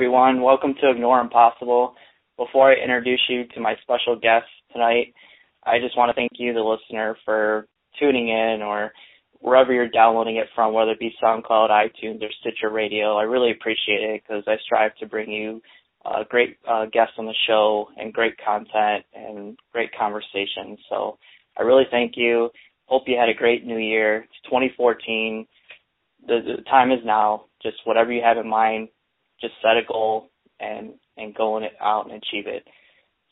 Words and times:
everyone. 0.00 0.40
Welcome 0.40 0.72
to 0.80 0.90
Ignore 0.90 1.20
Impossible. 1.20 1.94
Before 2.38 2.72
I 2.72 2.82
introduce 2.82 3.20
you 3.28 3.44
to 3.48 3.60
my 3.60 3.74
special 3.82 4.18
guest 4.18 4.46
tonight, 4.72 5.12
I 5.62 5.78
just 5.78 5.94
want 5.94 6.08
to 6.08 6.14
thank 6.14 6.30
you, 6.36 6.54
the 6.54 6.60
listener, 6.60 7.18
for 7.26 7.66
tuning 7.98 8.28
in 8.28 8.62
or 8.62 8.92
wherever 9.40 9.74
you're 9.74 9.90
downloading 9.90 10.36
it 10.36 10.46
from, 10.54 10.72
whether 10.72 10.92
it 10.92 10.98
be 10.98 11.12
SoundCloud, 11.22 11.68
iTunes, 11.68 12.22
or 12.22 12.30
Stitcher 12.40 12.70
Radio. 12.70 13.18
I 13.18 13.24
really 13.24 13.50
appreciate 13.50 14.00
it 14.00 14.22
because 14.26 14.42
I 14.46 14.56
strive 14.64 14.96
to 15.00 15.06
bring 15.06 15.30
you 15.30 15.60
uh, 16.06 16.24
great 16.30 16.56
uh, 16.66 16.86
guests 16.86 17.16
on 17.18 17.26
the 17.26 17.34
show 17.46 17.88
and 17.98 18.10
great 18.10 18.36
content 18.42 19.04
and 19.14 19.58
great 19.70 19.90
conversations. 19.92 20.78
So 20.88 21.18
I 21.58 21.62
really 21.62 21.84
thank 21.90 22.12
you. 22.16 22.48
Hope 22.86 23.02
you 23.06 23.18
had 23.20 23.28
a 23.28 23.38
great 23.38 23.66
new 23.66 23.76
year. 23.76 24.22
It's 24.22 24.44
2014. 24.44 25.46
The, 26.26 26.40
the 26.56 26.62
time 26.70 26.90
is 26.90 27.00
now. 27.04 27.44
Just 27.62 27.76
whatever 27.84 28.10
you 28.10 28.22
have 28.24 28.38
in 28.38 28.48
mind, 28.48 28.88
just 29.40 29.54
set 29.62 29.76
a 29.76 29.86
goal 29.86 30.30
and 30.58 30.94
and 31.16 31.34
go 31.34 31.56
in 31.56 31.64
it 31.64 31.72
out 31.80 32.06
and 32.06 32.14
achieve 32.14 32.46
it. 32.46 32.66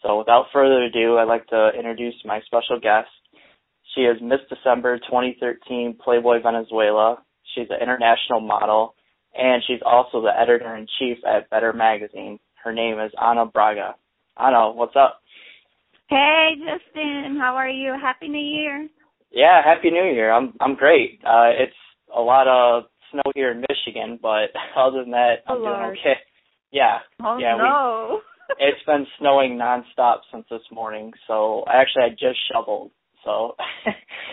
So 0.02 0.18
without 0.18 0.46
further 0.52 0.82
ado, 0.84 1.18
I'd 1.18 1.24
like 1.28 1.46
to 1.48 1.70
introduce 1.76 2.14
my 2.24 2.40
special 2.46 2.78
guest. 2.80 3.08
She 3.94 4.02
is 4.02 4.18
Miss 4.22 4.40
December 4.48 4.98
2013 4.98 5.98
Playboy 6.02 6.42
Venezuela. 6.42 7.18
She's 7.54 7.66
an 7.70 7.82
international 7.82 8.40
model, 8.40 8.94
and 9.36 9.62
she's 9.66 9.80
also 9.84 10.20
the 10.22 10.38
editor 10.38 10.76
in 10.76 10.86
chief 10.98 11.18
at 11.26 11.50
Better 11.50 11.72
Magazine. 11.72 12.38
Her 12.62 12.72
name 12.72 13.00
is 13.00 13.10
Ana 13.20 13.46
Braga. 13.46 13.96
Ana, 14.36 14.70
what's 14.72 14.94
up? 14.94 15.20
Hey, 16.08 16.52
Justin. 16.58 17.36
How 17.40 17.54
are 17.56 17.68
you? 17.68 17.94
Happy 18.00 18.28
New 18.28 18.38
Year. 18.38 18.88
Yeah, 19.30 19.62
Happy 19.64 19.90
New 19.90 20.04
Year. 20.04 20.32
I'm 20.32 20.54
I'm 20.60 20.74
great. 20.74 21.20
Uh, 21.24 21.50
it's 21.58 21.76
a 22.16 22.20
lot 22.20 22.48
of 22.48 22.84
snow 23.10 23.22
here 23.34 23.50
in 23.52 23.60
Michigan, 23.68 24.18
but 24.20 24.50
other 24.76 25.02
than 25.02 25.10
that, 25.12 25.36
I'm 25.46 25.58
doing 25.58 25.96
okay. 25.98 26.18
Yeah. 26.70 26.98
Oh 27.22 27.38
yeah, 27.38 27.56
no. 27.56 28.20
We, 28.48 28.54
it's 28.68 28.84
been 28.86 29.06
snowing 29.18 29.58
nonstop 29.58 30.18
since 30.32 30.44
this 30.50 30.62
morning, 30.72 31.12
so 31.26 31.64
actually 31.68 32.04
I 32.04 32.08
just 32.10 32.38
shoveled. 32.52 32.90
So. 33.24 33.56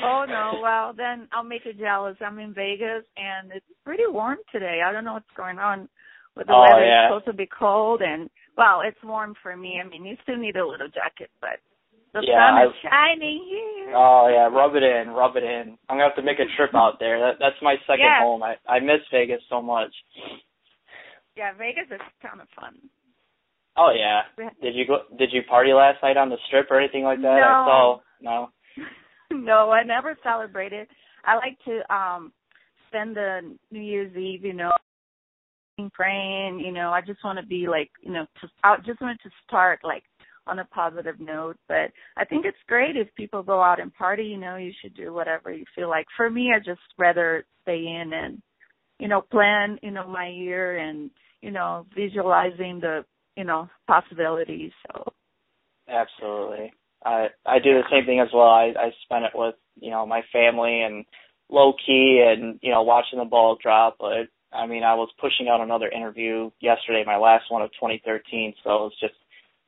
oh 0.03 0.25
no. 0.29 0.59
Well, 0.61 0.93
then 0.95 1.27
I'll 1.33 1.43
make 1.43 1.65
you 1.65 1.73
jealous. 1.73 2.17
I'm 2.21 2.39
in 2.39 2.53
Vegas 2.53 3.03
and 3.17 3.51
it's 3.53 3.65
pretty 3.83 4.03
warm 4.07 4.37
today. 4.51 4.81
I 4.85 4.91
don't 4.91 5.03
know 5.03 5.13
what's 5.13 5.25
going 5.35 5.57
on 5.59 5.89
with 6.35 6.47
the 6.47 6.53
Oh, 6.53 6.61
weather. 6.61 6.85
yeah. 6.85 7.05
It's 7.05 7.11
supposed 7.11 7.25
to 7.25 7.33
be 7.33 7.47
cold 7.47 8.01
and 8.01 8.29
well, 8.57 8.81
it's 8.85 8.97
warm 9.03 9.33
for 9.41 9.55
me. 9.57 9.81
I 9.83 9.87
mean, 9.89 10.05
you 10.05 10.15
still 10.23 10.37
need 10.37 10.55
a 10.55 10.65
little 10.65 10.87
jacket, 10.87 11.29
but 11.41 11.59
the 12.15 12.23
Yeah, 12.25 12.39
sun 12.55 12.67
is 12.67 12.73
I- 12.83 12.89
shining 12.89 13.43
here. 13.45 13.91
Oh 13.93 14.27
yeah, 14.31 14.47
rub 14.47 14.75
it 14.75 14.83
in, 14.83 15.11
rub 15.11 15.35
it 15.35 15.43
in. 15.43 15.77
I'm 15.89 15.97
gonna 15.99 16.07
have 16.07 16.15
to 16.15 16.23
make 16.23 16.39
a 16.39 16.47
trip 16.55 16.71
out 16.75 16.97
there. 16.99 17.19
That, 17.19 17.35
that's 17.39 17.61
my 17.61 17.75
second 17.85 18.05
Yeah. 18.07 18.21
home. 18.23 18.41
I 18.41 18.55
I 18.67 18.79
miss 18.79 19.01
Vegas 19.11 19.41
so 19.49 19.61
much. 19.61 19.93
yeah, 21.35 21.51
Vegas 21.53 21.91
is 21.91 22.01
kind 22.21 22.39
of 22.41 22.47
fun. 22.55 22.75
Oh 23.77 23.91
yeah. 23.93 24.21
Did 24.61 24.73
you 24.75 24.87
go? 24.87 25.03
Did 25.19 25.33
you 25.33 25.43
party 25.43 25.73
last 25.73 26.01
night 26.01 26.15
on 26.17 26.29
the 26.29 26.37
strip 26.47 26.71
or 26.71 26.79
anything 26.79 27.03
like 27.03 27.21
that? 27.21 27.27
I 27.27 27.39
No. 27.41 27.65
saw. 27.67 27.99
No. 28.21 28.49
no, 29.31 29.71
I 29.71 29.83
never 29.83 30.17
celebrated. 30.23 30.87
I 31.25 31.35
like 31.35 31.57
to 31.65 31.93
um 31.93 32.31
spend 32.87 33.15
the 33.15 33.41
New 33.71 33.81
Year's 33.81 34.15
Eve, 34.15 34.45
you 34.45 34.53
know, 34.53 34.71
praying, 35.93 36.59
you 36.59 36.71
know, 36.71 36.91
I 36.91 37.01
just 37.01 37.21
want 37.23 37.37
to 37.39 37.45
be 37.45 37.67
like, 37.67 37.91
you 38.01 38.13
know, 38.13 38.25
to, 38.41 38.47
I 38.63 38.77
just 38.85 39.01
wanted 39.01 39.19
to 39.23 39.29
start 39.45 39.79
like 39.83 40.03
on 40.47 40.59
a 40.59 40.65
positive 40.65 41.19
note, 41.19 41.57
but 41.67 41.91
I 42.17 42.25
think 42.25 42.45
it's 42.45 42.57
great 42.67 42.95
if 42.95 43.13
people 43.15 43.43
go 43.43 43.61
out 43.61 43.79
and 43.79 43.93
party, 43.93 44.23
you 44.23 44.37
know, 44.37 44.57
you 44.57 44.71
should 44.81 44.95
do 44.95 45.13
whatever 45.13 45.51
you 45.51 45.65
feel 45.75 45.89
like. 45.89 46.05
For 46.15 46.29
me, 46.29 46.51
I 46.55 46.59
just 46.59 46.81
rather 46.97 47.45
stay 47.63 47.79
in 47.79 48.11
and, 48.13 48.41
you 48.99 49.07
know, 49.07 49.21
plan, 49.21 49.79
you 49.81 49.91
know, 49.91 50.07
my 50.07 50.27
year 50.29 50.77
and, 50.77 51.09
you 51.41 51.51
know, 51.51 51.85
visualizing 51.95 52.79
the, 52.79 53.05
you 53.35 53.43
know, 53.43 53.69
possibilities. 53.87 54.71
So, 54.87 55.11
Absolutely. 55.87 56.73
I 57.05 57.27
I 57.45 57.59
do 57.59 57.73
the 57.73 57.83
same 57.91 58.05
thing 58.05 58.19
as 58.19 58.29
well. 58.33 58.49
I 58.49 58.73
I 58.77 58.91
spend 59.03 59.25
it 59.25 59.31
with 59.35 59.55
you 59.79 59.91
know 59.91 60.05
my 60.05 60.21
family 60.33 60.81
and 60.81 61.05
low 61.49 61.73
key 61.73 62.25
and 62.25 62.59
you 62.61 62.71
know 62.71 62.81
watching 62.81 63.19
the 63.19 63.25
ball 63.25 63.57
drop. 63.61 63.97
But 63.99 64.27
I 64.51 64.65
mean 64.65 64.83
I 64.83 64.95
was 64.95 65.09
pushing 65.21 65.47
out 65.47 65.61
another 65.61 65.87
interview 65.87 66.49
yesterday, 66.59 67.03
my 67.05 67.17
last 67.17 67.45
one 67.49 67.61
of 67.61 67.69
2013. 67.73 68.55
So 68.63 68.87
it's 68.87 68.99
just 68.99 69.13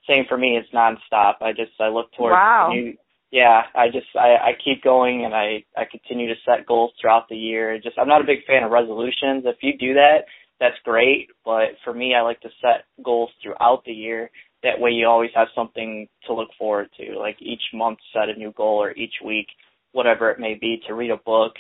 same 0.08 0.26
for 0.28 0.38
me. 0.38 0.58
It's 0.58 0.70
nonstop. 0.74 1.42
I 1.42 1.52
just 1.52 1.72
I 1.80 1.88
look 1.90 2.12
towards 2.14 2.34
Wow. 2.36 2.70
new. 2.72 2.98
Yeah, 3.32 3.64
I 3.76 3.88
just 3.90 4.08
I 4.16 4.36
I 4.38 4.52
keep 4.64 4.84
going 4.84 5.26
and 5.26 5.34
I 5.34 5.64
I 5.76 5.86
continue 5.86 6.28
to 6.28 6.36
set 6.46 6.66
goals 6.66 6.92
throughout 7.00 7.28
the 7.30 7.36
year. 7.38 7.78
Just 7.80 7.98
I'm 8.00 8.08
not 8.08 8.22
a 8.22 8.26
big 8.26 8.46
fan 8.46 8.64
of 8.64 8.72
resolutions. 8.72 9.44
If 9.46 9.58
you 9.62 9.78
do 9.78 9.94
that, 9.96 10.26
that's 10.60 10.78
great. 10.84 11.30
But 11.44 11.76
for 11.84 11.94
me, 11.94 12.16
I 12.16 12.22
like 12.22 12.40
to 12.42 12.50
set 12.62 12.86
goals 13.04 13.30
throughout 13.42 13.84
the 13.86 13.92
year 13.94 14.30
that 14.64 14.80
way 14.80 14.92
you 14.92 15.08
always 15.08 15.30
have 15.36 15.48
something 15.56 16.08
to 16.26 16.34
look 16.34 16.50
forward 16.58 16.90
to 16.98 17.18
like 17.18 17.38
each 17.42 17.62
month 17.74 18.00
set 18.14 18.30
a 18.30 18.34
new 18.34 18.52
goal 18.54 18.82
or 18.82 18.92
each 18.92 19.14
week 19.24 19.48
whatever 19.92 20.30
it 20.32 20.40
may 20.40 20.56
be 20.56 20.82
to 20.88 20.94
read 20.94 21.12
a 21.12 21.18
book 21.18 21.54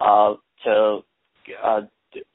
uh 0.00 0.34
to 0.64 1.00
uh 1.64 1.80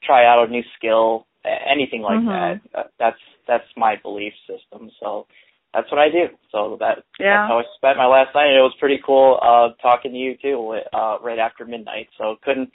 try 0.02 0.26
out 0.26 0.46
a 0.48 0.50
new 0.50 0.62
skill 0.76 1.26
anything 1.44 2.02
like 2.02 2.20
Mhm. 2.20 2.26
that 2.26 2.60
Uh, 2.74 2.88
that's 2.98 3.20
that's 3.46 3.76
my 3.76 3.96
belief 3.96 4.34
system 4.46 4.90
so 5.00 5.26
that's 5.74 5.90
what 5.90 6.00
I 6.00 6.08
do 6.10 6.26
so 6.50 6.76
that 6.80 7.04
Yeah. 7.18 7.42
that's 7.42 7.48
how 7.50 7.58
I 7.58 7.62
spent 7.76 7.98
my 7.98 8.06
last 8.06 8.34
night 8.34 8.50
it 8.56 8.60
was 8.62 8.74
pretty 8.80 9.00
cool 9.04 9.38
uh 9.42 9.74
talking 9.82 10.12
to 10.12 10.18
you 10.18 10.36
too 10.40 10.78
uh 10.92 11.18
right 11.22 11.38
after 11.38 11.64
midnight 11.64 12.08
so 12.18 12.36
couldn't 12.42 12.70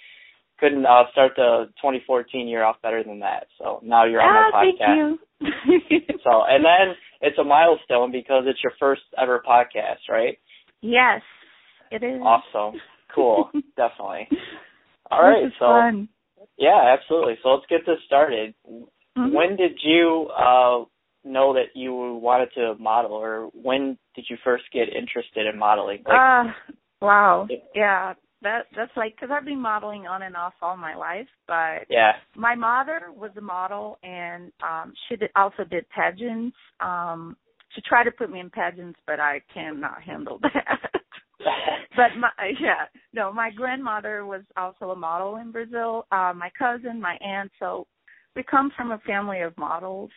couldn't 0.60 0.86
uh 0.86 1.04
start 1.12 1.34
the 1.36 1.66
2014 1.82 2.48
year 2.48 2.64
off 2.64 2.82
better 2.82 3.04
than 3.04 3.20
that 3.20 3.48
so 3.58 3.80
now 3.84 4.06
you're 4.06 4.22
on 4.22 4.30
ah, 4.36 4.50
my 4.52 4.62
thank 4.64 4.80
podcast 4.80 5.18
you. 5.42 6.00
so, 6.24 6.44
and 6.48 6.64
then 6.64 6.96
it's 7.22 7.38
a 7.38 7.44
milestone 7.44 8.12
because 8.14 8.44
it's 8.48 8.64
your 8.64 8.72
first 8.80 9.02
ever 9.22 9.44
podcast, 9.46 10.08
right? 10.10 10.38
yes, 10.82 11.22
it 11.92 12.02
is. 12.02 12.22
Awesome. 12.22 12.80
Cool. 13.14 13.50
Definitely. 13.76 14.30
All 15.12 15.20
This 15.22 15.36
right. 15.36 15.46
is 15.48 15.54
So, 15.60 15.66
fun. 15.66 16.08
yeah, 16.58 16.96
absolutely. 16.98 17.36
So 17.44 17.50
let's 17.50 17.66
get 17.70 17.82
this 17.86 17.98
started. 18.06 18.54
Mhm. 19.18 19.34
When 19.34 19.58
did 19.58 19.80
you 19.84 20.30
uh 20.38 20.86
know 21.24 21.54
that 21.54 21.76
you 21.76 21.94
wanted 21.94 22.50
to 22.56 22.76
model 22.80 23.14
or 23.14 23.50
when 23.54 23.98
did 24.16 24.26
you 24.30 24.38
first 24.44 24.64
get 24.74 24.90
interested 24.90 25.46
in 25.46 25.58
modeling? 25.58 26.00
Like, 26.06 26.18
Ah, 26.18 26.56
wow. 27.02 27.48
Yeah. 27.50 27.58
Yeah, 27.76 28.14
that 28.44 28.66
that's 28.76 28.92
like 28.96 29.16
because 29.16 29.30
I've 29.34 29.46
been 29.46 29.62
modeling 29.62 30.06
on 30.06 30.22
and 30.22 30.36
off 30.36 30.54
all 30.62 30.78
my 30.78 30.96
life, 30.96 31.28
but 31.48 31.86
yeah. 31.90 32.14
my 32.36 32.56
mother 32.56 33.08
was 33.16 33.32
a 33.38 33.42
model 33.42 33.98
and 34.04 34.52
um 34.62 34.94
she 35.08 35.16
did, 35.16 35.30
also 35.36 35.64
did 35.64 35.86
pageants. 35.90 36.56
Um 36.80 37.38
she 37.70 37.82
tried 37.88 38.04
to 38.04 38.12
put 38.12 38.30
me 38.30 38.40
in 38.40 38.50
pageants, 38.50 39.00
but 39.08 39.20
I 39.20 39.42
cannot 39.54 40.02
handle 40.04 40.40
that. 40.44 40.80
but 41.96 42.18
my 42.20 42.30
yeah, 42.60 42.86
no, 43.14 43.32
my 43.34 43.50
grandmother 43.50 44.26
was 44.26 44.44
also 44.58 44.92
a 44.92 44.96
model 44.96 45.38
in 45.38 45.52
Brazil. 45.52 46.06
Uh 46.12 46.34
my 46.36 46.52
cousin, 46.58 47.02
my 47.02 47.16
aunt, 47.16 47.52
so 47.60 47.88
we 48.36 48.44
come 48.44 48.72
from 48.76 48.92
a 48.92 49.00
family 49.00 49.42
of 49.42 49.58
models. 49.58 50.12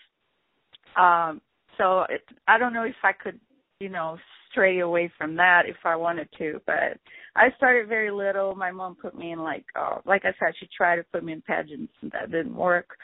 Um 0.96 1.40
so 1.78 2.02
it, 2.08 2.22
I 2.48 2.58
don't 2.58 2.72
know 2.72 2.84
if 2.84 2.94
I 3.02 3.12
could, 3.12 3.38
you 3.80 3.88
know, 3.88 4.16
stray 4.50 4.80
away 4.80 5.12
from 5.18 5.36
that 5.36 5.64
if 5.66 5.76
I 5.84 5.96
wanted 5.96 6.28
to, 6.38 6.60
but 6.66 6.98
I 7.34 7.50
started 7.56 7.88
very 7.88 8.10
little. 8.10 8.54
My 8.54 8.70
mom 8.70 8.96
put 9.00 9.16
me 9.16 9.32
in 9.32 9.40
like 9.40 9.64
uh 9.78 9.98
like 10.04 10.24
I 10.24 10.32
said, 10.38 10.54
she 10.58 10.68
tried 10.74 10.96
to 10.96 11.04
put 11.12 11.24
me 11.24 11.32
in 11.32 11.42
pageants 11.42 11.92
and 12.02 12.10
that 12.12 12.30
didn't 12.30 12.54
work. 12.56 12.96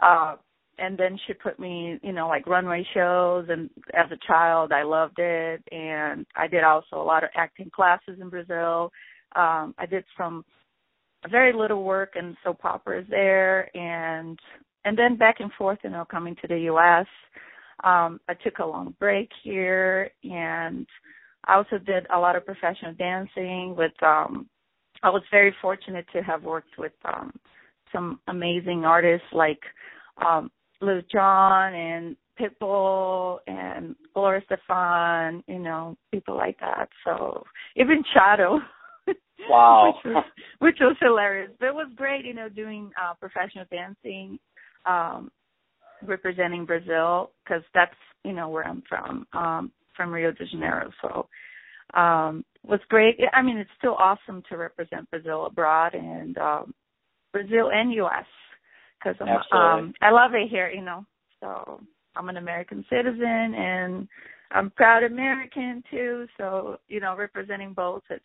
Uh 0.00 0.36
and 0.80 0.96
then 0.96 1.18
she 1.26 1.32
put 1.34 1.58
me, 1.58 1.98
you 2.04 2.12
know, 2.12 2.28
like 2.28 2.46
runway 2.46 2.86
shows 2.94 3.46
and 3.48 3.68
as 3.94 4.10
a 4.12 4.26
child 4.26 4.72
I 4.72 4.82
loved 4.82 5.18
it 5.18 5.62
and 5.72 6.26
I 6.36 6.46
did 6.48 6.64
also 6.64 6.96
a 6.96 7.02
lot 7.02 7.24
of 7.24 7.30
acting 7.36 7.70
classes 7.70 8.18
in 8.20 8.28
Brazil. 8.28 8.90
Um 9.36 9.74
I 9.78 9.86
did 9.88 10.04
some 10.16 10.44
very 11.30 11.52
little 11.52 11.82
work 11.84 12.14
in 12.16 12.36
soap 12.44 12.64
operas 12.64 13.06
there 13.10 13.76
and 13.76 14.38
and 14.84 14.96
then 14.98 15.16
back 15.16 15.36
and 15.40 15.52
forth, 15.54 15.78
you 15.84 15.90
know, 15.90 16.04
coming 16.04 16.36
to 16.42 16.48
the 16.48 16.58
US. 16.72 17.06
Um 17.84 18.20
I 18.28 18.34
took 18.34 18.58
a 18.58 18.66
long 18.66 18.94
break 18.98 19.30
here 19.42 20.10
and 20.24 20.86
I 21.44 21.54
also 21.54 21.78
did 21.78 22.06
a 22.14 22.18
lot 22.18 22.36
of 22.36 22.44
professional 22.44 22.94
dancing 22.94 23.74
with 23.76 23.92
um 24.02 24.48
I 25.02 25.10
was 25.10 25.22
very 25.30 25.54
fortunate 25.62 26.06
to 26.12 26.22
have 26.22 26.42
worked 26.42 26.76
with 26.78 26.92
um 27.04 27.32
some 27.92 28.20
amazing 28.28 28.84
artists 28.84 29.26
like 29.32 29.60
um 30.24 30.50
Lil 30.80 31.02
Jon 31.10 31.74
and 31.74 32.16
Pitbull 32.38 33.38
and 33.48 33.96
Gloria 34.14 34.42
Estefan, 34.42 35.42
you 35.48 35.58
know, 35.58 35.96
people 36.12 36.36
like 36.36 36.58
that. 36.60 36.88
So 37.04 37.44
even 37.76 38.02
Shadow. 38.14 38.60
Wow. 39.48 39.94
which 40.04 40.14
was 40.14 40.24
which 40.58 40.76
was 40.80 40.96
hilarious. 41.00 41.52
But 41.60 41.66
it 41.68 41.74
was 41.74 41.88
great, 41.94 42.24
you 42.24 42.34
know, 42.34 42.48
doing 42.48 42.90
uh 43.00 43.14
professional 43.14 43.64
dancing, 43.70 44.38
um 44.88 45.30
representing 46.02 46.64
Brazil 46.64 47.30
because 47.44 47.62
that's, 47.74 47.94
you 48.24 48.32
know, 48.32 48.48
where 48.48 48.66
I'm 48.66 48.82
from, 48.88 49.26
um 49.32 49.72
from 49.96 50.12
Rio 50.12 50.32
de 50.32 50.46
Janeiro. 50.46 50.90
So 51.02 51.28
um 51.98 52.44
was 52.64 52.80
great. 52.88 53.18
I 53.32 53.42
mean, 53.42 53.58
it's 53.58 53.70
still 53.78 53.94
awesome 53.98 54.42
to 54.48 54.56
represent 54.56 55.10
Brazil 55.10 55.46
abroad 55.46 55.94
and 55.94 56.36
um 56.38 56.74
Brazil 57.32 57.70
and 57.72 57.92
US 57.94 58.26
because 58.98 59.16
um 59.52 59.94
I 60.00 60.10
love 60.10 60.32
it 60.34 60.48
here, 60.50 60.70
you 60.70 60.82
know, 60.82 61.04
So 61.40 61.80
I'm 62.16 62.28
an 62.28 62.36
American 62.36 62.84
citizen 62.90 63.54
and 63.54 64.08
I'm 64.50 64.70
proud 64.70 65.02
American 65.02 65.82
too. 65.90 66.26
So 66.36 66.78
you 66.88 67.00
know, 67.00 67.16
representing 67.16 67.72
both, 67.72 68.02
it's 68.10 68.24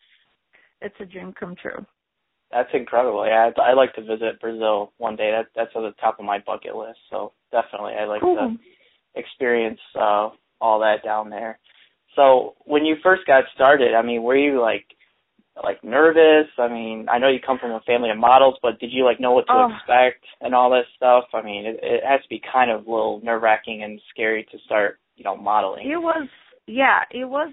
it's 0.82 0.96
a 1.00 1.06
dream 1.06 1.34
come 1.40 1.56
true. 1.56 1.86
That's 2.54 2.70
incredible. 2.74 3.26
Yeah, 3.26 3.50
I'd, 3.50 3.60
I'd 3.60 3.78
like 3.78 3.94
to 3.96 4.02
visit 4.02 4.40
Brazil 4.40 4.94
one 4.98 5.16
day. 5.16 5.32
That 5.32 5.48
that's 5.56 5.76
on 5.76 5.84
the 5.84 5.92
top 6.00 6.20
of 6.20 6.26
my 6.26 6.40
bucket 6.46 6.76
list. 6.76 7.00
So 7.10 7.34
definitely, 7.52 7.94
I'd 7.94 8.06
like 8.06 8.22
cool. 8.22 8.36
to 8.36 9.20
experience 9.20 9.80
uh, 9.96 10.30
all 10.62 10.80
that 10.80 11.04
down 11.04 11.30
there. 11.30 11.60
So 12.16 12.56
when 12.66 12.86
you 12.86 12.96
first 13.02 13.26
got 13.26 13.46
started, 13.56 13.96
I 13.96 14.04
mean, 14.04 14.22
were 14.22 14.38
you 14.38 14.62
like 14.62 14.86
like 15.64 15.84
nervous? 15.84 16.48
I 16.58 16.68
mean, 16.68 17.08
I 17.12 17.18
know 17.18 17.30
you 17.30 17.40
come 17.46 17.60
from 17.60 17.72
a 17.72 17.82
family 17.82 18.10
of 18.10 18.18
models, 18.18 18.56
but 18.62 18.80
did 18.80 18.92
you 18.92 19.04
like 19.04 19.20
know 19.20 19.32
what 19.32 19.48
to 19.48 19.54
oh. 19.54 19.70
expect 19.76 20.24
and 20.42 20.54
all 20.54 20.70
this 20.70 20.86
stuff? 20.96 21.26
I 21.34 21.42
mean, 21.42 21.66
it, 21.66 21.80
it 21.82 22.04
has 22.08 22.22
to 22.22 22.30
be 22.30 22.42
kind 22.52 22.72
of 22.72 22.86
a 22.86 22.90
little 22.90 23.20
nerve 23.24 23.42
wracking 23.42 23.84
and 23.84 24.00
scary 24.12 24.46
to 24.52 24.58
start, 24.66 25.00
you 25.16 25.24
know, 25.24 25.36
modeling. 25.36 25.90
It 25.90 25.98
was, 25.98 26.28
yeah, 26.68 27.00
it 27.12 27.26
was 27.26 27.52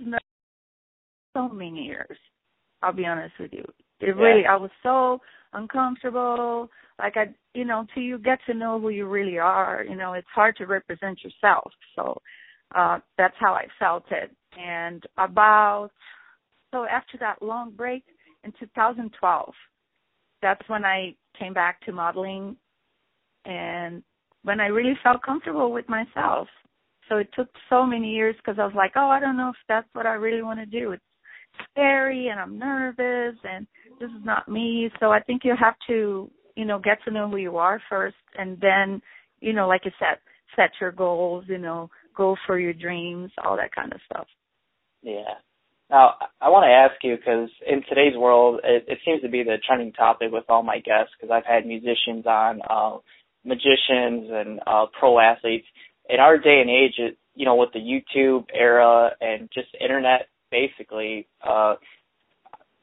so 1.37 1.49
many 1.49 1.85
years. 1.85 2.19
I'll 2.83 2.93
be 2.93 3.07
honest 3.07 3.35
with 3.39 3.53
you. 3.53 3.65
It 4.01 4.17
yeah. 4.17 4.23
really, 4.23 4.47
I 4.47 4.57
was 4.57 4.71
so 4.83 5.21
uncomfortable. 5.53 6.71
Like 6.99 7.17
I, 7.17 7.27
you 7.55 7.65
know, 7.65 7.87
till 7.95 8.03
you 8.03 8.19
get 8.19 8.39
to 8.47 8.55
know 8.55 8.81
who 8.81 8.91
you 8.91 9.07
really 9.07 9.39
are, 9.39 9.85
you 9.89 9.97
know, 9.97 10.13
it's 10.13 10.29
hard 10.35 10.57
to 10.57 10.67
represent 10.67 11.21
yourself. 11.23 11.71
So 11.97 12.21
uh 12.75 12.99
that's 13.19 13.35
how 13.39 13.53
I 13.55 13.67
felt 13.79 14.05
it. 14.11 14.31
And 14.59 15.03
about 15.17 15.91
so 16.73 16.85
after 16.85 17.19
that 17.19 17.43
long 17.43 17.73
break 17.73 18.05
in 18.45 18.53
2012, 18.59 19.53
that's 20.43 20.69
when 20.69 20.85
I 20.85 21.15
came 21.39 21.53
back 21.53 21.81
to 21.83 21.93
modeling 21.93 22.57
and 23.45 24.03
when 24.43 24.61
I 24.61 24.67
really 24.67 24.95
felt 25.03 25.23
comfortable 25.23 25.73
with 25.73 25.89
myself. 25.89 26.49
So 27.09 27.17
it 27.17 27.29
took 27.35 27.49
so 27.69 27.85
many 27.85 28.13
years 28.13 28.37
because 28.37 28.59
I 28.59 28.65
was 28.65 28.75
like, 28.77 28.93
oh, 28.95 29.09
I 29.09 29.21
don't 29.21 29.37
know 29.37 29.49
if 29.51 29.57
that's 29.69 29.89
what 29.95 30.07
I 30.07 30.13
really 30.15 30.43
want 30.43 30.61
to 30.61 30.67
do. 30.67 30.93
It's 30.93 31.03
scary 31.71 32.29
and 32.29 32.41
I'm 32.41 32.59
nervous 32.59 33.39
and 33.45 33.67
this 34.01 34.11
is 34.11 34.25
not 34.25 34.49
me. 34.49 34.91
So 35.01 35.11
I 35.11 35.21
think 35.21 35.43
you 35.45 35.55
have 35.61 35.75
to, 35.89 36.31
you 36.57 36.65
know, 36.65 36.79
get 36.79 36.99
to 37.05 37.11
know 37.11 37.29
who 37.29 37.37
you 37.37 37.57
are 37.57 37.81
first 37.89 38.17
and 38.39 38.59
then, 38.61 39.03
you 39.41 39.53
know, 39.53 39.69
like 39.69 39.83
you 39.85 39.93
said, 39.99 40.19
set 40.57 40.71
your 40.81 40.93
goals, 40.93 41.45
you 41.49 41.59
know, 41.59 41.91
go 42.17 42.37
for 42.47 42.59
your 42.59 42.73
dreams, 42.73 43.31
all 43.45 43.57
that 43.57 43.75
kind 43.75 43.93
of 43.93 44.01
stuff. 44.11 44.27
Yeah. 45.03 45.35
Now, 45.91 46.15
I 46.41 46.51
want 46.51 46.65
to 46.65 46.71
ask 46.71 47.03
you 47.03 47.17
because 47.17 47.51
in 47.67 47.83
today's 47.89 48.17
world, 48.17 48.61
it, 48.63 48.85
it 48.87 48.99
seems 49.05 49.23
to 49.23 49.29
be 49.29 49.43
the 49.43 49.57
trending 49.67 49.93
topic 49.93 50.29
with 50.31 50.45
all 50.49 50.63
my 50.63 50.77
guests 50.77 51.13
because 51.19 51.33
I've 51.33 51.47
had 51.47 51.67
musicians 51.67 52.27
on, 52.27 52.61
uh, 52.69 52.99
magicians, 53.45 54.29
and 54.31 54.61
uh, 54.67 54.87
pro 54.99 55.19
athletes. 55.19 55.67
In 56.09 56.21
our 56.21 56.39
day 56.39 56.61
and 56.61 56.71
age, 56.71 56.95
it, 56.99 57.17
you 57.35 57.45
know, 57.45 57.55
with 57.55 57.71
the 57.73 57.81
YouTube 57.81 58.47
era 58.55 59.11
and 59.21 59.49
just 59.53 59.69
internet, 59.81 60.29
basically, 60.51 61.27
uh, 61.47 61.75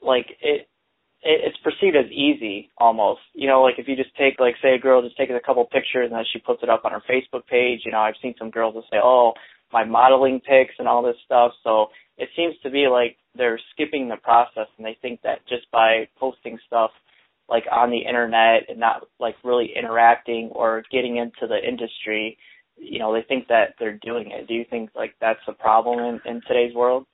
like 0.01 0.27
it, 0.41 0.67
it, 1.23 1.41
it's 1.45 1.57
perceived 1.63 1.95
as 1.95 2.11
easy 2.11 2.69
almost. 2.77 3.21
You 3.33 3.47
know, 3.47 3.61
like 3.61 3.75
if 3.77 3.87
you 3.87 3.95
just 3.95 4.15
take, 4.15 4.39
like, 4.39 4.55
say, 4.61 4.75
a 4.75 4.79
girl 4.79 5.01
just 5.01 5.17
takes 5.17 5.31
a 5.31 5.45
couple 5.45 5.65
pictures 5.65 6.09
and 6.09 6.13
then 6.13 6.25
she 6.31 6.39
puts 6.39 6.63
it 6.63 6.69
up 6.69 6.85
on 6.85 6.91
her 6.91 7.01
Facebook 7.09 7.45
page. 7.47 7.81
You 7.85 7.91
know, 7.91 7.99
I've 7.99 8.15
seen 8.21 8.35
some 8.37 8.51
girls 8.51 8.75
that 8.75 8.83
say, 8.91 8.97
"Oh, 9.03 9.33
my 9.71 9.83
modeling 9.83 10.39
pics 10.39 10.75
and 10.79 10.87
all 10.87 11.03
this 11.03 11.17
stuff." 11.25 11.51
So 11.63 11.87
it 12.17 12.29
seems 12.35 12.55
to 12.63 12.69
be 12.69 12.87
like 12.87 13.17
they're 13.35 13.59
skipping 13.73 14.09
the 14.09 14.17
process 14.17 14.67
and 14.77 14.85
they 14.85 14.97
think 15.01 15.21
that 15.21 15.47
just 15.47 15.69
by 15.71 16.07
posting 16.17 16.57
stuff 16.65 16.91
like 17.49 17.63
on 17.71 17.91
the 17.91 17.99
internet 17.99 18.69
and 18.69 18.79
not 18.79 19.07
like 19.19 19.35
really 19.43 19.71
interacting 19.75 20.49
or 20.53 20.83
getting 20.91 21.17
into 21.17 21.47
the 21.47 21.57
industry, 21.65 22.37
you 22.77 22.99
know, 22.99 23.13
they 23.13 23.21
think 23.27 23.47
that 23.47 23.75
they're 23.79 23.99
doing 24.03 24.31
it. 24.31 24.47
Do 24.47 24.53
you 24.53 24.65
think 24.69 24.89
like 24.95 25.15
that's 25.21 25.39
a 25.47 25.53
problem 25.53 25.99
in, 25.99 26.21
in 26.29 26.41
today's 26.47 26.75
world? 26.75 27.05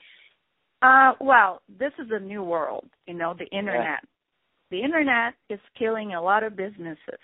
Uh, 0.84 1.14
well, 1.22 1.62
this 1.80 1.94
is 1.98 2.08
a 2.12 2.20
new 2.20 2.44
world, 2.44 2.90
you 3.08 3.14
know, 3.14 3.34
the 3.38 3.46
internet. 3.58 4.02
Yeah. 4.04 4.10
The 4.70 4.82
internet 4.84 5.34
is 5.50 5.60
killing 5.80 6.14
a 6.14 6.22
lot 6.22 6.44
of 6.44 6.58
businesses. 6.58 7.22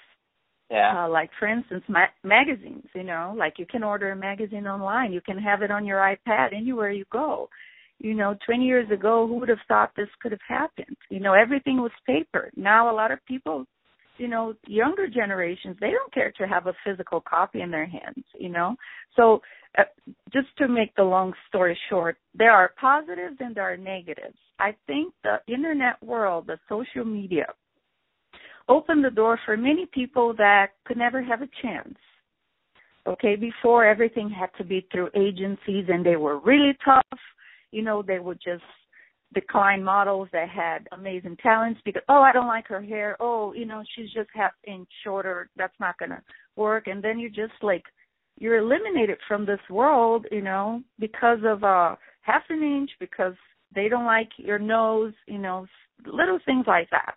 Yeah. 0.71 1.05
Uh, 1.05 1.09
like 1.09 1.29
for 1.37 1.47
instance, 1.47 1.83
ma- 1.89 2.05
magazines. 2.23 2.85
You 2.95 3.03
know, 3.03 3.35
like 3.37 3.55
you 3.57 3.65
can 3.65 3.83
order 3.83 4.11
a 4.11 4.15
magazine 4.15 4.65
online. 4.65 5.11
You 5.11 5.19
can 5.21 5.37
have 5.37 5.61
it 5.61 5.71
on 5.71 5.85
your 5.85 5.99
iPad 5.99 6.53
anywhere 6.55 6.91
you 6.91 7.05
go. 7.11 7.49
You 7.97 8.13
know, 8.13 8.35
20 8.45 8.63
years 8.63 8.89
ago, 8.91 9.27
who 9.27 9.35
would 9.39 9.49
have 9.49 9.57
thought 9.67 9.91
this 9.97 10.07
could 10.21 10.31
have 10.31 10.39
happened? 10.47 10.95
You 11.09 11.19
know, 11.19 11.33
everything 11.33 11.81
was 11.81 11.91
paper. 12.05 12.49
Now, 12.55 12.89
a 12.89 12.95
lot 12.95 13.11
of 13.11 13.19
people, 13.25 13.65
you 14.17 14.29
know, 14.29 14.53
younger 14.67 15.07
generations, 15.09 15.75
they 15.81 15.91
don't 15.91 16.13
care 16.13 16.31
to 16.37 16.47
have 16.47 16.67
a 16.67 16.73
physical 16.85 17.19
copy 17.19 17.59
in 17.59 17.71
their 17.71 17.85
hands. 17.85 18.23
You 18.39 18.49
know, 18.49 18.75
so 19.17 19.41
uh, 19.77 19.83
just 20.33 20.47
to 20.57 20.67
make 20.67 20.95
the 20.95 21.03
long 21.03 21.33
story 21.47 21.77
short, 21.89 22.17
there 22.33 22.51
are 22.51 22.71
positives 22.79 23.37
and 23.39 23.55
there 23.55 23.71
are 23.71 23.77
negatives. 23.77 24.37
I 24.59 24.75
think 24.87 25.13
the 25.23 25.37
internet 25.47 26.01
world, 26.03 26.47
the 26.47 26.59
social 26.67 27.05
media, 27.05 27.45
opened 28.67 29.03
the 29.03 29.09
door 29.09 29.39
for 29.45 29.57
many 29.57 29.87
people 29.93 30.33
that 30.37 30.67
could 30.85 30.97
never 30.97 31.21
have 31.21 31.41
a 31.41 31.49
chance. 31.61 31.95
Okay, 33.07 33.35
before 33.35 33.85
everything 33.85 34.29
had 34.29 34.49
to 34.57 34.63
be 34.63 34.85
through 34.91 35.09
agencies 35.15 35.85
and 35.87 36.05
they 36.05 36.15
were 36.15 36.39
really 36.39 36.77
tough. 36.83 37.19
You 37.71 37.81
know, 37.81 38.01
they 38.01 38.19
would 38.19 38.39
just 38.43 38.63
decline 39.33 39.83
models 39.83 40.27
that 40.31 40.49
had 40.49 40.87
amazing 40.91 41.37
talents 41.41 41.79
because 41.85 42.01
oh 42.09 42.21
I 42.21 42.31
don't 42.31 42.47
like 42.47 42.67
her 42.67 42.81
hair. 42.81 43.15
Oh, 43.19 43.53
you 43.53 43.65
know, 43.65 43.83
she's 43.95 44.11
just 44.11 44.29
half 44.33 44.51
inch 44.67 44.87
shorter. 45.03 45.49
That's 45.55 45.79
not 45.79 45.97
gonna 45.97 46.21
work. 46.55 46.87
And 46.87 47.03
then 47.03 47.19
you're 47.19 47.29
just 47.29 47.53
like 47.61 47.83
you're 48.39 48.57
eliminated 48.57 49.17
from 49.27 49.45
this 49.45 49.59
world, 49.69 50.25
you 50.31 50.41
know, 50.41 50.81
because 50.99 51.39
of 51.45 51.63
uh 51.63 51.95
half 52.21 52.43
an 52.49 52.63
inch, 52.63 52.89
because 52.99 53.33
they 53.75 53.89
don't 53.89 54.05
like 54.05 54.29
your 54.37 54.59
nose, 54.59 55.13
you 55.27 55.37
know, 55.37 55.67
little 56.05 56.39
things 56.45 56.65
like 56.67 56.89
that. 56.89 57.15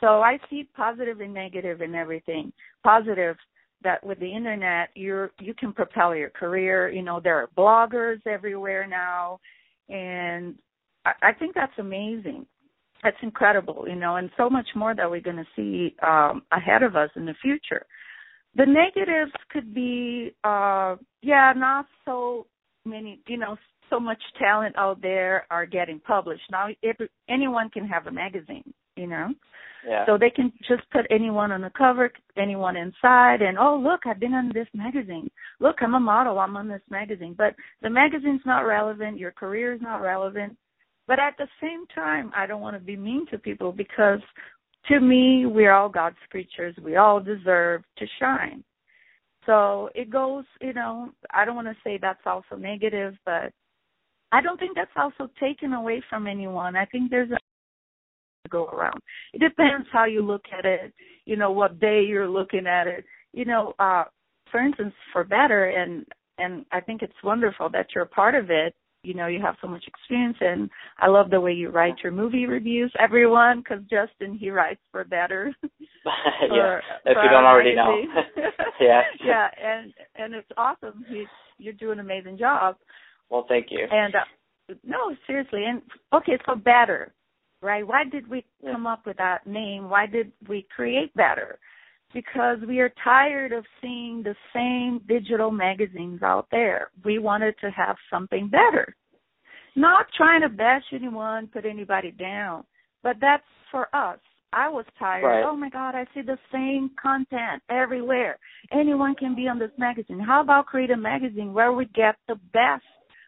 So 0.00 0.22
I 0.22 0.38
see 0.48 0.68
positive 0.76 1.20
and 1.20 1.34
negative 1.34 1.80
in 1.82 1.94
everything. 1.94 2.52
Positive 2.82 3.36
that 3.82 4.04
with 4.04 4.18
the 4.18 4.32
internet 4.32 4.88
you're 4.94 5.32
you 5.40 5.54
can 5.54 5.72
propel 5.72 6.14
your 6.14 6.30
career. 6.30 6.88
You 6.88 7.02
know, 7.02 7.20
there 7.22 7.36
are 7.36 7.50
bloggers 7.56 8.24
everywhere 8.26 8.86
now 8.86 9.40
and 9.88 10.54
I, 11.04 11.12
I 11.22 11.32
think 11.32 11.54
that's 11.54 11.78
amazing. 11.78 12.46
That's 13.02 13.16
incredible, 13.22 13.84
you 13.86 13.96
know, 13.96 14.16
and 14.16 14.30
so 14.38 14.48
much 14.48 14.68
more 14.74 14.94
that 14.94 15.10
we're 15.10 15.20
gonna 15.20 15.46
see 15.56 15.94
um 16.06 16.42
ahead 16.52 16.82
of 16.82 16.96
us 16.96 17.10
in 17.16 17.26
the 17.26 17.34
future. 17.42 17.84
The 18.56 18.66
negatives 18.66 19.32
could 19.50 19.74
be 19.74 20.34
uh 20.44 20.96
yeah, 21.22 21.52
not 21.56 21.86
so 22.04 22.46
many 22.84 23.20
you 23.26 23.36
know, 23.36 23.56
so 23.90 24.00
much 24.00 24.22
talent 24.38 24.76
out 24.76 25.00
there 25.02 25.46
are 25.50 25.66
getting 25.66 26.00
published. 26.00 26.44
Now 26.50 26.68
every, 26.82 27.08
anyone 27.28 27.70
can 27.70 27.86
have 27.86 28.06
a 28.06 28.12
magazine, 28.12 28.72
you 28.96 29.06
know. 29.06 29.28
Yeah. 29.86 30.06
So 30.06 30.16
they 30.18 30.30
can 30.30 30.50
just 30.66 30.88
put 30.90 31.04
anyone 31.10 31.52
on 31.52 31.60
the 31.60 31.70
cover, 31.76 32.10
anyone 32.38 32.76
inside, 32.76 33.42
and 33.42 33.58
oh 33.58 33.76
look, 33.82 34.00
I've 34.06 34.20
been 34.20 34.32
on 34.32 34.50
this 34.54 34.68
magazine. 34.72 35.30
Look, 35.60 35.76
I'm 35.80 35.94
a 35.94 36.00
model. 36.00 36.38
I'm 36.38 36.56
on 36.56 36.68
this 36.68 36.82
magazine. 36.90 37.34
But 37.36 37.54
the 37.82 37.90
magazine's 37.90 38.40
not 38.46 38.60
relevant. 38.60 39.18
Your 39.18 39.32
career 39.32 39.74
is 39.74 39.82
not 39.82 40.00
relevant. 40.00 40.56
But 41.06 41.18
at 41.18 41.34
the 41.36 41.48
same 41.60 41.86
time, 41.94 42.32
I 42.34 42.46
don't 42.46 42.62
want 42.62 42.76
to 42.76 42.80
be 42.80 42.96
mean 42.96 43.26
to 43.30 43.38
people 43.38 43.72
because 43.72 44.20
to 44.88 45.00
me, 45.00 45.46
we're 45.46 45.72
all 45.72 45.88
God's 45.88 46.16
creatures. 46.30 46.74
We 46.82 46.96
all 46.96 47.20
deserve 47.20 47.82
to 47.98 48.06
shine. 48.18 48.62
So 49.46 49.90
it 49.94 50.10
goes, 50.10 50.44
you 50.60 50.72
know, 50.72 51.10
I 51.32 51.44
don't 51.44 51.56
want 51.56 51.68
to 51.68 51.76
say 51.84 51.98
that's 52.00 52.26
also 52.26 52.56
negative, 52.56 53.14
but 53.24 53.52
I 54.32 54.40
don't 54.40 54.58
think 54.58 54.74
that's 54.74 54.90
also 54.96 55.30
taken 55.38 55.74
away 55.74 56.02
from 56.08 56.26
anyone. 56.26 56.76
I 56.76 56.86
think 56.86 57.10
there's 57.10 57.30
a 57.30 57.38
go 58.50 58.66
around. 58.66 59.00
It 59.32 59.40
depends 59.40 59.86
how 59.92 60.04
you 60.04 60.22
look 60.22 60.42
at 60.56 60.64
it, 60.64 60.92
you 61.24 61.36
know, 61.36 61.50
what 61.50 61.80
day 61.80 62.02
you're 62.02 62.28
looking 62.28 62.66
at 62.66 62.86
it. 62.86 63.04
You 63.32 63.44
know, 63.44 63.74
uh 63.78 64.04
for 64.50 64.60
instance, 64.60 64.92
for 65.12 65.24
better 65.24 65.66
and 65.70 66.04
and 66.38 66.64
I 66.72 66.80
think 66.80 67.02
it's 67.02 67.12
wonderful 67.22 67.70
that 67.70 67.86
you're 67.94 68.04
a 68.04 68.08
part 68.08 68.34
of 68.34 68.50
it. 68.50 68.74
You 69.04 69.14
know, 69.14 69.26
you 69.26 69.40
have 69.40 69.56
so 69.60 69.68
much 69.68 69.84
experience 69.86 70.36
and 70.40 70.70
I 70.98 71.08
love 71.08 71.30
the 71.30 71.40
way 71.40 71.52
you 71.52 71.70
write 71.70 71.94
your 72.02 72.12
movie 72.12 72.46
reviews, 72.46 72.92
everyone, 72.98 73.60
because 73.60 73.84
Justin, 73.84 74.36
he 74.36 74.50
writes 74.50 74.80
for 74.90 75.04
better. 75.04 75.54
yeah, 75.62 76.80
if 77.04 77.16
you 77.22 77.30
don't 77.30 77.44
already 77.44 77.74
know. 77.74 78.02
yeah. 78.80 79.02
Yeah, 79.24 79.48
and 79.62 79.92
and 80.16 80.34
it's 80.34 80.48
awesome. 80.56 81.04
He's, 81.08 81.26
you're 81.58 81.74
doing 81.74 81.98
an 81.98 82.04
amazing 82.04 82.38
job. 82.38 82.76
Well, 83.30 83.46
thank 83.48 83.66
you. 83.70 83.86
And 83.90 84.14
uh, 84.14 84.74
no, 84.82 85.14
seriously. 85.26 85.64
And 85.66 85.82
okay, 86.12 86.38
so 86.46 86.56
better 86.56 87.12
right? 87.64 87.86
Why 87.86 88.04
did 88.04 88.28
we 88.28 88.44
come 88.62 88.86
up 88.86 89.06
with 89.06 89.16
that 89.16 89.46
name? 89.46 89.88
Why 89.88 90.06
did 90.06 90.30
we 90.48 90.66
create 90.76 91.12
Better? 91.14 91.58
Because 92.14 92.58
we 92.66 92.78
are 92.78 92.92
tired 93.02 93.52
of 93.52 93.64
seeing 93.82 94.22
the 94.22 94.36
same 94.54 95.00
digital 95.08 95.50
magazines 95.50 96.22
out 96.22 96.46
there. 96.50 96.90
We 97.04 97.18
wanted 97.18 97.56
to 97.60 97.70
have 97.70 97.96
something 98.08 98.48
better. 98.48 98.94
Not 99.76 100.06
trying 100.16 100.42
to 100.42 100.48
bash 100.48 100.84
anyone, 100.92 101.48
put 101.48 101.66
anybody 101.66 102.12
down, 102.12 102.64
but 103.02 103.16
that's 103.20 103.42
for 103.70 103.94
us. 103.94 104.18
I 104.52 104.68
was 104.68 104.84
tired. 105.00 105.24
Right. 105.24 105.44
Oh 105.44 105.56
my 105.56 105.68
God, 105.68 105.96
I 105.96 106.06
see 106.14 106.22
the 106.22 106.38
same 106.52 106.90
content 107.02 107.60
everywhere. 107.68 108.38
Anyone 108.70 109.16
can 109.16 109.34
be 109.34 109.48
on 109.48 109.58
this 109.58 109.72
magazine. 109.76 110.20
How 110.20 110.40
about 110.42 110.66
create 110.66 110.92
a 110.92 110.96
magazine 110.96 111.52
where 111.52 111.72
we 111.72 111.86
get 111.86 112.14
the 112.28 112.36
best 112.52 112.84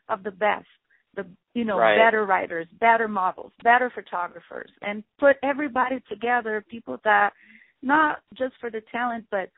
of 0.08 0.22
the 0.22 0.30
best, 0.30 0.68
the 1.16 1.26
you 1.54 1.64
know 1.64 1.78
Right. 1.78 1.98
better 1.98 2.24
writers, 2.24 2.68
better 2.78 3.08
models, 3.08 3.50
better 3.64 3.90
photographers, 3.90 4.70
and 4.82 5.02
put 5.18 5.36
everybody 5.42 6.00
together. 6.08 6.64
People 6.68 7.00
that 7.02 7.32
not 7.82 8.20
just 8.36 8.54
for 8.60 8.70
the 8.70 8.82
talent, 8.92 9.24
but 9.30 9.50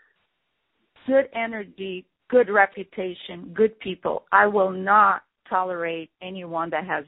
good 1.06 1.28
energy, 1.34 2.06
good 2.28 2.48
reputation, 2.50 3.50
good 3.54 3.78
people. 3.80 4.24
I 4.32 4.46
will 4.46 4.70
not 4.70 5.22
tolerate 5.48 6.10
anyone 6.22 6.70
that 6.70 6.86
has 6.86 7.04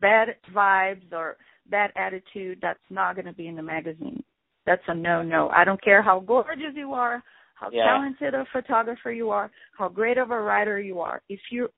bad 0.00 0.36
vibes 0.54 1.12
or 1.12 1.36
bad 1.70 1.90
attitude 1.96 2.58
that's 2.60 2.78
not 2.90 3.14
going 3.14 3.26
to 3.26 3.32
be 3.32 3.46
in 3.46 3.56
the 3.56 3.62
magazine. 3.62 4.22
That's 4.66 4.82
a 4.88 4.94
no 4.94 5.22
no. 5.22 5.50
I 5.50 5.64
don't 5.64 5.82
care 5.82 6.02
how 6.02 6.20
gorgeous 6.20 6.74
you 6.74 6.92
are, 6.94 7.22
how 7.54 7.70
Yeah. 7.70 7.84
talented 7.84 8.34
a 8.34 8.44
photographer 8.46 9.12
you 9.12 9.30
are, 9.30 9.50
how 9.78 9.88
great 9.88 10.18
of 10.18 10.30
a 10.30 10.40
writer 10.40 10.80
you 10.80 11.00
are. 11.00 11.22
If 11.28 11.40
you 11.50 11.68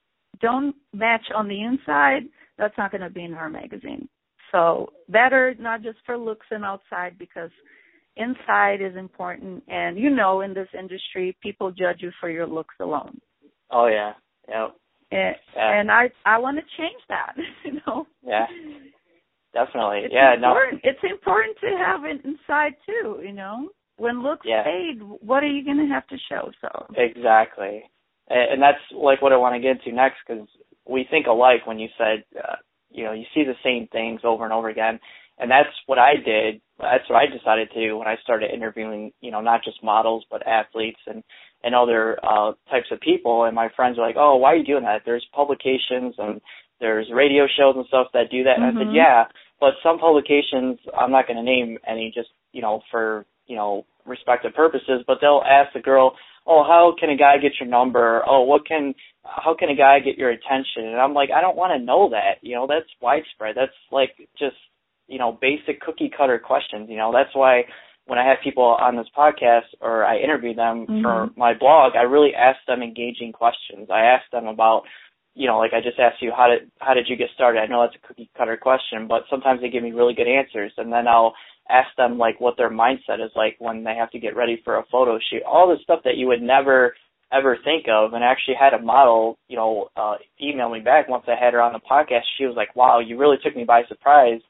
don't 0.41 0.75
match 0.93 1.31
on 1.35 1.49
the 1.49 1.63
inside, 1.63 2.29
that's 2.57 2.77
not 2.79 2.91
going 2.91 3.03
to 3.03 3.11
be 3.11 3.25
in 3.25 3.35
our 3.35 3.51
magazine. 3.51 4.09
So 4.53 4.93
better 5.09 5.55
not 5.59 5.83
just 5.83 5.99
for 6.07 6.17
looks 6.17 6.47
and 6.51 6.65
outside 6.65 7.19
because 7.19 7.51
inside 8.17 8.81
is 8.81 8.97
important 8.97 9.63
and 9.69 9.99
you 9.99 10.11
know 10.11 10.41
in 10.41 10.55
this 10.55 10.69
industry 10.79 11.37
people 11.43 11.71
judge 11.71 11.99
you 12.01 12.11
for 12.21 12.31
your 12.31 12.47
looks 12.47 12.75
alone. 12.81 13.19
Oh 13.71 13.87
yeah. 13.87 14.13
Yep. 14.49 14.77
And, 15.13 15.37
Yeah. 15.55 15.81
and 15.81 15.91
I 15.91 16.11
I 16.25 16.39
want 16.39 16.57
to 16.59 16.63
change 16.79 17.03
that, 17.09 17.35
you 17.65 17.81
know. 17.87 18.07
Yeah. 18.23 18.47
Definitely. 19.53 20.01
It's 20.05 20.15
yeah. 20.15 20.35
No. 20.39 20.55
It's 20.83 20.99
important 21.03 21.57
to 21.61 21.77
have 21.79 22.05
it 22.05 22.25
inside 22.25 22.75
too, 22.85 23.21
you 23.25 23.33
know. 23.33 23.71
When 23.99 24.23
looks 24.23 24.45
Yeah. 24.47 24.65
fade, 24.65 25.01
what 25.03 25.43
are 25.43 25.49
you 25.49 25.65
going 25.65 25.79
to 25.79 25.93
have 25.93 26.07
to 26.09 26.17
show? 26.29 26.51
So 26.61 26.87
Exactly. 26.97 27.83
And 28.29 28.53
and 28.53 28.63
that's 28.63 28.83
like 28.93 29.23
what 29.23 29.33
I 29.33 29.37
want 29.37 29.55
to 29.55 29.61
get 29.61 29.79
into 29.79 29.93
next 29.97 30.19
because 30.27 30.49
we 30.87 31.07
think 31.11 31.27
alike 31.27 31.67
when 31.67 31.79
you 31.79 31.89
said, 31.99 32.25
uh, 32.37 32.57
you 32.91 33.05
know, 33.05 33.13
you 33.13 33.25
see 33.35 33.45
the 33.45 33.55
same 33.65 33.89
things 33.89 34.21
over 34.25 34.45
and 34.45 34.53
over 34.53 34.69
again. 34.69 35.01
And 35.39 35.51
that's 35.51 35.69
what 35.87 35.99
I 35.99 36.15
did. 36.17 36.61
That's 36.79 37.09
what 37.09 37.17
I 37.17 37.27
decided 37.27 37.71
to 37.71 37.89
do 37.89 37.97
when 37.97 38.07
I 38.07 38.17
started 38.23 38.51
interviewing, 38.53 39.13
you 39.21 39.31
know, 39.31 39.41
not 39.41 39.65
just 39.65 39.83
models, 39.83 40.25
but 40.31 40.47
athletes 40.47 41.01
and, 41.07 41.23
and 41.65 41.75
other, 41.75 42.19
uh, 42.23 42.53
types 42.71 42.89
of 42.91 43.01
people. 43.01 43.45
And 43.45 43.55
my 43.55 43.69
friends 43.75 43.97
were 43.99 44.07
like, 44.07 44.17
oh, 44.19 44.37
why 44.37 44.53
are 44.53 44.57
you 44.57 44.65
doing 44.65 44.85
that? 44.85 45.03
There's 45.07 45.27
publications 45.35 46.15
and 46.19 46.41
there's 46.81 47.07
radio 47.13 47.47
shows 47.47 47.75
and 47.77 47.87
stuff 47.87 48.09
that 48.13 48.31
do 48.31 48.45
that. 48.45 48.57
And 48.59 48.65
I 48.65 48.73
said, 48.73 48.89
Mhm. 48.89 48.95
yeah, 48.95 49.25
but 49.59 49.75
some 49.83 49.99
publications, 49.99 50.79
I'm 50.97 51.11
not 51.11 51.27
going 51.27 51.39
to 51.39 51.43
name 51.43 51.79
any 51.87 52.11
just, 52.15 52.29
you 52.53 52.61
know, 52.61 52.83
for, 52.91 53.25
you 53.47 53.57
know, 53.57 53.87
respective 54.05 54.55
purposes, 54.55 55.03
but 55.07 55.19
they'll 55.21 55.43
ask 55.47 55.73
the 55.73 55.81
girl, 55.81 56.15
oh, 56.47 56.63
how 56.63 56.95
can 57.01 57.11
a 57.11 57.17
guy 57.17 57.39
get 57.39 57.59
your 57.59 57.69
number? 57.69 58.23
Oh, 58.29 58.43
what 58.43 58.67
can, 58.67 58.95
how 59.25 59.55
can 59.59 59.71
a 59.71 59.75
guy 59.75 59.99
get 60.01 60.19
your 60.19 60.31
attention? 60.31 60.85
And 60.87 61.01
I'm 61.01 61.15
like, 61.15 61.31
I 61.35 61.41
don't 61.41 61.57
want 61.57 61.73
to 61.73 61.85
know 61.85 62.11
that. 62.11 62.39
You 62.43 62.55
know, 62.55 62.67
that's 62.67 62.87
widespread. 63.01 63.57
That's 63.57 63.73
like 63.91 64.11
just, 64.39 64.57
you 65.09 65.19
know, 65.19 65.39
basic 65.41 65.81
cookie 65.81 66.11
cutter 66.17 66.39
questions. 66.39 66.89
You 66.91 66.97
know, 66.97 67.13
that's 67.13 67.35
why 67.35 67.65
when 68.07 68.19
I 68.19 68.27
have 68.29 68.39
people 68.43 68.65
on 68.65 68.97
this 68.97 69.07
podcast 69.17 69.67
or 69.81 70.05
I 70.05 70.19
interview 70.19 70.55
them 70.55 70.87
for 71.03 71.27
Mhm. 71.27 71.37
my 71.37 71.55
blog, 71.55 71.97
I 71.97 72.03
really 72.03 72.35
ask 72.35 72.65
them 72.67 72.83
engaging 72.83 73.33
questions. 73.33 73.91
I 73.91 74.03
ask 74.03 74.29
them 74.31 74.47
about, 74.47 74.85
you 75.35 75.47
know, 75.47 75.59
like 75.59 75.73
I 75.73 75.81
just 75.81 75.99
asked 75.99 76.23
you, 76.23 76.33
how 76.33 76.49
did 76.49 76.71
how 76.81 76.95
did 76.95 77.09
you 77.09 77.17
get 77.17 77.31
started? 77.31 77.61
I 77.61 77.67
know 77.67 77.83
that's 77.83 77.97
a 77.97 78.07
cookie 78.07 78.31
cutter 78.37 78.57
question, 78.57 79.07
but 79.07 79.25
sometimes 79.29 79.61
they 79.61 79.69
give 79.69 79.83
me 79.83 79.93
really 79.93 80.15
good 80.15 80.29
answers, 80.29 80.73
and 80.79 80.93
then 80.93 81.07
I'll 81.09 81.35
ask 81.69 81.95
them 81.97 82.17
like 82.17 82.41
what 82.41 82.57
their 82.57 82.71
mindset 82.71 83.21
is 83.21 83.35
like 83.35 83.57
when 83.59 83.83
they 83.83 83.97
have 83.97 84.11
to 84.13 84.21
get 84.21 84.37
ready 84.37 84.57
for 84.65 84.77
a 84.77 84.85
photo 84.85 85.19
shoot. 85.19 85.43
All 85.43 85.69
the 85.69 85.79
stuff 85.83 86.03
that 86.05 86.17
you 86.17 86.29
would 86.29 86.43
never 86.43 86.95
ever 87.33 87.57
think 87.65 87.89
of, 87.89 88.15
and 88.15 88.25
I 88.25 88.29
actually 88.29 88.55
had 88.55 88.73
a 88.73 88.79
model, 88.81 89.37
you 89.49 89.57
know, 89.57 89.89
uh, 89.97 90.15
email 90.41 90.69
me 90.71 90.79
back 90.79 91.09
once 91.09 91.25
I 91.27 91.35
had 91.35 91.55
her 91.55 91.61
on 91.61 91.73
the 91.73 91.81
podcast. 91.81 92.23
She 92.39 92.47
was 92.47 92.55
like, 92.57 92.77
"Wow, 92.77 93.01
you 93.01 93.19
really 93.19 93.39
took 93.39 93.57
me 93.57 93.65
by 93.65 93.85
surprise." 93.85 94.41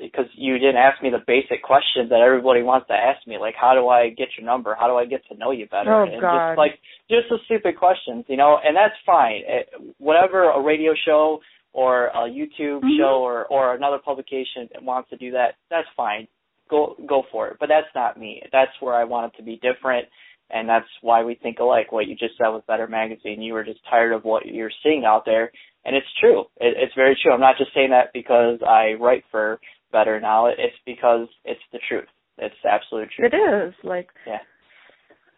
Because 0.00 0.26
you 0.34 0.58
didn't 0.58 0.76
ask 0.76 1.02
me 1.02 1.10
the 1.10 1.22
basic 1.26 1.62
questions 1.62 2.10
that 2.10 2.20
everybody 2.20 2.62
wants 2.62 2.88
to 2.88 2.94
ask 2.94 3.26
me, 3.26 3.38
like 3.38 3.54
how 3.60 3.74
do 3.74 3.88
I 3.88 4.08
get 4.08 4.28
your 4.38 4.46
number? 4.46 4.76
How 4.78 4.86
do 4.88 4.94
I 4.94 5.06
get 5.06 5.22
to 5.30 5.36
know 5.36 5.50
you 5.50 5.66
better? 5.66 5.92
Oh, 5.92 6.04
and 6.04 6.20
God. 6.20 6.50
just 6.50 6.58
like 6.58 6.78
just 7.10 7.28
the 7.28 7.38
stupid 7.44 7.78
questions, 7.78 8.24
you 8.28 8.36
know, 8.36 8.58
and 8.62 8.76
that's 8.76 8.94
fine. 9.04 9.42
It, 9.46 9.68
whatever 9.98 10.50
a 10.50 10.60
radio 10.60 10.92
show 11.04 11.40
or 11.72 12.06
a 12.08 12.28
YouTube 12.28 12.80
Mhm. 12.82 12.98
show 12.98 13.22
or 13.22 13.46
or 13.46 13.74
another 13.74 13.98
publication 13.98 14.68
wants 14.82 15.10
to 15.10 15.16
do 15.16 15.32
that, 15.32 15.54
that's 15.68 15.88
fine. 15.96 16.26
Go 16.68 16.96
go 17.06 17.22
for 17.30 17.48
it. 17.48 17.58
But 17.60 17.68
that's 17.68 17.92
not 17.94 18.18
me. 18.18 18.42
That's 18.52 18.72
where 18.80 18.94
I 18.94 19.04
want 19.04 19.32
it 19.32 19.36
to 19.36 19.42
be 19.42 19.56
different 19.56 20.08
and 20.52 20.68
that's 20.68 20.88
why 21.00 21.22
we 21.22 21.34
think 21.36 21.58
alike. 21.58 21.92
What 21.92 22.06
you 22.06 22.16
just 22.16 22.36
said 22.36 22.48
with 22.48 22.66
Better 22.66 22.86
Magazine, 22.86 23.42
you 23.42 23.54
were 23.54 23.64
just 23.64 23.80
tired 23.88 24.12
of 24.12 24.24
what 24.24 24.46
you're 24.46 24.72
seeing 24.82 25.04
out 25.04 25.24
there, 25.24 25.52
and 25.84 25.96
it's 25.96 26.06
true. 26.20 26.40
It, 26.60 26.76
it's 26.76 26.94
very 26.94 27.16
true. 27.22 27.32
I'm 27.32 27.40
not 27.40 27.56
just 27.58 27.72
saying 27.74 27.90
that 27.90 28.12
because 28.12 28.58
I 28.66 28.94
write 29.00 29.24
for 29.30 29.60
Better 29.92 30.20
now. 30.20 30.46
It's 30.46 30.76
because 30.86 31.26
it's 31.44 31.60
the 31.72 31.80
truth. 31.88 32.06
It's 32.38 32.54
the 32.62 32.70
absolute 32.70 33.08
truth. 33.14 33.32
it 33.32 33.36
is 33.36 33.74
like 33.82 34.08
Yeah. 34.26 34.38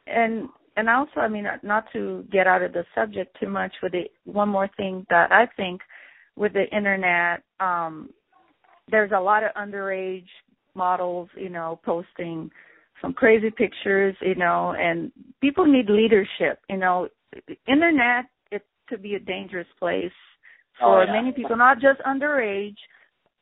and 0.06 0.48
and 0.76 0.88
also 0.88 1.20
i 1.20 1.28
mean 1.28 1.46
not 1.62 1.84
to 1.92 2.24
get 2.30 2.46
out 2.46 2.62
of 2.62 2.72
the 2.72 2.84
subject 2.94 3.36
too 3.40 3.48
much 3.48 3.72
with 3.82 3.92
the 3.92 4.04
one 4.24 4.48
more 4.48 4.68
thing 4.76 5.06
that 5.10 5.30
i 5.32 5.46
think 5.56 5.80
with 6.36 6.52
the 6.52 6.64
internet 6.74 7.42
um 7.60 8.08
there's 8.90 9.10
a 9.14 9.20
lot 9.20 9.42
of 9.42 9.50
underage 9.54 10.26
models 10.74 11.28
you 11.36 11.48
know 11.48 11.80
posting 11.84 12.50
some 13.00 13.12
crazy 13.12 13.50
pictures 13.50 14.14
you 14.20 14.34
know 14.34 14.74
and 14.78 15.12
people 15.40 15.66
need 15.66 15.88
leadership 15.90 16.60
you 16.70 16.76
know 16.76 17.08
internet 17.68 18.26
it 18.50 18.62
could 18.88 19.02
be 19.02 19.14
a 19.14 19.20
dangerous 19.20 19.66
place 19.78 20.12
Oh, 20.80 20.92
for 20.94 21.04
yeah. 21.04 21.12
many 21.12 21.32
people 21.32 21.56
not 21.56 21.80
just 21.80 22.00
underage 22.00 22.76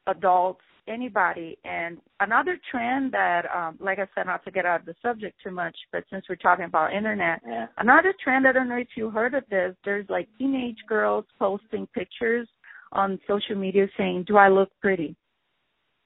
adults 0.07 0.61
anybody 0.89 1.57
and 1.65 1.99
another 2.21 2.59
trend 2.71 3.13
that 3.13 3.43
um 3.55 3.77
like 3.81 3.99
i 3.99 4.07
said 4.15 4.27
not 4.27 4.43
to 4.45 4.51
get 4.51 4.65
out 4.67 4.81
of 4.81 4.87
the 4.87 4.95
subject 5.03 5.37
too 5.43 5.51
much 5.51 5.77
but 5.93 6.03
since 6.11 6.25
we're 6.29 6.35
talking 6.37 6.65
about 6.65 6.93
internet 6.93 7.41
Yeah. 7.47 7.67
another 7.79 8.13
trend 8.25 8.47
i 8.49 8.53
don't 8.53 8.69
know 8.69 8.77
if 8.79 8.89
you 8.97 9.11
heard 9.11 9.35
of 9.35 9.45
this 9.51 9.77
there's 9.85 10.07
like 10.09 10.29
teenage 10.39 10.79
girls 10.89 11.27
posting 11.39 11.87
pictures 11.95 12.49
on 12.93 13.21
social 13.29 13.55
media 13.57 13.87
saying 13.97 14.25
do 14.27 14.37
i 14.37 14.49
look 14.49 14.71
pretty 14.81 15.15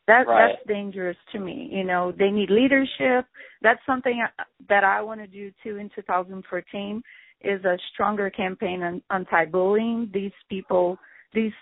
that 0.07 0.26
Right. 0.26 0.52
that's 0.54 0.66
dangerous 0.69 1.16
to 1.33 1.38
me 1.38 1.69
you 1.73 1.85
know 1.85 2.12
they 2.19 2.31
need 2.31 2.50
leadership 2.50 3.25
that's 3.62 3.81
something 3.87 4.23
that 4.69 4.85
i 4.85 5.00
want 5.00 5.21
to 5.21 5.26
do 5.26 5.50
too 5.62 5.76
in 5.76 5.88
2014 5.95 7.00
is 7.43 7.64
a 7.64 7.78
stronger 7.93 8.28
campaign 8.28 8.83
on 8.83 9.02
anti-bullying 9.11 10.11
these 10.12 10.33
people 10.50 10.99
these 11.35 11.53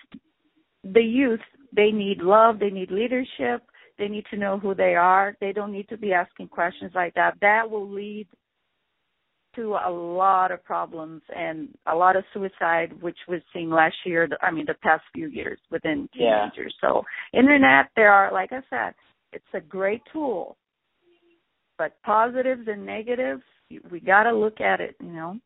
the 0.85 1.02
youth 1.02 1.41
they 1.75 1.91
need 1.91 2.19
love 2.19 2.59
they 2.59 2.71
need 2.71 2.91
leadership 2.91 3.62
they 3.99 4.09
need 4.09 4.25
to 4.31 4.37
know 4.37 4.59
who 4.59 4.75
they 4.75 4.95
are 4.95 5.37
they 5.41 5.52
don't 5.52 5.73
need 5.73 5.88
to 5.88 5.97
be 5.97 6.12
asking 6.12 6.49
questions 6.49 6.93
like 6.95 7.14
that 7.14 7.35
that 7.41 7.69
will 7.69 7.88
lead 7.88 8.26
to 9.55 9.75
a 9.87 9.91
lot 9.91 10.50
of 10.50 10.64
problems 10.64 11.21
and 11.37 11.69
a 11.87 11.95
lot 11.95 12.17
of 12.17 12.25
suicide 12.33 12.91
which 13.02 13.19
was 13.29 13.41
seen 13.52 13.71
last 13.71 13.97
year 14.05 14.29
i 14.43 14.50
mean 14.50 14.64
the 14.67 14.75
past 14.83 15.02
few 15.14 15.29
years 15.29 15.59
within 15.71 16.09
Yeah. 16.14 16.49
teenagers 16.50 16.75
so 16.81 17.02
internet 17.33 17.87
there 17.97 18.12
are 18.12 18.33
like 18.33 18.52
i 18.52 18.61
said 18.71 18.95
it's 19.33 19.45
a 19.55 19.61
great 19.61 20.02
tool 20.12 20.57
but 21.79 22.00
positives 22.05 22.67
and 22.67 22.85
negatives 22.85 23.43
we 23.91 24.00
got 24.00 24.25
to 24.25 24.33
look 24.33 24.61
at 24.61 24.81
it 24.81 24.97
you 25.00 25.12
know 25.12 25.38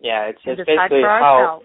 Yeah. 0.00 0.24
It's 0.24 0.38
it's 0.44 0.60
basically 0.66 1.02
how 1.02 1.62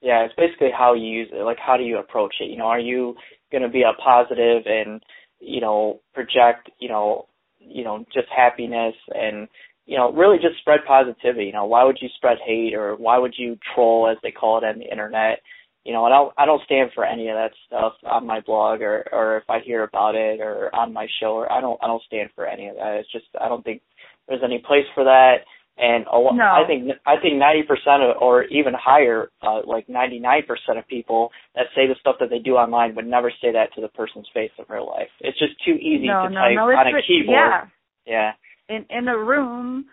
yeah, 0.00 0.24
it's 0.24 0.34
basically 0.36 0.70
how 0.76 0.94
you 0.94 1.06
use 1.06 1.28
it. 1.32 1.42
Like, 1.42 1.58
how 1.58 1.76
do 1.76 1.82
you 1.82 1.98
approach 1.98 2.36
it? 2.40 2.50
You 2.50 2.56
know, 2.56 2.66
are 2.66 2.80
you 2.80 3.16
going 3.50 3.62
to 3.62 3.68
be 3.68 3.82
a 3.82 4.00
positive 4.02 4.62
and 4.66 5.02
you 5.40 5.60
know 5.60 6.00
project 6.14 6.68
you 6.80 6.88
know 6.88 7.26
you 7.58 7.84
know 7.84 8.04
just 8.12 8.26
happiness 8.34 8.94
and 9.14 9.48
you 9.86 9.96
know 9.96 10.12
really 10.12 10.36
just 10.36 10.58
spread 10.60 10.80
positivity? 10.86 11.46
You 11.46 11.52
know, 11.52 11.66
why 11.66 11.84
would 11.84 11.98
you 12.00 12.08
spread 12.16 12.38
hate 12.44 12.74
or 12.74 12.94
why 12.96 13.18
would 13.18 13.34
you 13.36 13.58
troll 13.74 14.08
as 14.10 14.18
they 14.22 14.30
call 14.30 14.58
it 14.58 14.64
on 14.64 14.78
the 14.78 14.90
internet? 14.90 15.40
You 15.84 15.92
know, 15.92 16.04
I 16.04 16.10
don't 16.10 16.32
I 16.38 16.46
don't 16.46 16.62
stand 16.64 16.90
for 16.94 17.04
any 17.04 17.28
of 17.28 17.36
that 17.36 17.52
stuff 17.66 17.94
on 18.04 18.26
my 18.26 18.40
blog 18.40 18.82
or 18.82 19.04
or 19.10 19.38
if 19.38 19.44
I 19.48 19.58
hear 19.60 19.82
about 19.82 20.14
it 20.14 20.40
or 20.40 20.74
on 20.74 20.92
my 20.92 21.08
show 21.20 21.32
or 21.32 21.50
I 21.50 21.60
don't 21.60 21.78
I 21.82 21.88
don't 21.88 22.02
stand 22.04 22.30
for 22.36 22.46
any 22.46 22.68
of 22.68 22.76
that. 22.76 22.98
It's 23.00 23.10
just 23.10 23.26
I 23.40 23.48
don't 23.48 23.64
think 23.64 23.82
there's 24.28 24.42
any 24.44 24.58
place 24.58 24.86
for 24.94 25.04
that 25.04 25.38
and 25.78 26.06
a 26.12 26.18
lo- 26.18 26.32
No. 26.32 26.44
I 26.44 26.64
think 26.66 26.90
I 27.06 27.14
think 27.20 27.36
ninety 27.36 27.62
percent 27.62 28.02
or 28.20 28.44
even 28.44 28.74
higher, 28.74 29.30
uh, 29.42 29.60
like 29.66 29.88
ninety 29.88 30.18
nine 30.18 30.42
percent 30.46 30.78
of 30.78 30.86
people 30.88 31.30
that 31.54 31.66
say 31.74 31.86
the 31.86 31.96
stuff 32.00 32.16
that 32.20 32.30
they 32.30 32.38
do 32.38 32.56
online 32.56 32.94
would 32.96 33.06
never 33.06 33.30
say 33.40 33.52
that 33.52 33.72
to 33.74 33.80
the 33.80 33.88
person's 33.88 34.28
face 34.34 34.50
in 34.58 34.64
real 34.68 34.86
life. 34.86 35.10
It's 35.20 35.38
just 35.38 35.52
too 35.64 35.74
easy 35.74 36.06
no 36.06 36.28
to 36.28 36.34
no 36.34 36.40
type 36.40 36.58
on 36.58 36.86
a 36.88 37.02
keyboard. 37.06 37.36
yeah 37.36 37.64
yeah, 38.06 38.32
in 38.68 38.86
in 38.90 39.08
a 39.08 39.16
room 39.16 39.86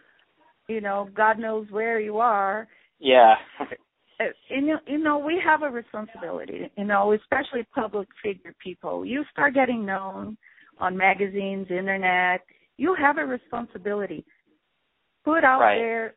you 0.68 0.82
know 0.82 1.10
god 1.16 1.38
knows 1.38 1.68
where 1.70 2.00
you 2.00 2.18
are 2.18 2.68
yeah, 3.00 3.36
uh, 3.60 4.24
you 4.50 4.62
know, 4.62 4.80
you 4.88 4.98
know, 4.98 5.18
we 5.18 5.40
have 5.44 5.64
a 5.64 5.70
responsibility, 5.70 6.72
you 6.78 6.86
know, 6.86 7.14
especially 7.14 7.68
public 7.74 8.08
figure 8.24 8.56
people. 8.64 9.06
You 9.06 9.24
start 9.32 9.54
getting 9.54 9.86
known 9.86 10.38
on 10.80 10.96
magazines, 10.96 11.68
internet. 11.70 12.42
You 12.78 12.96
have 13.00 13.18
a 13.18 13.26
responsibility. 13.26 14.26
Put 15.26 15.44
out 15.44 15.60
right. 15.60 15.78
there, 15.78 16.14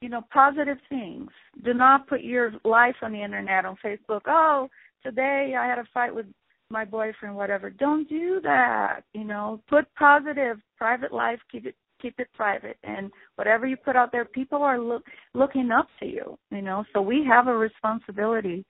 you 0.00 0.08
know, 0.08 0.22
positive 0.32 0.78
things. 0.88 1.28
Do 1.64 1.74
not 1.74 2.08
put 2.08 2.22
your 2.22 2.52
life 2.64 2.96
on 3.02 3.12
the 3.12 3.22
internet 3.22 3.64
on 3.64 3.76
Facebook. 3.84 4.22
Oh, 4.26 4.68
today 5.04 5.54
I 5.58 5.66
had 5.66 5.78
a 5.78 5.84
fight 5.94 6.14
with 6.14 6.26
my 6.70 6.84
boyfriend, 6.84 7.36
whatever. 7.36 7.70
Don't 7.70 8.08
do 8.08 8.40
that. 8.42 9.02
You 9.12 9.24
know, 9.24 9.60
put 9.68 9.84
positive 9.94 10.56
private 10.78 11.12
life. 11.12 11.38
Keep 11.52 11.66
it 11.66 11.74
keep 12.00 12.18
it 12.18 12.28
private 12.34 12.76
and 12.84 13.10
whatever 13.36 13.66
you 13.66 13.76
put 13.76 13.96
out 13.96 14.12
there 14.12 14.24
people 14.24 14.62
are 14.62 14.80
look 14.80 15.02
looking 15.34 15.70
up 15.70 15.88
to 15.98 16.06
you 16.06 16.38
you 16.50 16.62
know 16.62 16.84
so 16.92 17.00
we 17.00 17.26
have 17.28 17.48
a 17.48 17.52
responsibility 17.52 18.64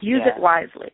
use 0.00 0.20
yeah. 0.24 0.34
it 0.36 0.40
wisely 0.40 0.90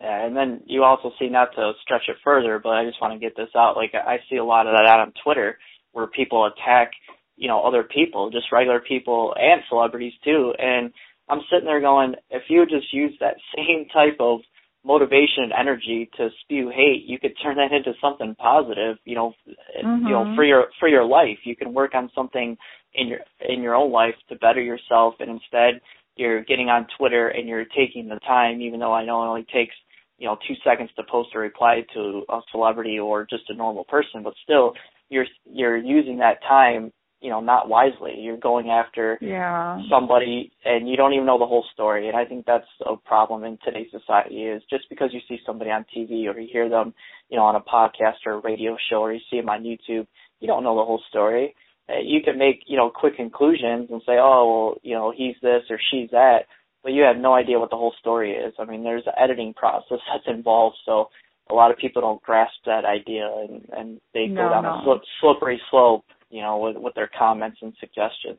yeah 0.00 0.24
and 0.24 0.36
then 0.36 0.60
you 0.66 0.84
also 0.84 1.10
see 1.18 1.28
not 1.28 1.48
to 1.54 1.72
stretch 1.82 2.02
it 2.08 2.16
further 2.22 2.60
but 2.62 2.70
i 2.70 2.84
just 2.84 3.00
want 3.00 3.12
to 3.12 3.18
get 3.18 3.36
this 3.36 3.48
out 3.56 3.76
like 3.76 3.92
i 3.94 4.18
see 4.28 4.36
a 4.36 4.44
lot 4.44 4.66
of 4.66 4.74
that 4.74 4.86
out 4.86 5.00
on 5.00 5.12
twitter 5.24 5.58
where 5.92 6.06
people 6.06 6.46
attack 6.46 6.92
you 7.36 7.48
know 7.48 7.62
other 7.62 7.82
people 7.82 8.30
just 8.30 8.52
regular 8.52 8.80
people 8.80 9.34
and 9.36 9.62
celebrities 9.68 10.12
too 10.24 10.52
and 10.58 10.92
i'm 11.28 11.40
sitting 11.50 11.66
there 11.66 11.80
going 11.80 12.14
if 12.30 12.42
you 12.48 12.64
just 12.66 12.92
use 12.92 13.12
that 13.20 13.36
same 13.56 13.86
type 13.92 14.16
of 14.20 14.40
motivation 14.84 15.44
and 15.44 15.52
energy 15.52 16.08
to 16.16 16.28
spew 16.42 16.70
hate, 16.74 17.04
you 17.06 17.18
could 17.18 17.34
turn 17.42 17.56
that 17.56 17.74
into 17.74 17.92
something 18.00 18.34
positive, 18.36 18.96
you 19.04 19.14
know, 19.14 19.34
mm-hmm. 19.48 20.06
you 20.06 20.12
know, 20.12 20.34
for 20.34 20.44
your 20.44 20.66
for 20.78 20.88
your 20.88 21.04
life. 21.04 21.38
You 21.44 21.56
can 21.56 21.74
work 21.74 21.94
on 21.94 22.10
something 22.14 22.56
in 22.94 23.08
your 23.08 23.20
in 23.46 23.62
your 23.62 23.74
own 23.74 23.92
life 23.92 24.14
to 24.28 24.36
better 24.36 24.60
yourself 24.60 25.14
and 25.20 25.30
instead 25.30 25.80
you're 26.16 26.44
getting 26.44 26.68
on 26.68 26.86
Twitter 26.98 27.28
and 27.28 27.48
you're 27.48 27.64
taking 27.64 28.08
the 28.08 28.18
time 28.26 28.60
even 28.60 28.80
though 28.80 28.92
I 28.92 29.04
know 29.04 29.22
it 29.22 29.28
only 29.28 29.46
takes, 29.52 29.74
you 30.18 30.26
know, 30.26 30.36
2 30.48 30.54
seconds 30.64 30.90
to 30.96 31.02
post 31.10 31.30
a 31.34 31.38
reply 31.38 31.84
to 31.94 32.22
a 32.28 32.40
celebrity 32.50 32.98
or 32.98 33.26
just 33.30 33.48
a 33.48 33.54
normal 33.54 33.84
person, 33.84 34.22
but 34.22 34.34
still 34.42 34.72
you're 35.10 35.26
you're 35.44 35.76
using 35.76 36.18
that 36.18 36.42
time 36.48 36.92
you 37.20 37.28
know 37.28 37.40
not 37.40 37.68
wisely. 37.68 38.14
You're 38.18 38.38
going 38.38 38.70
after 38.70 39.18
yeah. 39.20 39.80
somebody 39.90 40.52
and 40.64 40.88
you 40.88 40.96
don't 40.96 41.12
even 41.12 41.26
know 41.26 41.38
the 41.38 41.46
whole 41.46 41.66
story. 41.72 42.08
And 42.08 42.16
i 42.16 42.24
think 42.24 42.46
that's 42.46 42.66
a 42.86 42.96
problem 42.96 43.44
in 43.44 43.58
today's 43.64 43.90
society 43.90 44.44
is 44.44 44.62
just 44.70 44.84
because 44.88 45.10
you 45.12 45.20
see 45.28 45.38
somebody 45.44 45.70
on 45.70 45.84
tv 45.94 46.26
or 46.26 46.38
you 46.38 46.48
hear 46.50 46.68
them 46.68 46.94
you 47.28 47.36
know 47.36 47.44
on 47.44 47.56
a 47.56 47.60
podcast 47.60 48.24
or 48.26 48.32
a 48.34 48.40
radio 48.40 48.76
show 48.88 49.02
or 49.02 49.12
you 49.12 49.20
see 49.30 49.38
them 49.38 49.50
on 49.50 49.64
youtube 49.64 50.06
you 50.40 50.46
don't 50.46 50.64
know 50.64 50.74
the 50.76 50.84
whole 50.84 51.02
story. 51.08 51.54
Uh, 51.88 52.00
you 52.02 52.20
can 52.22 52.38
make 52.38 52.62
you 52.66 52.76
know 52.76 52.90
quick 52.90 53.16
conclusions 53.16 53.88
and 53.90 54.00
say 54.06 54.16
oh 54.18 54.46
well 54.48 54.78
you 54.82 54.94
know 54.94 55.12
he's 55.14 55.36
this 55.42 55.62
or 55.68 55.78
she's 55.90 56.10
that 56.10 56.40
but 56.82 56.92
you 56.92 57.02
have 57.02 57.18
no 57.18 57.34
idea 57.34 57.58
what 57.58 57.68
the 57.68 57.76
whole 57.76 57.94
story 58.00 58.32
is. 58.32 58.54
I 58.58 58.64
mean 58.64 58.82
there's 58.82 59.06
an 59.06 59.12
editing 59.22 59.52
process 59.54 59.98
that's 60.12 60.26
involved. 60.26 60.78
So 60.86 61.10
a 61.50 61.54
lot 61.54 61.70
of 61.70 61.78
people 61.78 62.02
don't 62.02 62.22
grasp 62.22 62.54
that 62.66 62.84
idea 62.84 63.28
and 63.48 63.66
and 63.72 64.00
they 64.14 64.26
no, 64.26 64.44
go 64.44 64.50
down 64.50 64.62
no. 64.64 64.70
a 64.70 64.82
slip, 64.84 65.02
slippery 65.20 65.60
slope 65.70 66.04
you 66.30 66.40
know, 66.40 66.58
with 66.58 66.76
with 66.76 66.94
their 66.94 67.10
comments 67.18 67.58
and 67.60 67.74
suggestions. 67.78 68.38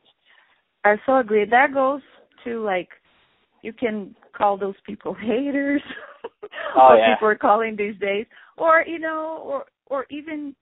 I 0.83 0.95
so 1.05 1.17
agree. 1.17 1.45
That 1.45 1.73
goes 1.73 2.01
to 2.45 2.63
like 2.63 2.89
you 3.61 3.73
can 3.73 4.15
call 4.35 4.57
those 4.57 4.75
people 4.85 5.13
haters 5.13 5.81
oh, 6.75 6.87
what 6.89 6.97
yeah. 6.97 7.15
people 7.15 7.27
are 7.27 7.35
calling 7.35 7.75
these 7.75 7.99
days. 7.99 8.25
Or, 8.57 8.83
you 8.87 8.97
know, 8.97 9.41
or 9.43 9.65
or 9.87 10.05
even 10.09 10.55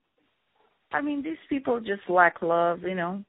I 0.92 1.02
mean 1.02 1.24
these 1.24 1.38
people 1.48 1.80
just 1.80 2.10
lack 2.10 2.42
love, 2.42 2.82
you 2.82 2.96
know. 2.96 3.24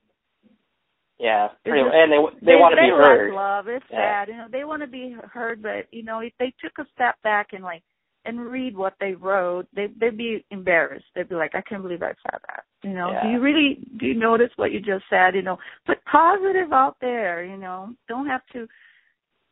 Yeah, 1.19 1.49
pretty, 1.67 1.83
just, 1.83 1.95
and 1.95 2.11
they 2.11 2.17
they, 2.41 2.53
they 2.53 2.57
want 2.57 2.73
to 2.73 2.77
they 2.77 2.89
be 2.89 2.97
heard. 2.97 3.35
Lack 3.35 3.37
love. 3.37 3.69
It's 3.69 3.85
yeah. 3.91 4.25
sad, 4.25 4.29
you 4.29 4.37
know. 4.39 4.47
They 4.51 4.65
want 4.65 4.81
to 4.81 4.89
be 4.89 5.15
heard, 5.31 5.63
but 5.63 5.87
you 5.93 6.03
know, 6.03 6.21
if 6.21 6.33
they 6.39 6.55
took 6.65 6.73
a 6.79 6.89
step 6.95 7.17
back 7.23 7.49
and 7.53 7.63
like 7.63 7.83
and 8.25 8.41
read 8.41 8.77
what 8.77 8.95
they 9.01 9.13
wrote, 9.13 9.67
they 9.75 9.89
they'd 9.99 10.17
be 10.17 10.45
embarrassed. 10.51 11.07
They'd 11.15 11.29
be 11.29 11.35
like, 11.35 11.55
I 11.55 11.63
can't 11.63 11.83
believe 11.83 12.03
I 12.03 12.09
said 12.09 12.41
that. 12.49 12.65
You 12.83 12.95
know, 12.95 13.11
yeah. 13.13 13.23
do 13.23 13.29
you 13.31 13.41
really 13.41 13.79
do 13.99 14.07
you 14.07 14.15
notice 14.15 14.51
what 14.57 14.73
you 14.73 14.81
just 14.81 15.05
said? 15.09 15.35
You 15.35 15.43
know, 15.43 15.59
put 15.87 16.05
positive 16.05 16.73
out 16.73 16.97
there. 17.01 17.45
You 17.45 17.57
know, 17.57 17.95
don't 18.09 18.27
have 18.27 18.43
to. 18.53 18.67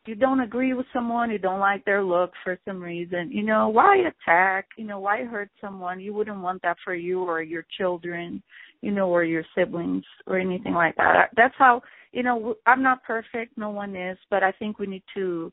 You 0.05 0.15
don't 0.15 0.39
agree 0.39 0.73
with 0.73 0.87
someone, 0.91 1.29
you 1.29 1.37
don't 1.37 1.59
like 1.59 1.85
their 1.85 2.03
look 2.03 2.31
for 2.43 2.57
some 2.65 2.81
reason. 2.81 3.29
You 3.31 3.43
know, 3.43 3.69
why 3.69 3.97
attack? 3.97 4.67
You 4.75 4.85
know, 4.85 4.99
why 4.99 5.23
hurt 5.25 5.51
someone? 5.61 5.99
You 5.99 6.13
wouldn't 6.13 6.39
want 6.39 6.63
that 6.63 6.77
for 6.83 6.95
you 6.95 7.21
or 7.23 7.43
your 7.43 7.65
children. 7.77 8.41
You 8.81 8.91
know, 8.91 9.09
or 9.09 9.25
your 9.25 9.43
siblings 9.55 10.05
or 10.25 10.39
anything 10.39 10.73
like 10.73 10.95
that. 10.95 11.29
That's 11.35 11.55
how. 11.57 11.81
You 12.11 12.23
know, 12.23 12.55
I'm 12.65 12.81
not 12.81 13.03
perfect. 13.03 13.55
No 13.55 13.69
one 13.69 13.95
is, 13.95 14.17
but 14.31 14.41
I 14.41 14.51
think 14.53 14.79
we 14.79 14.87
need 14.87 15.03
to 15.13 15.51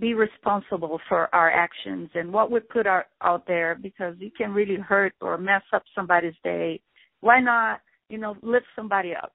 be 0.00 0.14
responsible 0.14 0.98
for 1.08 1.32
our 1.34 1.50
actions 1.50 2.10
and 2.14 2.32
what 2.32 2.50
we 2.50 2.60
put 2.60 2.86
out, 2.86 3.04
out 3.22 3.46
there 3.46 3.78
because 3.80 4.14
you 4.18 4.30
can 4.36 4.52
really 4.52 4.76
hurt 4.76 5.12
or 5.20 5.36
mess 5.38 5.62
up 5.72 5.82
somebody's 5.94 6.34
day. 6.42 6.80
Why 7.20 7.40
not, 7.40 7.80
you 8.08 8.18
know, 8.18 8.36
lift 8.42 8.66
somebody 8.74 9.14
up, 9.14 9.32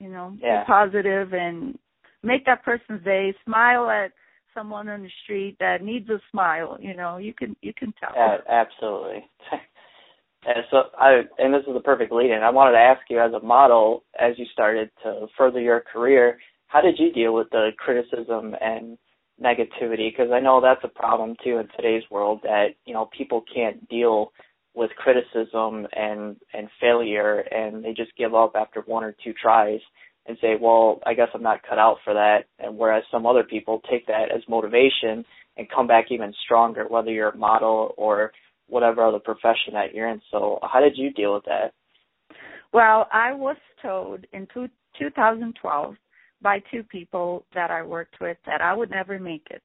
you 0.00 0.08
know, 0.08 0.34
yeah. 0.40 0.62
be 0.62 0.66
positive 0.66 1.32
and 1.32 1.78
make 2.22 2.46
that 2.46 2.64
person's 2.64 3.04
day, 3.04 3.34
smile 3.44 3.90
at 3.90 4.12
someone 4.54 4.88
on 4.88 5.02
the 5.02 5.10
street 5.22 5.56
that 5.60 5.82
needs 5.82 6.08
a 6.08 6.18
smile, 6.30 6.78
you 6.80 6.96
know, 6.96 7.18
you 7.18 7.34
can 7.34 7.54
you 7.60 7.72
can 7.74 7.92
tell. 8.00 8.10
Yeah, 8.16 8.38
absolutely. 8.48 9.28
and 10.46 10.64
so 10.70 10.84
I 10.98 11.22
and 11.38 11.52
this 11.52 11.62
is 11.68 11.74
the 11.74 11.80
perfect 11.80 12.10
lead 12.10 12.30
in. 12.30 12.42
I 12.42 12.50
wanted 12.50 12.72
to 12.72 12.78
ask 12.78 13.02
you 13.10 13.20
as 13.20 13.32
a 13.32 13.44
model 13.44 14.04
as 14.18 14.32
you 14.38 14.46
started 14.52 14.90
to 15.02 15.26
further 15.36 15.60
your 15.60 15.80
career, 15.92 16.38
how 16.68 16.80
did 16.80 16.98
you 16.98 17.12
deal 17.12 17.34
with 17.34 17.50
the 17.50 17.70
criticism 17.78 18.54
and 18.60 18.96
negativity 19.42 20.10
because 20.10 20.30
I 20.32 20.40
know 20.40 20.60
that's 20.60 20.84
a 20.84 20.88
problem 20.88 21.36
too 21.44 21.58
in 21.58 21.68
today's 21.76 22.04
world 22.10 22.40
that 22.42 22.68
you 22.86 22.94
know 22.94 23.08
people 23.16 23.44
can't 23.54 23.86
deal 23.88 24.32
with 24.74 24.90
criticism 24.96 25.86
and 25.92 26.36
and 26.54 26.68
failure 26.80 27.40
and 27.40 27.84
they 27.84 27.92
just 27.92 28.16
give 28.16 28.34
up 28.34 28.52
after 28.54 28.80
one 28.82 29.04
or 29.04 29.14
two 29.22 29.34
tries 29.34 29.80
and 30.26 30.38
say 30.40 30.54
well 30.58 31.00
I 31.04 31.12
guess 31.12 31.28
I'm 31.34 31.42
not 31.42 31.66
cut 31.68 31.78
out 31.78 31.98
for 32.02 32.14
that. 32.14 32.44
And 32.58 32.78
whereas 32.78 33.04
some 33.10 33.26
other 33.26 33.44
people 33.44 33.82
take 33.90 34.06
that 34.06 34.32
as 34.34 34.42
motivation 34.48 35.24
and 35.58 35.68
come 35.74 35.86
back 35.86 36.06
even 36.10 36.32
stronger 36.44 36.86
whether 36.88 37.10
you're 37.10 37.30
a 37.30 37.36
model 37.36 37.94
or 37.98 38.32
whatever 38.68 39.04
other 39.04 39.18
profession 39.18 39.74
that 39.74 39.94
you're 39.94 40.08
in. 40.08 40.20
So 40.30 40.58
how 40.62 40.80
did 40.80 40.96
you 40.96 41.12
deal 41.12 41.34
with 41.34 41.44
that? 41.44 41.74
Well 42.72 43.06
I 43.12 43.34
was 43.34 43.56
told 43.82 44.24
in 44.32 44.48
two, 44.54 44.68
2012 44.98 45.94
by 46.42 46.62
two 46.70 46.82
people 46.84 47.44
that 47.54 47.70
I 47.70 47.82
worked 47.82 48.16
with 48.20 48.36
that 48.46 48.60
I 48.60 48.74
would 48.74 48.90
never 48.90 49.18
make 49.18 49.46
it. 49.50 49.62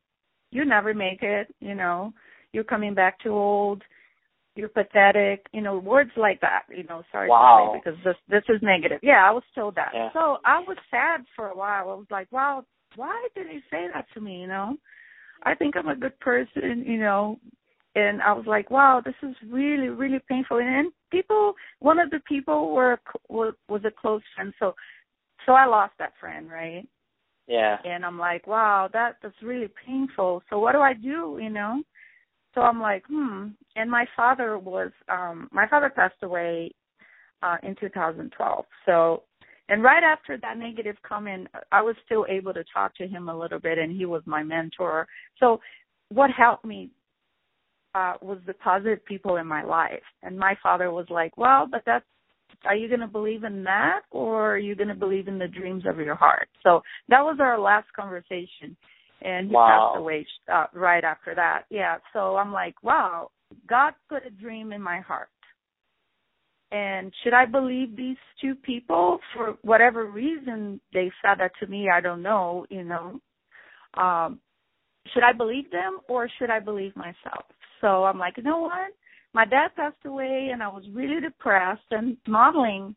You 0.52 0.66
never 0.66 0.94
make 0.94 1.22
it, 1.22 1.54
you 1.60 1.76
know. 1.76 2.14
You're 2.54 2.64
coming 2.64 2.94
back 2.94 3.20
too 3.22 3.34
old. 3.34 3.82
You're 4.56 4.70
pathetic, 4.70 5.46
you 5.54 5.62
know, 5.62 5.78
words 5.78 6.12
like 6.18 6.42
that, 6.42 6.64
you 6.76 6.84
know, 6.84 7.04
sorry 7.12 7.30
wow. 7.30 7.72
to 7.74 7.78
say 7.78 7.82
because 7.84 8.04
this 8.04 8.16
this 8.28 8.56
is 8.56 8.62
negative. 8.62 9.00
Yeah, 9.02 9.24
I 9.26 9.32
was 9.32 9.44
told 9.56 9.76
that. 9.76 9.92
Yeah. 9.94 10.10
So 10.12 10.38
I 10.46 10.60
was 10.60 10.78
sad 10.90 11.22
for 11.36 11.48
a 11.48 11.56
while. 11.56 11.90
I 11.90 11.96
was 11.96 12.08
like, 12.12 12.30
Wow, 12.34 12.66
why 12.98 13.28
did 13.34 13.48
he 13.48 13.60
say 13.72 13.88
that 13.94 14.06
to 14.14 14.20
me, 14.20 14.42
you 14.42 14.48
know? 14.48 14.76
I 15.44 15.56
think 15.56 15.76
I'm 15.76 15.88
a 15.88 15.96
good 15.96 16.20
person, 16.20 16.84
you 16.86 17.00
know, 17.00 17.40
and 17.96 18.22
I 18.22 18.34
was 18.34 18.46
like, 18.46 18.72
wow, 18.72 19.02
this 19.04 19.16
is 19.22 19.36
really, 19.50 19.90
really 19.90 20.20
painful. 20.30 20.58
And 20.58 20.68
then 20.68 20.92
people, 21.12 21.54
one 21.80 22.00
of 22.00 22.10
the 22.10 22.20
people 22.28 22.72
were 22.74 23.00
was, 23.28 23.54
was 23.68 23.82
a 23.86 23.92
close 23.92 24.22
friend, 24.36 24.54
so 24.60 24.76
so 25.46 25.54
I 25.54 25.66
lost 25.66 25.94
that 26.00 26.14
friend, 26.20 26.50
right? 26.50 26.88
Yeah. 27.48 27.78
And 27.84 28.06
I'm 28.06 28.18
like, 28.18 28.48
wow, 28.48 28.90
that 28.94 29.18
that's 29.22 29.36
really 29.42 29.70
painful. 29.86 30.42
So 30.50 30.60
what 30.60 30.74
do 30.74 30.80
I 30.80 30.94
do, 30.94 31.38
you 31.42 31.50
know? 31.50 31.82
So 32.56 32.62
I'm 32.62 32.82
like, 32.82 33.04
hmm. 33.08 33.48
And 33.76 33.90
my 33.90 34.06
father 34.16 34.58
was 34.58 34.92
um 35.10 35.50
my 35.52 35.68
father 35.68 35.90
passed 35.90 36.22
away 36.24 36.72
uh 37.44 37.58
in 37.64 37.76
2012. 37.76 38.66
So 38.86 39.24
and 39.70 39.84
right 39.84 40.04
after 40.04 40.38
that 40.38 40.58
negative 40.58 40.96
comment, 41.08 41.48
I 41.72 41.82
was 41.82 41.96
still 42.06 42.26
able 42.30 42.54
to 42.54 42.64
talk 42.74 42.96
to 42.96 43.08
him 43.08 43.30
a 43.30 43.38
little 43.38 43.60
bit 43.60 43.78
and 43.78 43.96
he 43.96 44.06
was 44.06 44.22
my 44.26 44.44
mentor. 44.44 45.08
So 45.40 45.60
what 46.10 46.30
helped 46.32 46.66
me 46.66 46.90
uh 47.96 48.14
was 48.22 48.40
the 48.46 48.54
positive 48.54 49.04
people 49.06 49.38
in 49.38 49.48
my 49.48 49.64
life. 49.64 50.04
And 50.24 50.38
my 50.38 50.56
father 50.64 50.92
was 50.92 51.08
like, 51.10 51.36
"Well, 51.38 51.68
but 51.70 51.84
that's 51.86 52.06
are 52.66 52.76
you 52.76 52.88
going 52.88 53.02
to 53.02 53.08
believe 53.08 53.44
in 53.44 53.64
that 53.64 54.02
or 54.12 54.54
are 54.54 54.58
you 54.58 54.76
going 54.76 54.88
to 54.88 54.96
believe 54.96 55.28
in 55.28 55.40
the 55.40 55.48
dreams 55.48 55.84
of 55.88 55.98
your 55.98 56.16
heart? 56.16 56.50
So 56.64 56.82
that 57.10 57.22
was 57.22 57.38
our 57.40 57.60
last 57.60 57.88
conversation 57.96 58.76
and 59.22 59.50
he 59.50 59.54
wow. 59.54 59.92
passed 59.92 60.00
away 60.00 60.26
uh, 60.52 60.66
right 60.74 61.04
after 61.04 61.36
that. 61.36 61.64
Yeah 61.70 61.98
so 62.14 62.36
i'm 62.38 62.52
like 62.52 62.82
wow 62.84 63.30
god 63.68 63.94
put 64.10 64.26
a 64.26 64.30
dream 64.30 64.72
in 64.72 64.82
my 64.82 65.00
heart. 65.00 65.30
And 66.72 67.12
should 67.24 67.34
i 67.34 67.46
believe 67.46 67.96
these 67.96 68.18
two 68.40 68.56
people? 68.56 69.20
For 69.34 69.58
whatever 69.62 70.06
reason 70.06 70.80
they 70.94 71.12
said 71.22 71.40
that 71.40 71.52
to 71.60 71.68
me 71.68 71.90
i 71.94 72.02
don't 72.02 72.22
know 72.22 72.66
you 72.70 72.84
know. 72.84 73.20
Um 73.96 74.40
should 75.14 75.24
i 75.24 75.34
believe 75.34 75.70
them 75.72 76.00
or 76.08 76.30
should 76.40 76.50
i 76.50 76.60
believe 76.60 76.96
myself? 76.96 77.46
So 77.80 78.06
i'm 78.06 78.20
like 78.20 78.38
you 78.38 78.44
know 78.44 78.60
what 78.60 78.92
my 79.34 79.46
dad 79.46 79.70
passed 79.76 80.06
away 80.06 80.50
and 80.52 80.62
I 80.62 80.68
was 80.68 80.84
really 80.92 81.22
depressed 81.22 81.82
and 81.92 82.18
modeling 82.28 82.96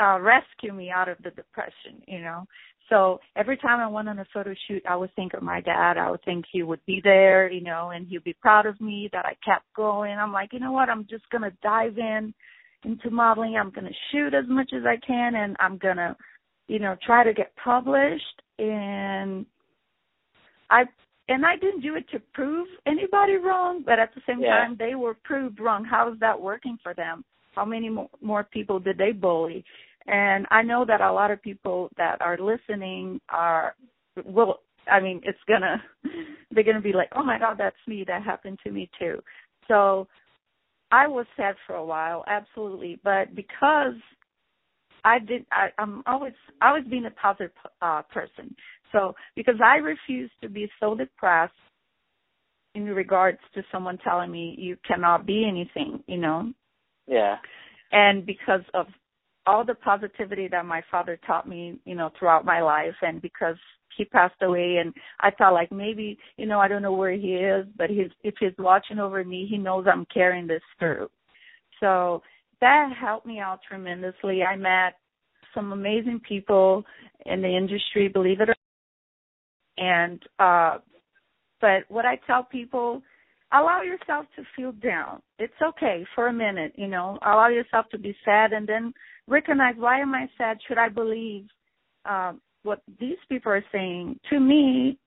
uh, 0.00 0.18
rescue 0.20 0.72
me 0.72 0.90
out 0.90 1.08
of 1.08 1.18
the 1.22 1.30
depression, 1.30 2.02
you 2.06 2.20
know. 2.20 2.46
So 2.88 3.18
every 3.34 3.56
time 3.56 3.80
I 3.80 3.88
went 3.88 4.08
on 4.08 4.20
a 4.20 4.26
photo 4.32 4.54
shoot, 4.68 4.82
I 4.88 4.94
would 4.96 5.14
think 5.16 5.34
of 5.34 5.42
my 5.42 5.60
dad. 5.60 5.98
I 5.98 6.10
would 6.10 6.22
think 6.24 6.44
he 6.50 6.62
would 6.62 6.84
be 6.86 7.00
there, 7.02 7.50
you 7.50 7.60
know, 7.60 7.90
and 7.90 8.06
he'd 8.06 8.22
be 8.22 8.34
proud 8.34 8.64
of 8.66 8.80
me 8.80 9.08
that 9.12 9.26
I 9.26 9.36
kept 9.44 9.64
going. 9.74 10.16
I'm 10.16 10.32
like, 10.32 10.52
you 10.52 10.60
know 10.60 10.72
what? 10.72 10.88
I'm 10.88 11.06
just 11.10 11.28
gonna 11.30 11.52
dive 11.62 11.98
in 11.98 12.32
into 12.84 13.10
modeling. 13.10 13.56
I'm 13.56 13.70
gonna 13.70 13.90
shoot 14.12 14.34
as 14.34 14.44
much 14.48 14.72
as 14.72 14.84
I 14.86 14.98
can, 15.04 15.34
and 15.34 15.56
I'm 15.58 15.78
gonna, 15.78 16.16
you 16.68 16.78
know, 16.78 16.96
try 17.04 17.24
to 17.24 17.34
get 17.34 17.56
published. 17.56 18.42
And 18.58 19.44
I 20.70 20.84
and 21.28 21.44
I 21.44 21.56
didn't 21.56 21.80
do 21.80 21.96
it 21.96 22.08
to 22.10 22.20
prove 22.34 22.68
anybody 22.86 23.34
wrong, 23.34 23.82
but 23.84 23.98
at 23.98 24.14
the 24.14 24.20
same 24.26 24.40
yeah. 24.40 24.58
time, 24.58 24.76
they 24.78 24.94
were 24.94 25.16
proved 25.24 25.58
wrong. 25.58 25.84
How 25.84 26.12
is 26.12 26.18
that 26.20 26.40
working 26.40 26.78
for 26.82 26.94
them? 26.94 27.24
How 27.54 27.64
many 27.64 27.90
more 28.20 28.44
people 28.44 28.78
did 28.78 28.98
they 28.98 29.12
bully? 29.12 29.64
And 30.06 30.46
I 30.50 30.62
know 30.62 30.84
that 30.84 31.00
a 31.00 31.12
lot 31.12 31.30
of 31.30 31.42
people 31.42 31.90
that 31.96 32.20
are 32.20 32.38
listening 32.38 33.20
are 33.28 33.74
will 34.24 34.60
I 34.90 35.00
mean 35.00 35.20
it's 35.24 35.38
gonna 35.48 35.82
they're 36.52 36.62
gonna 36.62 36.80
be 36.80 36.92
like, 36.92 37.08
Oh 37.16 37.24
my 37.24 37.38
god, 37.38 37.56
that's 37.58 37.76
me, 37.88 38.04
that 38.06 38.22
happened 38.22 38.58
to 38.64 38.70
me 38.70 38.88
too. 38.98 39.20
So 39.66 40.06
I 40.92 41.08
was 41.08 41.26
sad 41.36 41.56
for 41.66 41.74
a 41.74 41.84
while, 41.84 42.24
absolutely. 42.28 43.00
But 43.02 43.34
because 43.34 43.94
I 45.04 45.18
did 45.18 45.44
I, 45.50 45.70
I'm 45.78 46.04
always 46.06 46.34
I 46.60 46.68
always 46.68 46.84
being 46.84 47.06
a 47.06 47.10
positive 47.10 47.50
uh 47.82 48.02
person. 48.02 48.54
So 48.92 49.14
because 49.34 49.56
I 49.64 49.76
refuse 49.76 50.30
to 50.42 50.48
be 50.48 50.70
so 50.80 50.94
depressed 50.94 51.52
in 52.74 52.84
regards 52.84 53.38
to 53.54 53.62
someone 53.72 53.98
telling 53.98 54.30
me 54.30 54.54
you 54.58 54.76
cannot 54.86 55.26
be 55.26 55.46
anything, 55.48 56.02
you 56.06 56.18
know. 56.18 56.52
Yeah. 57.06 57.36
And 57.92 58.26
because 58.26 58.60
of 58.74 58.86
all 59.46 59.64
the 59.64 59.74
positivity 59.74 60.48
that 60.48 60.66
my 60.66 60.82
father 60.90 61.18
taught 61.26 61.48
me, 61.48 61.78
you 61.84 61.94
know, 61.94 62.10
throughout 62.18 62.44
my 62.44 62.60
life 62.60 62.94
and 63.00 63.22
because 63.22 63.56
he 63.96 64.04
passed 64.04 64.34
away 64.42 64.76
and 64.76 64.92
I 65.20 65.30
thought 65.30 65.54
like 65.54 65.72
maybe, 65.72 66.18
you 66.36 66.46
know, 66.46 66.60
I 66.60 66.68
don't 66.68 66.82
know 66.82 66.92
where 66.92 67.12
he 67.12 67.34
is, 67.34 67.66
but 67.76 67.88
he's 67.88 68.10
if 68.22 68.34
he's 68.38 68.52
watching 68.58 68.98
over 68.98 69.24
me, 69.24 69.46
he 69.48 69.56
knows 69.56 69.86
I'm 69.90 70.06
carrying 70.12 70.46
this 70.46 70.62
through. 70.78 71.08
So 71.80 72.22
that 72.60 72.90
helped 72.98 73.26
me 73.26 73.38
out 73.38 73.60
tremendously. 73.66 74.42
I 74.42 74.56
met 74.56 74.94
some 75.54 75.72
amazing 75.72 76.20
people 76.26 76.84
in 77.24 77.40
the 77.40 77.56
industry, 77.56 78.08
believe 78.08 78.40
it 78.40 78.44
or 78.44 78.46
not. 78.48 78.55
And 79.78 80.22
uh 80.38 80.78
but 81.60 81.84
what 81.88 82.04
I 82.04 82.20
tell 82.26 82.44
people 82.44 83.02
allow 83.52 83.82
yourself 83.82 84.26
to 84.36 84.42
feel 84.54 84.72
down. 84.72 85.22
It's 85.38 85.52
okay 85.62 86.04
for 86.14 86.28
a 86.28 86.32
minute, 86.32 86.72
you 86.76 86.88
know. 86.88 87.18
Allow 87.22 87.48
yourself 87.48 87.86
to 87.90 87.98
be 87.98 88.16
sad 88.24 88.52
and 88.52 88.66
then 88.66 88.92
recognize 89.26 89.74
why 89.76 90.00
am 90.00 90.14
I 90.14 90.28
sad? 90.36 90.58
Should 90.66 90.78
I 90.78 90.88
believe 90.88 91.46
um, 92.04 92.40
what 92.62 92.82
these 93.00 93.18
people 93.28 93.52
are 93.52 93.64
saying? 93.72 94.18
To 94.30 94.40
me, 94.40 94.98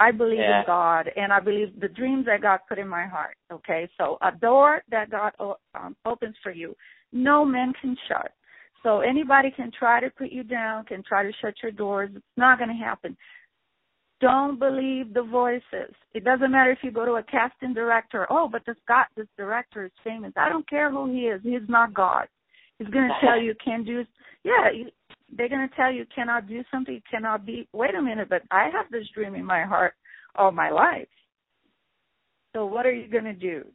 I 0.00 0.10
believe 0.10 0.38
yeah. 0.38 0.60
in 0.60 0.66
God 0.66 1.10
and 1.16 1.32
I 1.32 1.40
believe 1.40 1.78
the 1.80 1.88
dreams 1.88 2.26
that 2.26 2.42
God 2.42 2.60
put 2.68 2.78
in 2.78 2.88
my 2.88 3.06
heart. 3.06 3.36
Okay, 3.52 3.88
so 3.98 4.18
a 4.22 4.32
door 4.32 4.82
that 4.90 5.10
God 5.10 5.32
um, 5.74 5.96
opens 6.04 6.36
for 6.42 6.50
you, 6.50 6.74
no 7.12 7.44
man 7.44 7.72
can 7.80 7.96
shut. 8.08 8.32
So 8.82 9.00
anybody 9.00 9.50
can 9.50 9.70
try 9.78 10.00
to 10.00 10.10
put 10.10 10.30
you 10.30 10.42
down, 10.42 10.84
can 10.84 11.02
try 11.02 11.22
to 11.22 11.32
shut 11.40 11.54
your 11.62 11.72
doors. 11.72 12.10
It's 12.14 12.24
not 12.36 12.58
going 12.58 12.68
to 12.68 12.74
happen. 12.74 13.16
Don't 14.24 14.58
believe 14.58 15.12
the 15.12 15.22
voices. 15.22 15.94
It 16.14 16.24
doesn't 16.24 16.50
matter 16.50 16.70
if 16.70 16.78
you 16.82 16.90
go 16.90 17.04
to 17.04 17.16
a 17.16 17.22
casting 17.22 17.74
director. 17.74 18.26
Oh, 18.30 18.48
but 18.50 18.62
this 18.66 18.78
guy, 18.88 19.02
this 19.18 19.26
director 19.36 19.84
is 19.84 19.92
famous. 20.02 20.32
I 20.34 20.48
don't 20.48 20.66
care 20.66 20.90
who 20.90 21.12
he 21.12 21.26
is. 21.26 21.42
He's 21.42 21.68
not 21.68 21.92
God. 21.92 22.26
He's 22.78 22.88
going 22.88 23.06
to 23.06 23.26
tell 23.26 23.38
you 23.38 23.54
can't 23.62 23.84
do. 23.84 24.02
Yeah, 24.42 24.70
you, 24.74 24.86
they're 25.36 25.50
going 25.50 25.68
to 25.68 25.76
tell 25.76 25.92
you 25.92 26.06
cannot 26.14 26.48
do 26.48 26.62
something. 26.72 27.02
Cannot 27.10 27.44
be. 27.44 27.68
Wait 27.74 27.94
a 27.94 28.00
minute, 28.00 28.30
but 28.30 28.40
I 28.50 28.70
have 28.72 28.90
this 28.90 29.04
dream 29.14 29.34
in 29.34 29.44
my 29.44 29.64
heart 29.64 29.92
all 30.36 30.52
my 30.52 30.70
life. 30.70 31.06
So 32.54 32.64
what 32.64 32.86
are 32.86 32.94
you 32.94 33.06
going 33.06 33.24
to 33.24 33.34
do? 33.34 33.66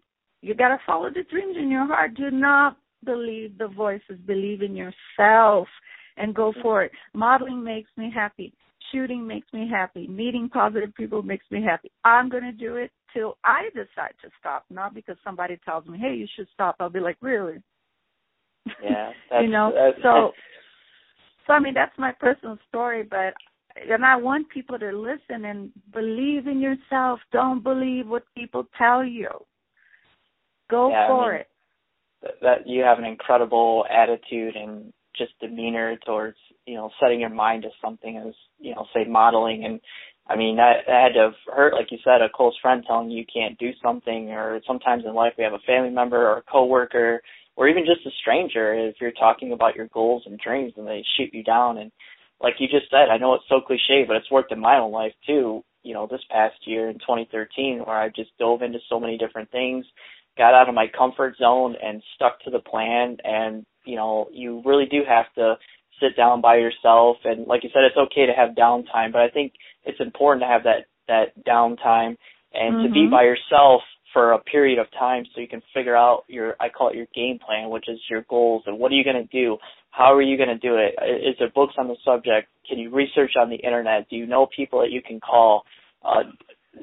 You 0.42 0.56
got 0.56 0.70
to 0.70 0.80
follow 0.84 1.12
the 1.12 1.26
dreams 1.30 1.58
in 1.60 1.70
your 1.70 1.86
heart. 1.86 2.16
Do 2.16 2.32
not 2.32 2.76
believe 3.06 3.56
the 3.60 3.68
voices. 3.68 4.18
Believe 4.26 4.64
in 4.64 4.76
yourself 4.76 5.68
and 6.18 6.34
go 6.34 6.50
mm-hmm. 6.50 6.62
for 6.64 6.82
it. 6.82 6.92
Modeling 7.14 7.64
makes 7.64 7.92
me 7.98 8.12
happy 8.12 8.52
shooting 8.92 9.26
makes 9.26 9.52
me 9.54 9.68
happy. 9.70 10.08
Meeting 10.08 10.50
positive 10.52 10.94
people 10.96 11.22
makes 11.22 11.46
me 11.52 11.64
happy. 11.64 11.92
I'm 12.04 12.30
going 12.30 12.44
to 12.44 12.52
do 12.52 12.76
it 12.76 12.92
till 13.14 13.38
I 13.44 13.70
decide 13.74 14.14
to 14.22 14.30
stop, 14.40 14.66
not 14.70 14.94
because 14.94 15.18
somebody 15.24 15.60
tells 15.66 15.86
me, 15.86 15.98
"Hey, 15.98 16.16
you 16.16 16.28
should 16.36 16.48
stop." 16.54 16.76
I'll 16.80 16.90
be 16.90 17.00
like, 17.00 17.18
"Really?" 17.22 17.62
Yeah, 18.84 19.12
you 19.42 19.48
know. 19.48 19.72
That's, 19.74 20.02
so, 20.04 20.32
so 21.48 21.54
I 21.54 21.60
mean, 21.60 21.74
that's 21.74 21.98
my 21.98 22.12
personal 22.12 22.58
story, 22.68 23.04
but 23.04 23.34
and 23.76 24.06
I 24.06 24.16
want 24.16 24.50
people 24.50 24.78
to 24.80 24.92
listen 24.92 25.46
and 25.46 25.72
believe 25.94 26.48
in 26.48 26.60
yourself. 26.60 27.20
Don't 27.32 27.64
believe 27.64 28.08
what 28.08 28.24
people 28.36 28.66
tell 28.78 29.04
you. 29.04 29.30
Go 30.70 30.90
yeah, 30.90 31.08
for 31.08 31.30
I 31.30 31.32
mean, 31.32 31.42
it. 31.42 31.48
That 32.42 32.68
you 32.68 32.84
have 32.84 33.00
an 33.00 33.06
incredible 33.06 33.86
attitude 33.90 34.56
and 34.56 34.92
just 35.16 35.32
demeanor 35.40 35.98
towards 36.06 36.38
you 36.66 36.76
know 36.76 36.90
setting 37.00 37.20
your 37.20 37.30
mind 37.30 37.64
to 37.64 37.70
something 37.82 38.18
as 38.18 38.34
you 38.60 38.74
know 38.76 38.86
say 38.94 39.06
modeling. 39.08 39.66
And 39.66 39.80
I 40.28 40.36
mean 40.36 40.58
that, 40.58 40.86
that 40.88 41.04
had 41.04 41.14
to 41.14 41.20
have 41.20 41.56
hurt 41.56 41.74
like 41.74 41.92
you 41.92 41.98
said 42.04 42.22
a 42.22 42.30
close 42.34 42.58
friend 42.62 42.84
telling 42.86 43.10
you 43.10 43.20
you 43.20 43.26
can't 43.32 43.58
do 43.58 43.72
something. 43.82 44.30
Or 44.32 44.62
sometimes 44.68 45.04
in 45.06 45.14
life 45.14 45.34
we 45.38 45.44
have 45.44 45.54
a 45.54 45.66
family 45.66 45.90
member 45.90 46.18
or 46.18 46.38
a 46.38 46.44
coworker 46.44 47.22
or 47.56 47.68
even 47.68 47.86
just 47.86 48.06
a 48.06 48.12
stranger 48.22 48.74
if 48.74 48.96
you're 49.02 49.12
talking 49.12 49.52
about 49.52 49.76
your 49.76 49.88
goals 49.88 50.24
and 50.26 50.40
dreams 50.40 50.74
and 50.78 50.88
they 50.88 51.04
shoot 51.18 51.34
you 51.34 51.44
down. 51.44 51.78
And 51.78 51.92
like 52.42 52.56
you 52.60 52.68
just 52.68 52.90
said 52.90 53.10
I 53.12 53.18
know 53.18 53.34
it's 53.34 53.50
so 53.50 53.62
cliche 53.62 54.06
but 54.08 54.16
it's 54.16 54.32
worked 54.32 54.52
in 54.52 54.60
my 54.60 54.78
own 54.78 54.92
life 54.92 55.14
too 55.26 55.64
you 55.84 55.94
know 55.94 56.08
this 56.10 56.22
past 56.30 56.56
year 56.66 56.90
in 56.90 56.96
2013 56.96 57.84
where 57.86 57.98
I 57.98 58.10
just 58.10 58.38
dove 58.38 58.62
into 58.62 58.80
so 58.90 59.00
many 59.00 59.18
different 59.18 59.50
things 59.52 59.86
got 60.40 60.54
out 60.54 60.70
of 60.70 60.76
my 60.76 60.88
comfort 60.98 61.36
zone 61.38 61.76
and 61.84 62.02
stuck 62.16 62.40
to 62.42 62.50
the 62.50 62.60
plan. 62.60 63.18
And 63.24 63.66
you 63.86 63.96
know 63.96 64.30
you 64.32 64.64
really 64.66 64.86
do 64.90 65.02
have 65.08 65.32
to 65.36 65.56
sit 66.00 66.16
down 66.16 66.42
by 66.42 66.58
yourself. 66.58 67.18
And 67.24 67.48
like 67.48 67.64
you 67.64 67.70
said 67.74 67.84
it's 67.84 67.98
okay 67.98 68.26
to 68.26 68.34
have 68.34 68.56
downtime 68.56 69.12
but 69.12 69.22
i 69.22 69.30
think 69.30 69.54
it's 69.84 70.00
important 70.00 70.44
to 70.44 70.48
have 70.48 70.64
that 70.64 70.86
that 71.08 71.46
downtime 71.46 72.18
and 72.54 72.76
mm-hmm. 72.76 72.88
to 72.88 72.92
be 72.92 73.00
mm-hmm. 73.02 73.12
by 73.12 73.24
yourself 73.24 73.82
for 74.14 74.32
a 74.32 74.40
period 74.40 74.80
of 74.80 74.88
time 74.98 75.24
so 75.34 75.42
you 75.42 75.48
can 75.48 75.62
figure 75.74 75.96
out 75.96 76.24
your 76.28 76.56
i 76.60 76.70
call 76.70 76.90
it 76.90 76.96
your 76.96 77.08
game 77.14 77.40
plan 77.40 77.70
which 77.70 77.88
is 77.88 78.00
your 78.10 78.26
goals 78.30 78.64
and 78.66 78.78
what 78.80 78.92
are 78.92 78.96
you 78.96 79.04
going 79.04 79.16
to 79.16 79.28
do? 79.32 79.58
How 79.92 80.14
are 80.14 80.22
you 80.22 80.38
going 80.38 80.50
to 80.50 80.58
do 80.58 80.76
it? 80.76 80.94
Is 81.28 81.36
there 81.40 81.50
books 81.50 81.74
on 81.78 81.88
the 81.88 81.96
subject? 82.06 82.48
Can 82.68 82.78
you 82.78 82.92
research 82.92 83.32
on 83.40 83.50
the 83.50 83.56
internet? 83.56 84.08
Do 84.08 84.18
you 84.18 84.28
know 84.28 84.48
people 84.56 84.82
that 84.82 84.92
you 84.92 85.02
can 85.02 85.20
call? 85.20 85.64
Uh 86.06 86.24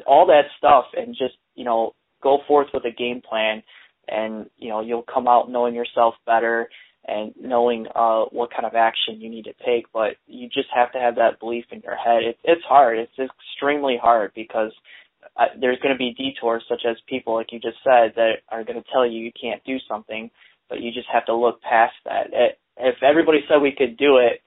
all 0.06 0.26
that 0.26 0.42
stuff 0.58 0.86
and 0.96 1.14
just 1.16 1.34
you 1.54 1.64
know 1.64 1.94
go 2.22 2.38
forth 2.46 2.68
with 2.74 2.84
a 2.84 2.90
game 2.90 3.22
plan 3.22 3.62
and 4.08 4.46
you 4.56 4.68
know 4.68 4.80
you'll 4.80 5.02
come 5.02 5.28
out 5.28 5.50
knowing 5.50 5.74
yourself 5.74 6.14
better 6.26 6.68
and 7.06 7.32
knowing 7.40 7.86
uh 7.94 8.24
what 8.30 8.50
kind 8.50 8.66
of 8.66 8.74
action 8.74 9.20
you 9.20 9.30
need 9.30 9.44
to 9.44 9.52
take 9.64 9.86
but 9.92 10.16
you 10.26 10.48
just 10.48 10.68
have 10.74 10.92
to 10.92 10.98
have 10.98 11.16
that 11.16 11.38
belief 11.40 11.64
in 11.70 11.80
your 11.84 11.96
head. 11.96 12.22
It, 12.22 12.38
it's 12.44 12.64
hard. 12.68 12.98
It's 12.98 13.12
extremely 13.18 13.98
hard 14.00 14.32
because 14.34 14.72
uh, 15.36 15.46
there's 15.60 15.78
going 15.80 15.94
to 15.94 15.98
be 15.98 16.14
detours 16.14 16.64
such 16.68 16.82
as 16.88 16.96
people 17.08 17.34
like 17.34 17.52
you 17.52 17.58
just 17.58 17.78
said 17.84 18.12
that 18.16 18.42
are 18.50 18.64
going 18.64 18.80
to 18.80 18.88
tell 18.92 19.06
you 19.06 19.20
you 19.20 19.32
can't 19.40 19.62
do 19.64 19.76
something 19.88 20.30
but 20.68 20.80
you 20.80 20.92
just 20.92 21.08
have 21.12 21.24
to 21.26 21.34
look 21.34 21.60
past 21.62 21.94
that. 22.04 22.26
It, 22.32 22.58
if 22.78 22.96
everybody 23.02 23.38
said 23.48 23.62
we 23.62 23.74
could 23.76 23.96
do 23.96 24.18
it 24.18 24.40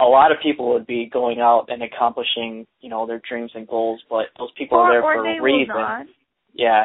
a 0.00 0.04
lot 0.04 0.32
of 0.32 0.38
people 0.42 0.72
would 0.72 0.86
be 0.86 1.08
going 1.12 1.40
out 1.40 1.66
and 1.68 1.82
accomplishing 1.82 2.66
you 2.80 2.88
know 2.88 3.06
their 3.06 3.20
dreams 3.28 3.50
and 3.54 3.66
goals 3.66 4.00
but 4.08 4.26
those 4.38 4.50
people 4.56 4.78
or, 4.78 4.82
are 4.82 4.92
there 4.92 5.02
or 5.02 5.14
for 5.14 5.26
a 5.26 5.42
reason 5.42 5.74
will 5.74 5.80
not. 5.82 6.06
yeah. 6.54 6.84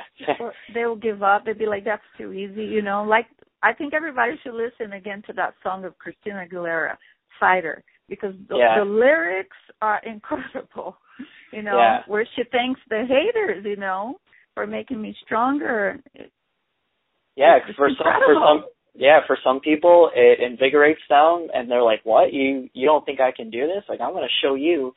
They 0.74 0.86
will 0.86 0.96
give 0.96 1.24
up. 1.24 1.46
They'd 1.46 1.58
be 1.58 1.66
like 1.66 1.86
that's 1.86 2.04
too 2.18 2.34
easy 2.34 2.66
you 2.66 2.82
know? 2.82 3.04
Like 3.04 3.28
I 3.64 3.74
think 3.74 3.94
everybody 3.94 4.34
should 4.44 4.54
listen 4.54 4.94
again 4.94 5.24
to 5.28 5.34
that 5.34 5.54
song 5.64 5.86
of 5.86 5.98
Christina 5.98 6.46
Aguilera, 6.48 6.98
Fighter, 7.40 7.84
because 8.10 8.34
the, 8.50 8.58
yeah. 8.58 8.78
the 8.78 8.86
lyrics 8.86 9.58
are 9.82 10.02
incredible. 10.06 10.98
You 11.52 11.62
know, 11.62 11.78
yeah. 11.78 12.00
where 12.08 12.28
she 12.36 12.44
thanks 12.52 12.82
the 12.90 13.06
haters, 13.08 13.64
you 13.66 13.78
know, 13.78 14.18
for 14.54 14.68
making 14.68 15.02
me 15.02 15.16
stronger. 15.24 16.00
Yeah, 17.36 17.58
it's 17.58 17.78
for 17.78 17.88
incredible. 17.88 17.96
some, 17.96 18.26
for 18.26 18.64
some, 18.64 18.66
yeah, 18.96 19.20
for 19.26 19.38
some 19.44 19.60
people 19.60 20.10
it 20.14 20.40
invigorates 20.40 21.02
them, 21.10 21.48
and 21.54 21.70
they're 21.70 21.84
like, 21.84 22.02
"What? 22.04 22.34
You 22.34 22.70
you 22.74 22.88
don't 22.88 23.06
think 23.06 23.20
I 23.20 23.32
can 23.32 23.50
do 23.50 23.68
this? 23.68 23.84
Like, 23.88 24.02
I'm 24.02 24.12
going 24.12 24.28
to 24.28 24.46
show 24.46 24.56
you." 24.56 24.94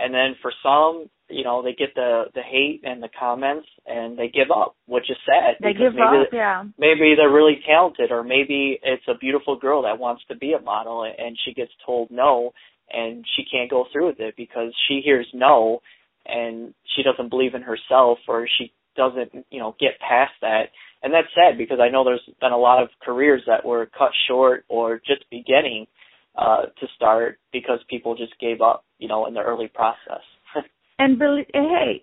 And 0.00 0.14
then 0.14 0.34
for 0.40 0.50
some, 0.62 1.10
you 1.28 1.44
know, 1.44 1.62
they 1.62 1.74
get 1.74 1.94
the 1.94 2.24
the 2.34 2.40
hate 2.42 2.80
and 2.84 3.02
the 3.02 3.10
comments 3.18 3.68
and 3.86 4.18
they 4.18 4.28
give 4.28 4.50
up, 4.50 4.74
which 4.86 5.10
is 5.10 5.16
sad. 5.26 5.56
They 5.60 5.74
give 5.74 5.92
maybe, 5.92 6.24
up, 6.26 6.32
yeah. 6.32 6.64
Maybe 6.78 7.14
they're 7.16 7.30
really 7.30 7.60
talented, 7.66 8.10
or 8.10 8.24
maybe 8.24 8.80
it's 8.82 9.04
a 9.08 9.18
beautiful 9.18 9.56
girl 9.58 9.82
that 9.82 9.98
wants 9.98 10.22
to 10.28 10.36
be 10.36 10.54
a 10.54 10.60
model 10.60 11.04
and 11.04 11.36
she 11.44 11.52
gets 11.52 11.72
told 11.84 12.10
no, 12.10 12.52
and 12.90 13.24
she 13.36 13.44
can't 13.50 13.70
go 13.70 13.84
through 13.92 14.06
with 14.06 14.20
it 14.20 14.34
because 14.36 14.72
she 14.88 15.02
hears 15.04 15.26
no, 15.34 15.80
and 16.26 16.74
she 16.96 17.02
doesn't 17.02 17.28
believe 17.28 17.54
in 17.54 17.62
herself, 17.62 18.18
or 18.26 18.48
she 18.58 18.72
doesn't, 18.96 19.46
you 19.50 19.60
know, 19.60 19.76
get 19.78 20.00
past 20.00 20.32
that. 20.40 20.70
and 21.02 21.12
that's 21.12 21.28
sad 21.34 21.56
because 21.56 21.78
I 21.80 21.90
know 21.90 22.04
there's 22.04 22.28
been 22.40 22.52
a 22.52 22.58
lot 22.58 22.82
of 22.82 22.88
careers 23.02 23.42
that 23.46 23.64
were 23.64 23.86
cut 23.86 24.10
short 24.28 24.64
or 24.68 24.98
just 24.98 25.24
beginning 25.30 25.86
uh, 26.40 26.62
to 26.62 26.86
start 26.96 27.38
because 27.52 27.78
people 27.88 28.16
just 28.16 28.32
gave 28.40 28.62
up, 28.62 28.84
you 28.98 29.06
know, 29.06 29.26
in 29.26 29.34
the 29.34 29.40
early 29.40 29.68
process. 29.68 30.22
and 30.98 31.18
believe, 31.18 31.46
hey, 31.52 32.02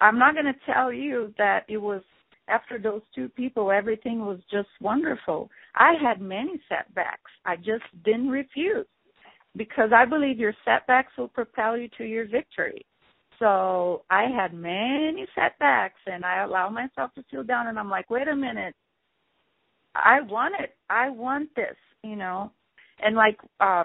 I'm 0.00 0.18
not 0.18 0.34
going 0.34 0.46
to 0.46 0.54
tell 0.66 0.92
you 0.92 1.32
that 1.38 1.64
it 1.68 1.78
was 1.78 2.02
after 2.48 2.78
those 2.78 3.02
two 3.14 3.28
people, 3.30 3.70
everything 3.70 4.20
was 4.20 4.38
just 4.50 4.68
wonderful. 4.80 5.50
I 5.74 5.94
had 6.00 6.20
many 6.20 6.60
setbacks. 6.68 7.30
I 7.44 7.56
just 7.56 7.84
didn't 8.04 8.28
refuse 8.28 8.86
because 9.56 9.90
I 9.94 10.04
believe 10.04 10.38
your 10.38 10.54
setbacks 10.64 11.12
will 11.16 11.28
propel 11.28 11.76
you 11.76 11.88
to 11.98 12.04
your 12.04 12.26
victory. 12.26 12.84
So 13.38 14.02
I 14.10 14.24
had 14.24 14.52
many 14.52 15.26
setbacks 15.34 16.00
and 16.06 16.24
I 16.24 16.42
allowed 16.42 16.70
myself 16.70 17.12
to 17.14 17.24
feel 17.30 17.44
down 17.44 17.68
and 17.68 17.78
I'm 17.78 17.90
like, 17.90 18.10
wait 18.10 18.28
a 18.28 18.36
minute. 18.36 18.74
I 19.94 20.20
want 20.20 20.54
it. 20.60 20.76
I 20.90 21.10
want 21.10 21.48
this, 21.54 21.76
you 22.02 22.16
know. 22.16 22.52
And 23.02 23.16
like 23.16 23.38
uh 23.60 23.84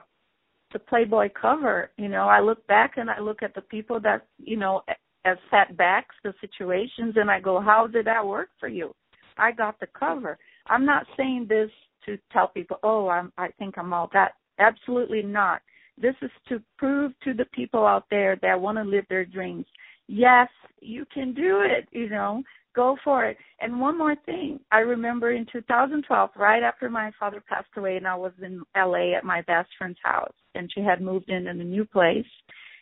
the 0.72 0.80
Playboy 0.80 1.30
cover, 1.40 1.92
you 1.98 2.10
know, 2.10 2.24
I 2.28 2.40
look 2.42 2.66
back 2.68 2.94
and 2.98 3.10
I 3.10 3.20
look 3.20 3.44
at 3.44 3.54
the 3.54 3.62
people 3.62 4.00
that, 4.02 4.26
you 4.40 4.58
know, 4.58 4.82
as 5.26 5.38
setbacks, 5.50 6.16
the 6.24 6.34
situations, 6.42 7.14
and 7.16 7.30
I 7.30 7.40
go, 7.40 7.62
how 7.62 7.88
did 7.88 8.08
that 8.08 8.26
work 8.26 8.50
for 8.60 8.68
you? 8.68 8.94
I 9.38 9.52
got 9.52 9.80
the 9.80 9.88
cover. 9.98 10.38
I'm 10.68 10.86
not 10.86 11.06
saying 11.16 11.46
this 11.48 11.70
to 12.06 12.18
tell 12.32 12.48
people, 12.48 12.78
oh, 12.84 13.08
I'm, 13.08 13.32
I 13.38 13.50
think 13.60 13.78
I'm 13.78 13.94
all 13.94 14.10
that. 14.14 14.34
Absolutely 14.60 15.22
not. 15.22 15.62
This 15.98 16.16
is 16.22 16.32
to 16.50 16.62
prove 16.78 17.14
to 17.24 17.34
the 17.34 17.46
people 17.54 17.86
out 17.86 18.06
there 18.10 18.38
that 18.42 18.60
want 18.60 18.78
to 18.78 18.84
live 18.84 19.06
their 19.10 19.26
dreams. 19.26 19.66
Yes, 20.08 20.50
you 20.82 21.06
can 21.14 21.34
do 21.34 21.62
it, 21.62 21.88
you 21.92 22.10
know, 22.10 22.44
go 22.76 22.98
for 23.04 23.26
it. 23.26 23.38
And 23.60 23.80
one 23.80 23.98
more 23.98 24.16
thing, 24.26 24.60
I 24.72 24.80
remember 24.80 25.32
in 25.32 25.46
2012, 25.52 26.30
right 26.36 26.64
after 26.64 26.90
my 26.90 27.12
father 27.20 27.44
passed 27.48 27.68
away, 27.78 27.98
and 27.98 28.08
I 28.08 28.16
was 28.16 28.34
in 28.42 28.64
LA 28.76 29.16
at 29.16 29.24
my 29.24 29.42
best 29.44 29.70
friend's 29.78 30.00
house, 30.04 30.34
and 30.56 30.70
she 30.74 30.82
had 30.82 31.02
moved 31.02 31.30
in 31.30 31.48
in 31.48 31.62
a 31.62 31.64
new 31.64 31.86
place 31.86 32.26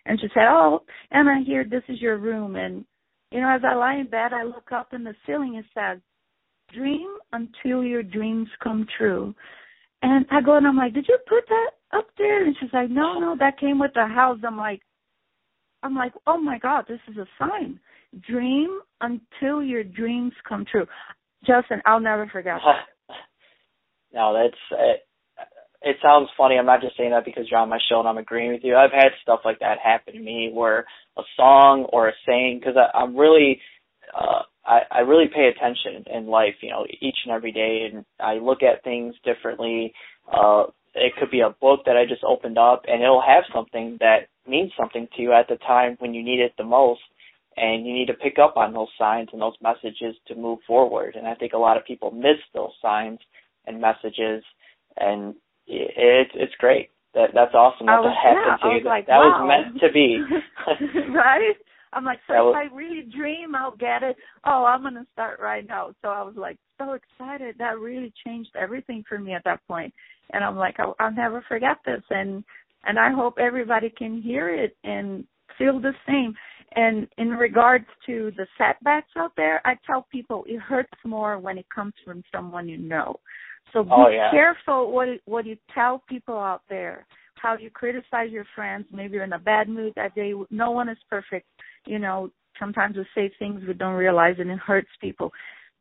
and 0.05 0.19
she 0.19 0.27
said, 0.33 0.47
"Oh, 0.47 0.83
Emma, 1.11 1.41
here, 1.45 1.63
this 1.63 1.83
is 1.87 2.01
your 2.01 2.17
room." 2.17 2.55
And 2.55 2.85
you 3.31 3.41
know, 3.41 3.49
as 3.49 3.61
I 3.63 3.75
lie 3.75 3.95
in 3.95 4.07
bed, 4.07 4.33
I 4.33 4.43
look 4.43 4.71
up 4.71 4.93
in 4.93 5.03
the 5.03 5.15
ceiling. 5.25 5.55
It 5.55 5.65
says, 5.73 5.99
"Dream 6.73 7.17
until 7.31 7.83
your 7.83 8.03
dreams 8.03 8.49
come 8.63 8.87
true." 8.97 9.35
And 10.01 10.25
I 10.31 10.41
go 10.41 10.57
and 10.57 10.67
I'm 10.67 10.77
like, 10.77 10.93
"Did 10.93 11.07
you 11.07 11.17
put 11.27 11.47
that 11.47 11.71
up 11.91 12.07
there?" 12.17 12.43
And 12.45 12.55
she's 12.57 12.73
like, 12.73 12.89
"No, 12.89 13.19
no, 13.19 13.35
that 13.37 13.59
came 13.59 13.79
with 13.79 13.93
the 13.93 14.07
house." 14.07 14.39
I'm 14.43 14.57
like, 14.57 14.81
I'm 15.83 15.95
like, 15.95 16.13
"Oh 16.27 16.37
my 16.37 16.57
God, 16.57 16.85
this 16.87 17.01
is 17.07 17.17
a 17.17 17.27
sign. 17.37 17.79
Dream 18.19 18.79
until 19.01 19.63
your 19.63 19.83
dreams 19.83 20.33
come 20.47 20.65
true." 20.69 20.85
Justin, 21.45 21.81
I'll 21.85 21.99
never 21.99 22.27
forget 22.27 22.59
that. 22.63 23.15
no, 24.13 24.33
that's 24.33 24.61
it. 24.79 25.01
it 25.81 25.97
sounds 26.01 26.29
funny. 26.37 26.57
I'm 26.57 26.65
not 26.65 26.81
just 26.81 26.97
saying 26.97 27.11
that 27.11 27.25
because 27.25 27.45
you're 27.49 27.59
on 27.59 27.69
my 27.69 27.79
show 27.89 27.99
and 27.99 28.07
I'm 28.07 28.17
agreeing 28.17 28.51
with 28.51 28.61
you. 28.63 28.75
I've 28.75 28.91
had 28.91 29.09
stuff 29.21 29.39
like 29.43 29.59
that 29.59 29.77
happen 29.83 30.13
to 30.13 30.19
me 30.19 30.51
where 30.53 30.85
a 31.17 31.23
song 31.35 31.87
or 31.91 32.09
a 32.09 32.13
saying, 32.27 32.59
because 32.59 32.75
I'm 32.93 33.17
really, 33.17 33.59
uh, 34.15 34.43
I, 34.65 34.81
I 34.91 34.99
really 34.99 35.29
pay 35.33 35.49
attention 35.49 36.05
in 36.13 36.27
life, 36.27 36.55
you 36.61 36.69
know, 36.69 36.85
each 37.01 37.17
and 37.25 37.33
every 37.33 37.51
day, 37.51 37.89
and 37.91 38.05
I 38.19 38.35
look 38.35 38.59
at 38.61 38.83
things 38.83 39.15
differently. 39.25 39.93
Uh, 40.31 40.65
it 40.93 41.13
could 41.19 41.31
be 41.31 41.39
a 41.39 41.55
book 41.61 41.81
that 41.85 41.97
I 41.97 42.05
just 42.07 42.23
opened 42.23 42.57
up, 42.57 42.83
and 42.87 43.01
it'll 43.01 43.23
have 43.25 43.43
something 43.53 43.97
that 43.99 44.27
means 44.47 44.71
something 44.79 45.07
to 45.15 45.21
you 45.21 45.33
at 45.33 45.47
the 45.47 45.55
time 45.55 45.95
when 45.99 46.13
you 46.13 46.23
need 46.23 46.39
it 46.39 46.53
the 46.57 46.63
most, 46.63 47.01
and 47.57 47.85
you 47.85 47.93
need 47.93 48.07
to 48.07 48.13
pick 48.13 48.37
up 48.39 48.57
on 48.57 48.73
those 48.73 48.87
signs 48.97 49.29
and 49.33 49.41
those 49.41 49.55
messages 49.61 50.15
to 50.27 50.35
move 50.35 50.59
forward. 50.65 51.15
And 51.15 51.27
I 51.27 51.35
think 51.35 51.53
a 51.53 51.57
lot 51.57 51.77
of 51.77 51.85
people 51.85 52.11
miss 52.11 52.37
those 52.53 52.71
signs 52.81 53.19
and 53.65 53.81
messages, 53.81 54.43
and 54.97 55.35
it's 55.67 56.31
it's 56.33 56.55
great. 56.59 56.89
That 57.13 57.31
that's 57.33 57.53
awesome 57.53 57.87
that 57.87 57.99
was, 57.99 58.15
that 58.15 58.29
happened 58.29 58.59
yeah, 58.63 58.69
to 58.69 58.83
you. 58.83 58.89
Like, 58.89 59.07
that 59.07 59.17
wow. 59.17 59.43
was 59.43 59.47
meant 59.47 59.81
to 59.81 59.91
be. 59.91 60.23
right? 61.13 61.55
I'm 61.93 62.05
like, 62.05 62.19
so 62.27 62.33
That 62.53 62.65
if 62.65 62.71
I 62.71 62.75
really 62.75 63.03
dream, 63.15 63.53
I'll 63.53 63.75
get 63.75 64.01
it. 64.03 64.15
Oh, 64.45 64.65
I'm 64.65 64.81
gonna 64.81 65.05
start 65.13 65.39
right 65.41 65.67
now. 65.67 65.93
So 66.01 66.07
I 66.07 66.21
was 66.23 66.35
like 66.37 66.57
so 66.77 66.93
excited. 66.93 67.55
That 67.59 67.79
really 67.79 68.13
changed 68.25 68.51
everything 68.59 69.03
for 69.07 69.19
me 69.19 69.33
at 69.33 69.43
that 69.43 69.59
point. 69.67 69.93
And 70.33 70.43
I'm 70.43 70.55
like, 70.55 70.79
I'll, 70.79 70.95
I'll 70.99 71.13
never 71.13 71.43
forget 71.47 71.77
this. 71.85 72.01
And 72.09 72.43
and 72.85 72.97
I 72.97 73.11
hope 73.11 73.35
everybody 73.37 73.89
can 73.89 74.21
hear 74.21 74.49
it 74.49 74.75
and 74.83 75.25
feel 75.57 75.79
the 75.79 75.93
same. 76.07 76.33
And 76.73 77.07
in 77.17 77.31
regards 77.31 77.85
to 78.05 78.31
the 78.37 78.47
setbacks 78.57 79.11
out 79.17 79.33
there, 79.35 79.61
I 79.65 79.75
tell 79.85 80.07
people 80.11 80.45
it 80.47 80.59
hurts 80.59 80.93
more 81.03 81.37
when 81.37 81.57
it 81.57 81.65
comes 81.73 81.93
from 82.05 82.23
someone 82.33 82.69
you 82.69 82.77
know. 82.77 83.19
So 83.73 83.83
be 83.83 83.89
Oh, 83.93 84.07
yeah. 84.09 84.31
careful 84.31 84.91
what 84.91 85.07
what 85.25 85.45
you 85.45 85.57
tell 85.73 86.03
people 86.07 86.37
out 86.37 86.63
there. 86.69 87.05
How 87.35 87.57
you 87.57 87.69
criticize 87.69 88.31
your 88.31 88.45
friends. 88.55 88.85
Maybe 88.91 89.15
you're 89.15 89.23
in 89.23 89.33
a 89.33 89.39
bad 89.39 89.67
mood 89.67 89.93
that 89.95 90.15
day. 90.15 90.33
No 90.49 90.71
one 90.71 90.89
is 90.89 90.97
perfect. 91.09 91.47
You 91.85 91.99
know, 91.99 92.31
sometimes 92.59 92.95
we 92.97 93.05
say 93.15 93.31
things 93.39 93.61
we 93.67 93.73
don't 93.73 93.95
realize 93.95 94.35
and 94.39 94.51
it 94.51 94.59
hurts 94.59 94.89
people. 94.99 95.31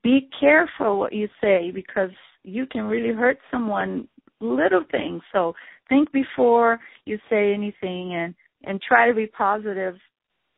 Be 0.03 0.29
careful 0.41 0.99
what 0.99 1.13
you 1.13 1.29
say 1.41 1.71
because 1.71 2.11
you 2.43 2.67
can 2.67 2.85
really 2.85 3.15
hurt 3.15 3.39
someone. 3.51 4.09
Little 4.43 4.85
things. 4.91 5.21
So 5.33 5.55
think 5.91 6.11
before 6.13 6.81
you 7.05 7.19
say 7.29 7.53
anything 7.53 8.15
and 8.15 8.35
and 8.65 8.81
try 8.81 9.07
to 9.07 9.15
be 9.15 9.27
positive 9.27 9.97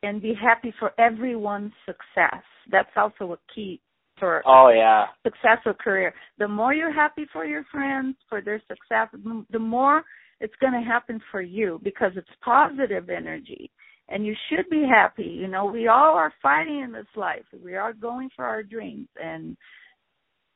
and 0.03 0.21
be 0.21 0.33
happy 0.39 0.73
for 0.79 0.91
everyone's 0.99 1.73
success. 1.85 2.43
That's 2.71 2.89
also 2.95 3.33
a 3.33 3.37
key 3.53 3.81
for 4.19 4.43
oh 4.45 4.69
yeah. 4.69 5.05
successful 5.23 5.73
career. 5.73 6.13
The 6.37 6.47
more 6.47 6.73
you're 6.73 6.93
happy 6.93 7.25
for 7.33 7.45
your 7.45 7.63
friends, 7.71 8.15
for 8.29 8.41
their 8.41 8.61
success, 8.67 9.07
the 9.49 9.59
more 9.59 10.03
it's 10.39 10.53
going 10.59 10.73
to 10.73 10.87
happen 10.87 11.19
for 11.31 11.41
you 11.41 11.79
because 11.83 12.11
it's 12.15 12.27
positive 12.43 13.09
energy. 13.09 13.71
And 14.09 14.25
you 14.25 14.35
should 14.49 14.69
be 14.69 14.83
happy. 14.87 15.23
You 15.23 15.47
know, 15.47 15.65
we 15.65 15.87
all 15.87 16.15
are 16.15 16.33
fighting 16.41 16.81
in 16.81 16.91
this 16.91 17.07
life. 17.15 17.45
We 17.63 17.75
are 17.75 17.93
going 17.93 18.29
for 18.35 18.45
our 18.45 18.61
dreams 18.61 19.07
and 19.21 19.55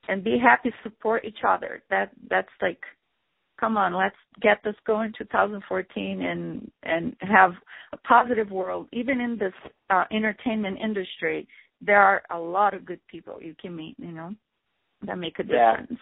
and 0.09 0.23
be 0.23 0.37
happy, 0.41 0.73
support 0.83 1.25
each 1.25 1.39
other. 1.47 1.83
That 1.89 2.11
that's 2.29 2.47
like 2.61 2.79
come 3.59 3.77
on, 3.77 3.93
let's 3.95 4.15
get 4.41 4.57
this 4.63 4.75
going 4.85 5.13
2014 5.17 6.21
and 6.21 6.71
and 6.83 7.15
have 7.21 7.51
a 7.93 7.97
positive 7.97 8.51
world 8.51 8.87
even 8.93 9.19
in 9.21 9.37
this 9.37 9.53
uh 9.89 10.03
entertainment 10.11 10.77
industry 10.83 11.47
there 11.81 12.01
are 12.01 12.23
a 12.31 12.39
lot 12.39 12.73
of 12.73 12.85
good 12.85 12.99
people 13.07 13.37
you 13.41 13.55
can 13.59 13.75
meet, 13.75 13.95
you 13.99 14.11
know, 14.11 14.31
that 15.05 15.17
make 15.17 15.39
a 15.39 15.43
Yeah. 15.43 15.77
difference. 15.77 15.99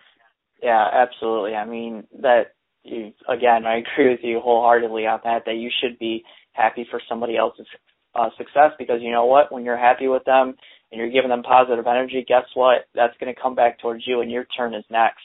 Yeah, 0.62 0.88
absolutely. 0.92 1.56
I 1.56 1.66
mean 1.66 2.08
that 2.20 2.54
you 2.84 3.14
again, 3.28 3.66
I 3.66 3.78
agree 3.78 4.10
with 4.10 4.24
you 4.24 4.40
wholeheartedly 4.40 5.06
on 5.06 5.20
that. 5.24 5.46
That 5.46 5.56
you 5.56 5.70
should 5.82 6.00
be 6.00 6.24
happy 6.54 6.86
for 6.90 7.02
somebody 7.10 7.36
else's 7.36 7.68
uh, 8.16 8.30
success 8.38 8.72
because 8.80 9.02
you 9.02 9.12
know 9.12 9.26
what? 9.26 9.52
When 9.52 9.66
you're 9.66 9.78
happy 9.78 10.08
with 10.08 10.24
them 10.24 10.56
and 10.92 11.00
you're 11.00 11.10
giving 11.12 11.30
them 11.30 11.44
positive 11.44 11.86
energy, 11.86 12.24
guess 12.26 12.46
what? 12.54 12.88
That's 12.94 13.16
going 13.20 13.34
to 13.34 13.42
come 13.42 13.56
back 13.56 13.80
towards 13.80 14.08
you, 14.08 14.22
and 14.22 14.32
your 14.32 14.46
turn 14.46 14.74
is 14.74 14.86
next. 14.90 15.24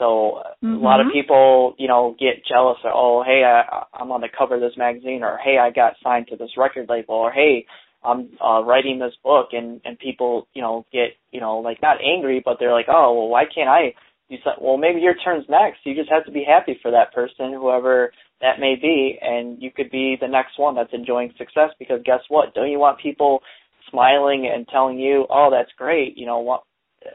So 0.00 0.42
uh, 0.42 0.66
a 0.66 0.80
lot 0.80 1.00
of 1.00 1.06
Mhm. 1.06 1.12
people, 1.12 1.74
you 1.78 1.86
know, 1.86 2.16
get 2.18 2.44
jealous. 2.44 2.78
Or, 2.82 2.90
oh, 2.92 3.22
hey, 3.22 3.44
I, 3.44 3.84
I'm 3.92 4.10
on 4.10 4.22
the 4.22 4.28
cover 4.28 4.54
of 4.56 4.60
this 4.62 4.76
magazine, 4.76 5.22
or 5.22 5.36
hey, 5.38 5.58
I 5.58 5.70
got 5.70 5.94
signed 6.02 6.26
to 6.28 6.36
this 6.36 6.56
record 6.56 6.88
label, 6.88 7.14
or 7.14 7.30
hey, 7.30 7.66
I'm 8.02 8.30
uh, 8.40 8.62
writing 8.64 8.98
this 8.98 9.14
book, 9.22 9.48
and 9.52 9.80
and 9.84 9.98
people, 9.98 10.48
you 10.54 10.62
know, 10.62 10.86
get, 10.90 11.10
you 11.30 11.40
know, 11.40 11.58
like 11.58 11.82
not 11.82 11.98
angry, 12.02 12.40
but 12.42 12.58
they're 12.58 12.72
like, 12.72 12.88
oh, 12.88 13.12
well, 13.12 13.28
why 13.28 13.44
can't 13.44 13.68
I? 13.68 13.94
You 14.30 14.38
said, 14.42 14.54
well, 14.60 14.78
maybe 14.78 15.00
your 15.00 15.14
turn's 15.14 15.48
next. 15.48 15.84
You 15.84 15.94
just 15.94 16.08
have 16.10 16.24
to 16.24 16.30
be 16.30 16.44
happy 16.44 16.78
for 16.80 16.90
that 16.92 17.12
person, 17.12 17.52
whoever 17.52 18.12
that 18.40 18.60
may 18.60 18.76
be, 18.76 19.18
and 19.20 19.60
you 19.60 19.70
could 19.70 19.90
be 19.90 20.16
the 20.18 20.28
next 20.28 20.58
one 20.58 20.76
that's 20.76 20.94
enjoying 20.94 21.34
success. 21.36 21.70
Because 21.78 22.00
guess 22.04 22.20
what? 22.28 22.54
Don't 22.54 22.70
you 22.70 22.78
want 22.78 23.00
people 23.00 23.42
smiling 23.90 24.50
and 24.50 24.66
telling 24.68 24.98
you, 24.98 25.26
oh, 25.28 25.50
that's 25.50 25.72
great? 25.76 26.16
You 26.16 26.26
know, 26.26 26.38
what? 26.38 26.62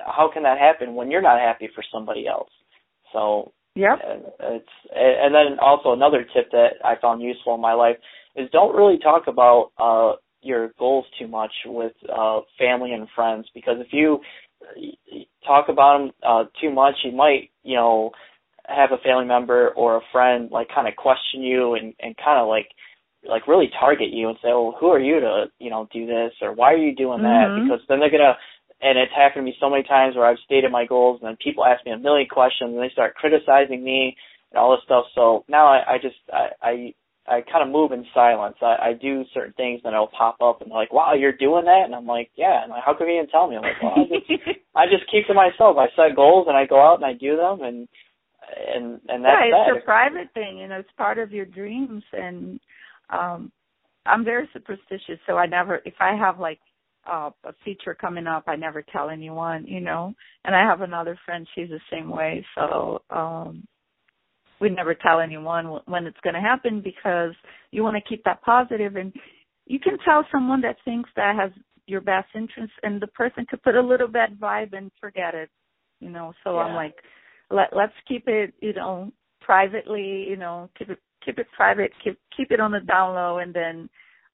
How 0.05 0.29
can 0.31 0.43
that 0.43 0.59
happen 0.59 0.93
when 0.93 1.09
you're 1.09 1.21
not 1.21 1.39
happy 1.39 1.69
for 1.73 1.83
somebody 1.91 2.27
else? 2.27 2.49
So 3.15 3.51
Yep. 3.75 3.99
and 4.07 4.23
it's 4.39 4.69
and 4.93 5.33
then 5.33 5.57
also 5.61 5.91
another 5.93 6.25
tip 6.33 6.51
that 6.51 6.75
I 6.83 6.95
found 7.01 7.21
useful 7.21 7.55
in 7.55 7.61
my 7.61 7.73
life 7.73 7.97
is 8.35 8.49
don't 8.51 8.75
really 8.75 8.99
talk 8.99 9.23
about 9.27 9.71
uh 9.77 10.13
your 10.41 10.71
goals 10.79 11.05
too 11.19 11.27
much 11.27 11.51
with 11.65 11.93
uh 12.13 12.41
family 12.57 12.93
and 12.93 13.07
friends 13.15 13.47
because 13.53 13.77
if 13.79 13.87
you 13.91 14.19
uh, 14.61 15.17
talk 15.45 15.67
about 15.69 15.97
them 15.97 16.11
uh 16.25 16.43
too 16.61 16.71
much 16.71 16.95
you 17.03 17.11
might 17.11 17.49
you 17.63 17.75
know 17.75 18.11
have 18.67 18.91
a 18.91 18.97
family 19.03 19.25
member 19.25 19.69
or 19.75 19.97
a 19.97 20.01
friend 20.11 20.49
like 20.51 20.67
kind 20.73 20.87
of 20.87 20.95
question 20.95 21.41
you 21.41 21.73
and 21.75 21.93
and 21.99 22.15
kind 22.17 22.39
of 22.39 22.47
like 22.47 22.69
like 23.27 23.47
really 23.47 23.69
target 23.79 24.09
you 24.11 24.29
and 24.29 24.37
say 24.41 24.49
well 24.49 24.75
who 24.79 24.87
are 24.87 24.99
you 24.99 25.19
to 25.19 25.45
you 25.59 25.69
know 25.69 25.87
do 25.91 26.05
this 26.05 26.31
or 26.41 26.53
why 26.53 26.71
are 26.73 26.77
you 26.77 26.95
doing 26.95 27.21
that 27.21 27.47
Mhm. 27.49 27.55
because 27.63 27.79
then 27.89 27.99
they're 27.99 28.09
gonna 28.09 28.37
and 28.85 28.99
it's 28.99 29.11
happened 29.17 29.41
to 29.41 29.49
me 29.49 29.57
so 29.59 29.69
many 29.69 29.81
times 29.81 30.15
where 30.15 30.27
I've 30.27 30.45
stated 30.45 30.71
my 30.71 30.85
goals 30.85 31.19
and 31.19 31.27
then 31.27 31.37
people 31.43 31.65
ask 31.65 31.83
me 31.85 31.91
a 31.91 31.97
million 31.97 32.27
questions 32.29 32.69
and 32.69 32.77
they 32.77 32.93
start 32.93 33.15
criticizing 33.15 33.83
me 33.83 34.15
and 34.51 34.59
all 34.59 34.71
this 34.71 34.85
stuff. 34.85 35.05
So 35.15 35.43
now 35.49 35.65
I, 35.65 35.93
I 35.93 35.97
just 35.97 36.21
I, 36.31 36.45
I 36.61 36.93
I 37.27 37.41
kind 37.41 37.65
of 37.65 37.73
move 37.73 37.91
in 37.91 38.05
silence. 38.13 38.57
I, 38.61 38.93
I 38.93 38.93
do 38.93 39.25
certain 39.33 39.53
things, 39.57 39.81
and 39.83 39.93
it'll 39.93 40.13
pop 40.13 40.37
up, 40.45 40.61
and 40.61 40.69
they're 40.69 40.77
like, 40.77 40.93
"Wow, 40.93 41.15
you're 41.15 41.33
doing 41.33 41.65
that," 41.65 41.81
and 41.85 41.95
I'm 41.95 42.05
like, 42.05 42.29
"Yeah." 42.35 42.61
And 42.61 42.69
like, 42.69 42.83
how 42.85 42.93
come 42.93 43.07
you 43.07 43.17
didn't 43.17 43.31
tell 43.31 43.49
me? 43.49 43.55
I'm 43.55 43.63
like, 43.63 43.81
"Well, 43.81 43.97
I 43.97 44.05
just, 44.05 44.59
I 44.75 44.85
just 44.85 45.09
keep 45.09 45.25
to 45.25 45.33
myself. 45.33 45.77
I 45.77 45.87
set 45.95 46.15
goals, 46.15 46.45
and 46.47 46.55
I 46.55 46.67
go 46.67 46.79
out 46.79 47.01
and 47.01 47.05
I 47.05 47.13
do 47.13 47.35
them, 47.35 47.65
and 47.65 47.87
and 48.45 49.01
and 49.09 49.25
that's 49.25 49.41
yeah, 49.41 49.57
that. 49.57 49.73
it's 49.73 49.81
a 49.81 49.85
private 49.85 50.29
thing. 50.35 50.59
You 50.59 50.67
know, 50.67 50.77
it's 50.77 50.93
part 50.97 51.17
of 51.17 51.31
your 51.31 51.45
dreams, 51.45 52.03
and 52.13 52.59
um 53.09 53.51
I'm 54.05 54.23
very 54.23 54.47
superstitious, 54.53 55.17
so 55.25 55.37
I 55.37 55.47
never, 55.47 55.81
if 55.83 55.95
I 55.99 56.15
have 56.15 56.39
like 56.39 56.59
uh, 57.05 57.29
a 57.43 57.53
feature 57.63 57.93
coming 57.93 58.27
up, 58.27 58.43
I 58.47 58.55
never 58.55 58.81
tell 58.81 59.09
anyone, 59.09 59.65
you 59.65 59.81
know. 59.81 60.13
And 60.43 60.55
I 60.55 60.61
have 60.61 60.81
another 60.81 61.17
friend, 61.25 61.47
she's 61.55 61.69
the 61.69 61.79
same 61.91 62.09
way, 62.09 62.45
so 62.55 63.01
um 63.09 63.67
we 64.59 64.69
never 64.69 64.95
tell 64.95 65.19
anyone 65.19 65.79
when 65.85 66.05
it's 66.05 66.19
going 66.23 66.33
to 66.33 66.39
happen 66.39 66.81
because 66.81 67.33
you 67.71 67.83
want 67.83 67.95
to 67.95 68.09
keep 68.09 68.23
that 68.23 68.41
positive 68.41 68.95
and 68.95 69.13
you 69.65 69.79
can 69.79 69.97
tell 70.05 70.25
someone 70.31 70.61
that 70.61 70.77
thinks 70.85 71.09
that 71.15 71.35
has 71.35 71.51
your 71.87 72.01
best 72.01 72.27
interest 72.35 72.73
and 72.83 73.01
the 73.01 73.07
person 73.07 73.45
could 73.49 73.61
put 73.63 73.75
a 73.75 73.81
little 73.81 74.07
bad 74.07 74.39
vibe 74.39 74.75
and 74.75 74.91
forget 74.99 75.35
it 75.35 75.49
you 75.99 76.09
know 76.09 76.33
so 76.43 76.55
yeah. 76.55 76.61
i'm 76.61 76.75
like 76.75 76.95
let 77.51 77.67
let's 77.75 77.93
keep 78.07 78.27
it 78.27 78.53
you 78.61 78.73
know 78.73 79.11
privately 79.41 80.25
you 80.27 80.35
know 80.35 80.69
keep 80.77 80.89
it 80.89 80.99
keep 81.23 81.37
it 81.37 81.47
private 81.55 81.91
keep 82.03 82.17
keep 82.35 82.51
it 82.51 82.59
on 82.59 82.71
the 82.71 82.79
down 82.81 83.13
low 83.13 83.37
and 83.39 83.53
then 83.53 83.89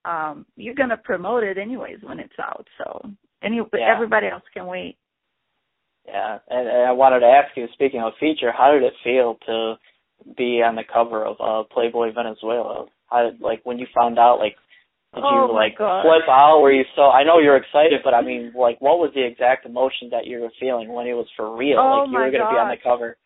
um 0.05 0.45
you're 0.55 0.75
going 0.75 0.89
to 0.89 0.97
promote 0.97 1.43
it 1.43 1.57
anyways 1.57 1.97
when 2.03 2.19
it's 2.19 2.39
out 2.39 2.67
so 2.77 3.01
any 3.43 3.57
yeah. 3.73 3.93
everybody 3.93 4.27
else 4.27 4.43
can 4.53 4.65
wait 4.65 4.97
yeah 6.07 6.39
and, 6.49 6.67
and 6.67 6.87
i 6.87 6.91
wanted 6.91 7.19
to 7.19 7.25
ask 7.25 7.55
you 7.55 7.67
speaking 7.73 8.01
of 8.01 8.13
feature 8.19 8.51
how 8.51 8.71
did 8.71 8.83
it 8.83 8.93
feel 9.03 9.37
to 9.45 9.75
be 10.37 10.61
on 10.61 10.75
the 10.75 10.83
cover 10.83 11.25
of 11.25 11.37
uh 11.39 11.67
Playboy 11.73 12.13
Venezuela? 12.13 12.85
How 13.07 13.29
did, 13.29 13.41
like 13.41 13.61
when 13.63 13.79
you 13.79 13.87
found 13.93 14.19
out 14.19 14.37
like 14.39 14.55
did 15.13 15.23
oh 15.25 15.47
you 15.47 15.53
like 15.53 15.77
God. 15.77 16.03
flip 16.03 16.27
out? 16.29 16.61
Were 16.61 16.71
you 16.71 16.85
so? 16.95 17.03
I 17.03 17.23
know 17.23 17.39
you're 17.39 17.57
excited, 17.57 17.99
but 18.01 18.13
I 18.13 18.21
mean, 18.21 18.53
like, 18.55 18.79
what 18.79 18.97
was 18.97 19.11
the 19.13 19.25
exact 19.25 19.65
emotion 19.65 20.07
that 20.11 20.25
you 20.25 20.39
were 20.39 20.51
feeling 20.57 20.93
when 20.93 21.05
it 21.05 21.13
was 21.13 21.27
for 21.35 21.53
real? 21.53 21.79
Oh 21.79 22.05
like 22.05 22.07
you 22.07 22.13
were 22.13 22.31
going 22.31 22.43
to 22.43 22.49
be 22.49 22.57
on 22.57 22.69
the 22.69 22.77
cover. 22.81 23.17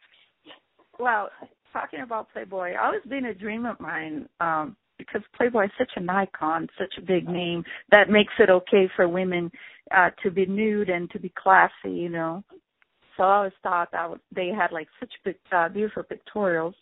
Well, 0.97 1.29
talking 1.71 1.99
about 2.01 2.33
Playboy, 2.33 2.73
always 2.81 3.03
been 3.07 3.25
a 3.25 3.35
dream 3.35 3.67
of 3.67 3.79
mine 3.79 4.27
um, 4.39 4.75
because 4.97 5.21
Playboy 5.35 5.65
is 5.65 5.71
such 5.77 5.91
an 5.95 6.09
icon, 6.09 6.67
such 6.77 6.93
a 6.97 7.01
big 7.01 7.27
name 7.27 7.63
that 7.91 8.09
makes 8.09 8.33
it 8.39 8.49
okay 8.49 8.89
for 8.95 9.07
women 9.07 9.51
uh, 9.95 10.09
to 10.23 10.31
be 10.31 10.45
nude 10.45 10.89
and 10.89 11.09
to 11.11 11.19
be 11.19 11.31
classy, 11.37 11.91
you 11.91 12.09
know. 12.09 12.43
So 13.17 13.23
I 13.23 13.37
always 13.37 13.53
thought 13.63 13.91
that 13.91 14.09
they 14.33 14.49
had 14.49 14.71
like 14.71 14.87
such 14.99 15.11
big, 15.23 15.35
uh, 15.51 15.69
beautiful 15.69 16.03
pictorials. 16.03 16.73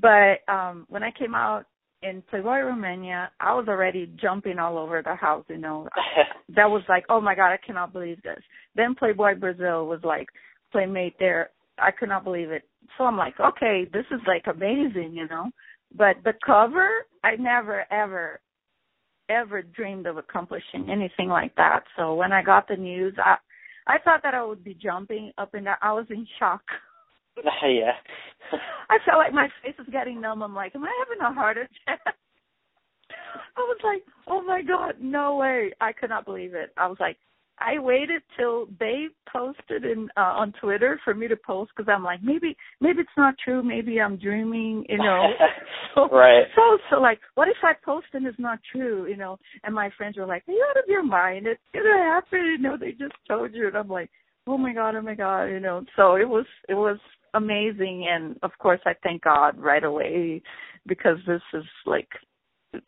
But 0.00 0.50
um 0.52 0.86
when 0.88 1.02
I 1.02 1.10
came 1.10 1.34
out 1.34 1.64
in 2.02 2.22
Playboy 2.30 2.60
Romania, 2.60 3.30
I 3.40 3.52
was 3.54 3.66
already 3.68 4.10
jumping 4.20 4.58
all 4.58 4.78
over 4.78 5.02
the 5.02 5.14
house, 5.14 5.44
you 5.48 5.58
know. 5.58 5.88
that 6.56 6.70
was 6.70 6.82
like, 6.88 7.04
oh 7.08 7.20
my 7.20 7.34
god, 7.34 7.52
I 7.52 7.58
cannot 7.64 7.92
believe 7.92 8.22
this. 8.22 8.40
Then 8.74 8.94
Playboy 8.94 9.34
Brazil 9.38 9.86
was 9.86 10.00
like 10.02 10.28
playmate 10.72 11.16
there. 11.18 11.50
I 11.78 11.90
could 11.90 12.08
not 12.08 12.24
believe 12.24 12.50
it. 12.50 12.62
So 12.96 13.04
I'm 13.04 13.16
like, 13.16 13.38
okay, 13.40 13.86
this 13.92 14.04
is 14.10 14.20
like 14.26 14.44
amazing, 14.46 15.12
you 15.14 15.28
know. 15.28 15.50
But 15.96 16.16
the 16.24 16.34
cover, 16.44 16.88
I 17.24 17.36
never 17.36 17.84
ever 17.92 18.40
ever 19.28 19.62
dreamed 19.62 20.06
of 20.06 20.16
accomplishing 20.16 20.90
anything 20.90 21.28
like 21.28 21.54
that. 21.54 21.84
So 21.96 22.14
when 22.14 22.32
I 22.32 22.42
got 22.42 22.66
the 22.68 22.76
news, 22.76 23.14
I 23.18 23.36
I 23.86 23.98
thought 23.98 24.22
that 24.22 24.34
I 24.34 24.44
would 24.44 24.62
be 24.62 24.74
jumping 24.74 25.32
up 25.38 25.54
and 25.54 25.64
down. 25.64 25.76
I 25.82 25.92
was 25.92 26.06
in 26.10 26.26
shock. 26.38 26.62
yeah. 27.62 27.92
I 28.90 28.98
felt 29.04 29.18
like 29.18 29.32
my 29.32 29.48
face 29.62 29.74
was 29.78 29.86
getting 29.90 30.20
numb. 30.20 30.42
I'm 30.42 30.54
like, 30.54 30.74
am 30.74 30.84
I 30.84 31.04
having 31.06 31.24
a 31.24 31.32
heart 31.32 31.56
attack? 31.56 32.00
I 33.56 33.60
was 33.60 33.78
like, 33.82 34.02
oh 34.28 34.42
my 34.42 34.62
god, 34.62 34.94
no 35.00 35.36
way! 35.36 35.72
I 35.80 35.92
could 35.92 36.10
not 36.10 36.24
believe 36.24 36.54
it. 36.54 36.70
I 36.76 36.86
was 36.86 36.96
like, 37.00 37.16
I 37.60 37.78
waited 37.78 38.22
till 38.38 38.66
they 38.78 39.06
posted 39.30 39.84
in 39.84 40.08
uh, 40.16 40.20
on 40.20 40.52
Twitter 40.60 40.98
for 41.04 41.14
me 41.14 41.28
to 41.28 41.36
post 41.36 41.72
because 41.76 41.92
I'm 41.94 42.02
like, 42.02 42.22
maybe 42.22 42.56
maybe 42.80 43.00
it's 43.00 43.10
not 43.16 43.34
true. 43.44 43.62
Maybe 43.62 44.00
I'm 44.00 44.16
dreaming, 44.16 44.84
you 44.88 44.98
know. 44.98 45.28
so, 45.94 46.08
right. 46.08 46.44
So 46.56 46.78
so 46.88 47.00
like, 47.00 47.20
what 47.34 47.48
if 47.48 47.56
I 47.62 47.72
post 47.84 48.06
and 48.14 48.26
it's 48.26 48.38
not 48.38 48.60
true, 48.72 49.06
you 49.06 49.16
know? 49.16 49.38
And 49.64 49.74
my 49.74 49.90
friends 49.98 50.16
were 50.16 50.26
like, 50.26 50.42
are 50.48 50.52
you 50.52 50.66
out 50.70 50.82
of 50.82 50.88
your 50.88 51.04
mind? 51.04 51.46
It's 51.46 51.60
gonna 51.74 52.02
happen, 52.02 52.38
you 52.40 52.58
know. 52.58 52.76
They 52.78 52.92
just 52.92 53.14
told 53.28 53.54
you, 53.54 53.68
and 53.68 53.76
I'm 53.76 53.88
like, 53.88 54.10
oh 54.46 54.56
my 54.56 54.72
god, 54.72 54.94
oh 54.96 55.02
my 55.02 55.14
god, 55.14 55.44
you 55.44 55.60
know. 55.60 55.84
So 55.96 56.16
it 56.16 56.28
was 56.28 56.46
it 56.68 56.74
was 56.74 56.98
amazing, 57.34 58.06
and 58.10 58.36
of 58.42 58.52
course 58.58 58.80
I 58.86 58.94
thank 59.02 59.22
God 59.22 59.58
right 59.58 59.84
away 59.84 60.42
because 60.86 61.18
this 61.26 61.42
is 61.52 61.64
like 61.84 62.08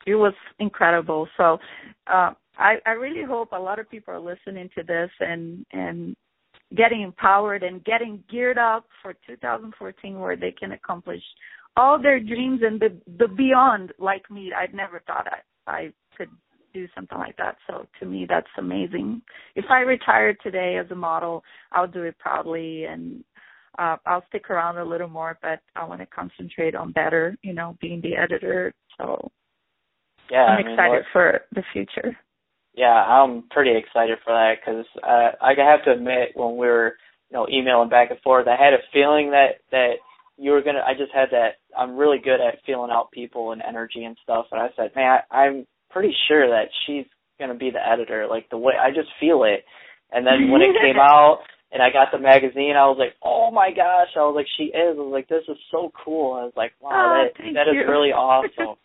it 0.07 0.15
was 0.15 0.35
incredible. 0.59 1.29
So 1.37 1.59
uh, 2.07 2.33
I, 2.59 2.77
I 2.87 2.91
really 2.91 3.25
hope 3.25 3.53
a 3.53 3.59
lot 3.59 3.79
of 3.79 3.91
people 3.91 4.13
are 4.15 4.21
listening 4.21 4.69
to 4.77 4.83
this 4.85 5.11
and 5.21 5.65
and 5.73 6.15
getting 6.77 7.03
empowered 7.03 7.63
and 7.63 7.85
getting 7.85 8.23
geared 8.31 8.59
up 8.59 8.87
for 9.03 9.15
2014 9.27 10.19
where 10.19 10.37
they 10.37 10.53
can 10.53 10.73
accomplish 10.73 11.23
all 11.77 12.01
their 12.01 12.21
dreams 12.21 12.61
and 12.63 12.81
the 12.81 12.91
the 13.19 13.29
beyond 13.29 13.93
like 13.99 14.31
me. 14.31 14.53
I'd 14.57 14.75
never 14.75 15.01
thought 15.07 15.27
i 15.29 15.71
i 15.71 15.93
could 16.17 16.29
do 16.75 16.87
something 16.95 17.19
like 17.19 17.37
that. 17.37 17.57
So 17.67 17.87
to 18.01 18.07
me 18.07 18.27
that's 18.29 18.47
amazing. 18.59 19.23
If 19.55 19.67
i 19.71 19.81
retired 19.81 20.37
today 20.43 20.79
as 20.83 20.91
a 20.91 20.95
model 20.95 21.43
i'll 21.73 21.87
do 21.87 22.03
it 22.03 22.19
proudly 22.19 22.85
and 22.85 23.25
uh 23.79 23.97
i'll 24.07 24.25
stick 24.29 24.51
around 24.51 24.77
a 24.79 24.85
little 24.85 25.09
more 25.09 25.39
but 25.41 25.61
i 25.77 25.85
want 25.85 26.01
to 26.01 26.07
concentrate 26.07 26.75
on 26.75 26.93
better 26.93 27.37
you 27.43 27.55
know 27.55 27.77
being 27.81 28.01
the 28.03 28.15
editor. 28.17 28.73
So 28.99 29.31
Yeah. 30.31 30.45
i'm 30.45 30.59
I 30.59 30.63
mean, 30.63 30.73
excited 30.73 30.91
what- 31.05 31.13
for 31.13 31.41
the 31.55 31.63
future 31.73 32.17
Yeah, 32.75 32.93
I'm 32.95 33.45
pretty 33.51 33.77
excited 33.77 34.19
for 34.25 34.33
that 34.33 34.55
because 34.61 34.87
uh, 35.03 35.33
I 35.43 35.53
have 35.59 35.85
to 35.85 35.93
admit 35.93 36.31
when 36.35 36.53
we 36.57 36.67
were 36.67 36.97
you 37.31 37.37
know 37.37 37.47
emailing 37.49 37.89
back 37.91 38.11
and 38.11 38.21
forth, 38.21 38.47
I 38.49 38.63
had 38.63 38.73
a 38.75 38.83
feeling 38.93 39.31
that 39.33 39.61
that 39.71 39.95
you 40.39 40.53
were 40.53 40.63
gonna. 40.63 40.83
I 40.87 40.95
just 40.95 41.13
had 41.13 41.29
that. 41.33 41.61
I'm 41.77 41.97
really 41.97 42.19
good 42.19 42.41
at 42.41 42.65
feeling 42.65 42.91
out 42.91 43.11
people 43.13 43.53
and 43.53 43.63
energy 43.63 44.05
and 44.05 44.17
stuff, 44.23 44.47
and 44.53 44.61
I 44.61 44.69
said, 44.77 44.91
man, 44.97 45.19
I, 45.31 45.37
I'm 45.37 45.67
pretty 45.91 46.15
sure 46.29 46.49
that 46.49 46.69
she's 46.87 47.05
gonna 47.39 47.55
be 47.55 47.71
the 47.71 47.87
editor. 47.87 48.27
Like 48.29 48.49
the 48.51 48.57
way 48.59 48.75
I 48.81 48.89
just 48.91 49.09
feel 49.21 49.45
it. 49.45 49.65
And 50.11 50.27
then 50.27 50.51
when 50.51 50.63
it 50.63 50.77
came 50.81 50.97
out 51.01 51.41
and 51.73 51.83
I 51.83 51.89
got 51.91 52.09
the 52.13 52.19
magazine, 52.19 52.75
I 52.77 52.85
was 52.89 52.97
like, 52.99 53.15
oh 53.23 53.51
my 53.51 53.69
gosh! 53.71 54.09
I 54.17 54.21
was 54.21 54.35
like, 54.35 54.47
she 54.57 54.65
is. 54.73 54.97
I 54.97 55.01
was 55.01 55.13
like, 55.13 55.29
this 55.29 55.45
is 55.49 55.57
so 55.71 55.93
cool. 56.05 56.35
I 56.41 56.45
was 56.45 56.53
like, 56.57 56.73
wow, 56.81 56.91
Oh, 56.93 57.25
that 57.25 57.37
thank 57.37 57.55
that 57.55 57.69
is 57.69 57.75
you. 57.77 57.85
really 57.91 58.13
awesome. 58.13 58.77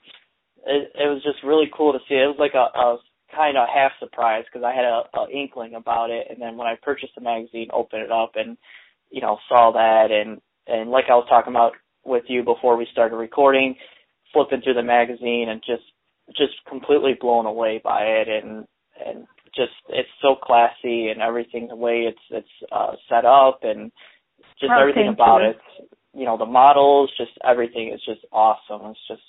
it, 0.66 0.92
it 0.96 1.08
was 1.08 1.24
just 1.24 1.44
really 1.44 1.72
cool 1.76 1.94
to 1.94 2.00
see. 2.10 2.16
It 2.16 2.28
was 2.28 2.40
like 2.40 2.54
a, 2.56 2.68
a 2.78 2.98
kind 3.38 3.58
of 3.58 3.68
half 3.74 3.92
surprise 4.00 4.44
because 4.46 4.66
I 4.66 4.74
had 4.74 4.86
a, 4.86 5.04
a 5.18 5.30
inkling 5.30 5.76
about 5.76 6.10
it, 6.10 6.28
and 6.30 6.42
then 6.42 6.58
when 6.58 6.68
I 6.68 6.76
purchased 6.82 7.14
the 7.16 7.22
magazine, 7.22 7.70
opened 7.72 8.04
it 8.04 8.12
up, 8.12 8.32
and 8.36 8.58
you 9.12 9.22
know 9.22 9.38
saw 9.48 9.72
that, 9.72 10.08
and 10.12 10.42
and 10.68 10.90
like 10.90 11.06
I 11.10 11.16
was 11.16 11.28
talking 11.30 11.54
about 11.54 11.74
with 12.04 12.24
you 12.28 12.44
before 12.44 12.76
we 12.76 12.88
started 12.92 13.16
recording, 13.16 13.76
flipping 14.34 14.62
through 14.62 14.74
the 14.74 14.84
magazine 14.84 15.48
and 15.50 15.62
just 15.62 15.84
just 16.36 16.54
completely 16.68 17.14
blown 17.20 17.46
away 17.46 17.80
by 17.84 18.02
it, 18.02 18.28
and 18.28 18.66
and 19.06 19.28
just 19.56 19.74
it's 19.90 20.10
so 20.22 20.36
classy 20.36 21.10
and 21.10 21.22
everything 21.22 21.68
the 21.68 21.76
way 21.76 22.06
it's 22.08 22.26
it's 22.32 22.72
uh, 22.72 22.94
set 23.10 23.26
up 23.26 23.60
and 23.64 23.92
just 24.60 24.72
Oh, 24.76 24.82
everything 24.82 25.08
about 25.08 25.42
you. 25.42 25.50
it. 25.50 25.58
You 26.14 26.26
know 26.26 26.38
the 26.38 26.46
models, 26.46 27.12
just 27.18 27.32
everything 27.48 27.94
is 27.94 28.02
just 28.06 28.26
awesome. 28.32 28.92
It's 28.92 29.08
just 29.08 29.22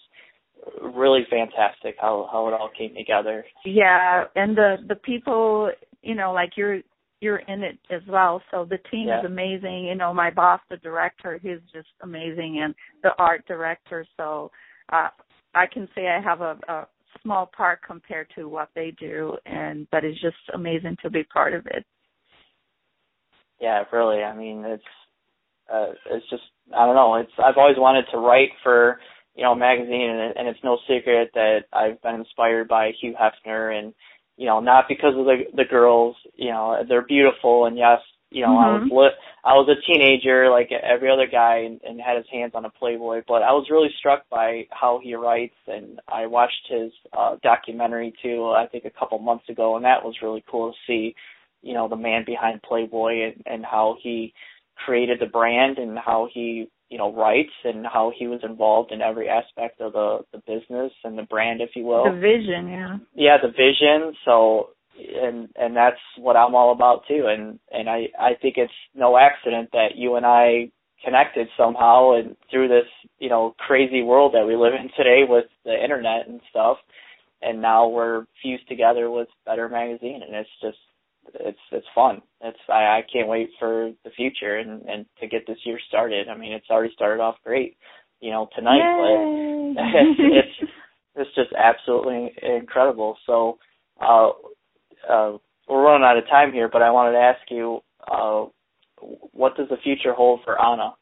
really 0.82 1.26
fantastic 1.30 1.96
how 2.00 2.28
how 2.30 2.48
it 2.48 2.54
all 2.54 2.70
came 2.76 2.94
together. 2.94 3.44
Yeah, 3.64 4.24
and 4.34 4.56
the 4.56 4.76
the 4.88 4.96
people, 4.96 5.70
you 6.02 6.14
know, 6.14 6.32
like 6.32 6.50
you're 6.56 6.80
you're 7.20 7.38
in 7.38 7.62
it 7.62 7.78
as 7.90 8.02
well. 8.08 8.40
So 8.50 8.64
the 8.64 8.78
team 8.90 9.08
Yeah. 9.08 9.20
is 9.20 9.24
amazing. 9.24 9.86
You 9.86 9.94
know, 9.94 10.14
my 10.14 10.30
boss, 10.30 10.60
the 10.70 10.76
director, 10.78 11.38
he's 11.42 11.60
just 11.72 11.88
amazing, 12.02 12.60
and 12.62 12.74
the 13.02 13.10
art 13.18 13.44
director. 13.46 14.06
So 14.16 14.50
uh, 14.92 15.08
I 15.54 15.66
can 15.66 15.88
say 15.94 16.08
I 16.08 16.20
have 16.20 16.40
a, 16.40 16.58
a 16.68 16.86
small 17.22 17.46
part 17.46 17.80
compared 17.86 18.28
to 18.36 18.48
what 18.48 18.68
they 18.74 18.92
do, 18.98 19.36
and 19.46 19.86
but 19.90 20.04
it's 20.04 20.20
just 20.20 20.36
amazing 20.54 20.96
to 21.02 21.10
be 21.10 21.24
part 21.24 21.54
of 21.54 21.66
it. 21.66 21.84
Yeah, 23.60 23.82
really. 23.92 24.22
I 24.22 24.36
mean, 24.36 24.64
it's 24.64 24.82
uh, 25.72 25.92
it's 26.10 26.28
just 26.30 26.44
I 26.76 26.86
don't 26.86 26.94
know. 26.94 27.16
It's 27.16 27.32
I've 27.38 27.56
always 27.56 27.78
wanted 27.78 28.04
to 28.12 28.18
write 28.18 28.50
for 28.62 29.00
you 29.38 29.44
know 29.44 29.54
magazine, 29.54 30.10
and, 30.10 30.36
and 30.36 30.48
it's 30.48 30.64
no 30.64 30.78
secret 30.88 31.30
that 31.34 31.60
I've 31.72 32.02
been 32.02 32.16
inspired 32.16 32.66
by 32.66 32.90
Hugh 33.00 33.14
Hefner, 33.14 33.78
and 33.78 33.94
you 34.36 34.46
know 34.46 34.58
not 34.58 34.86
because 34.88 35.14
of 35.16 35.26
the 35.26 35.44
the 35.54 35.64
girls. 35.64 36.16
You 36.34 36.50
know 36.50 36.82
they're 36.86 37.06
beautiful, 37.06 37.66
and 37.66 37.78
yes, 37.78 38.00
you 38.32 38.42
know 38.42 38.56
I 38.56 38.66
was 38.66 38.82
Mhm. 38.82 38.90
lit. 38.90 39.12
I 39.44 39.54
was 39.54 39.68
a 39.68 39.80
teenager 39.86 40.50
like 40.50 40.72
every 40.72 41.08
other 41.08 41.28
guy, 41.28 41.58
and, 41.58 41.80
and 41.84 42.00
had 42.00 42.16
his 42.16 42.26
hands 42.32 42.56
on 42.56 42.64
a 42.64 42.70
Playboy. 42.70 43.22
But 43.28 43.44
I 43.44 43.52
was 43.52 43.70
really 43.70 43.90
struck 43.96 44.28
by 44.28 44.66
how 44.72 44.98
he 44.98 45.14
writes, 45.14 45.54
and 45.68 46.00
I 46.08 46.26
watched 46.26 46.66
his 46.68 46.90
uh, 47.16 47.36
documentary 47.40 48.12
too. 48.20 48.50
I 48.50 48.66
think 48.66 48.86
a 48.86 48.98
couple 48.98 49.20
months 49.20 49.48
ago, 49.48 49.76
and 49.76 49.84
that 49.84 50.04
was 50.04 50.20
really 50.20 50.44
cool 50.50 50.72
to 50.72 50.78
see 50.84 51.14
you 51.62 51.74
know 51.74 51.86
the 51.86 51.94
man 51.96 52.24
behind 52.26 52.60
Playboy 52.62 53.22
and, 53.22 53.42
and 53.46 53.64
how 53.64 53.98
he 54.02 54.34
created 54.84 55.20
the 55.20 55.26
brand 55.26 55.78
and 55.78 55.96
how 55.96 56.28
he 56.32 56.68
you 56.88 56.98
know 56.98 57.14
rights 57.14 57.52
and 57.64 57.86
how 57.86 58.12
he 58.16 58.26
was 58.26 58.40
involved 58.42 58.92
in 58.92 59.02
every 59.02 59.28
aspect 59.28 59.80
of 59.80 59.92
the 59.92 60.20
the 60.32 60.38
business 60.38 60.92
and 61.04 61.18
the 61.18 61.22
brand, 61.22 61.60
if 61.60 61.70
you 61.74 61.84
will. 61.84 62.04
The 62.04 62.18
vision, 62.18 62.68
yeah. 62.68 62.96
Yeah, 63.14 63.36
the 63.42 63.48
vision. 63.48 64.14
So 64.24 64.70
and 64.98 65.48
and 65.56 65.76
that's 65.76 66.00
what 66.16 66.36
I'm 66.36 66.54
all 66.54 66.72
about 66.72 67.02
too. 67.06 67.26
And 67.28 67.58
and 67.70 67.88
I 67.88 68.08
I 68.18 68.34
think 68.40 68.56
it's 68.56 68.72
no 68.94 69.16
accident 69.16 69.70
that 69.72 69.96
you 69.96 70.16
and 70.16 70.26
I 70.26 70.70
connected 71.04 71.48
somehow 71.56 72.14
and 72.14 72.36
through 72.50 72.68
this 72.68 72.86
you 73.18 73.28
know 73.28 73.54
crazy 73.58 74.02
world 74.02 74.34
that 74.34 74.46
we 74.46 74.56
live 74.56 74.74
in 74.74 74.90
today 74.96 75.22
with 75.28 75.44
the 75.64 75.72
internet 75.72 76.26
and 76.26 76.40
stuff 76.50 76.78
and 77.40 77.62
now 77.62 77.86
we're 77.86 78.26
fused 78.42 78.66
together 78.68 79.10
with 79.10 79.28
better 79.46 79.68
magazine 79.68 80.22
and 80.26 80.34
it's 80.34 80.50
just 80.60 80.78
it's 81.34 81.58
it's 81.72 81.86
fun 81.94 82.20
it's 82.42 82.58
i 82.68 82.98
i 82.98 83.02
can't 83.12 83.28
wait 83.28 83.50
for 83.58 83.90
the 84.04 84.10
future 84.10 84.58
and 84.58 84.82
and 84.82 85.06
to 85.20 85.26
get 85.26 85.46
this 85.46 85.58
year 85.64 85.78
started 85.88 86.28
i 86.28 86.36
mean 86.36 86.52
it's 86.52 86.70
already 86.70 86.92
started 86.94 87.22
off 87.22 87.36
great 87.44 87.76
you 88.20 88.30
know 88.30 88.48
tonight 88.54 88.78
Yay. 88.78 89.74
but 89.74 89.82
it's, 89.82 90.20
it's 90.60 90.70
it's 91.16 91.34
just 91.34 91.50
absolutely 91.56 92.32
incredible 92.42 93.16
so 93.26 93.58
uh 94.00 94.30
uh 95.10 95.36
we're 95.68 95.82
running 95.82 96.04
out 96.04 96.18
of 96.18 96.26
time 96.28 96.52
here 96.52 96.68
but 96.72 96.82
i 96.82 96.90
wanted 96.90 97.12
to 97.12 97.18
ask 97.18 97.40
you 97.50 97.80
uh 98.10 98.44
what 99.32 99.56
does 99.56 99.68
the 99.68 99.76
future 99.82 100.12
hold 100.12 100.40
for 100.44 100.60
Ana? 100.60 100.94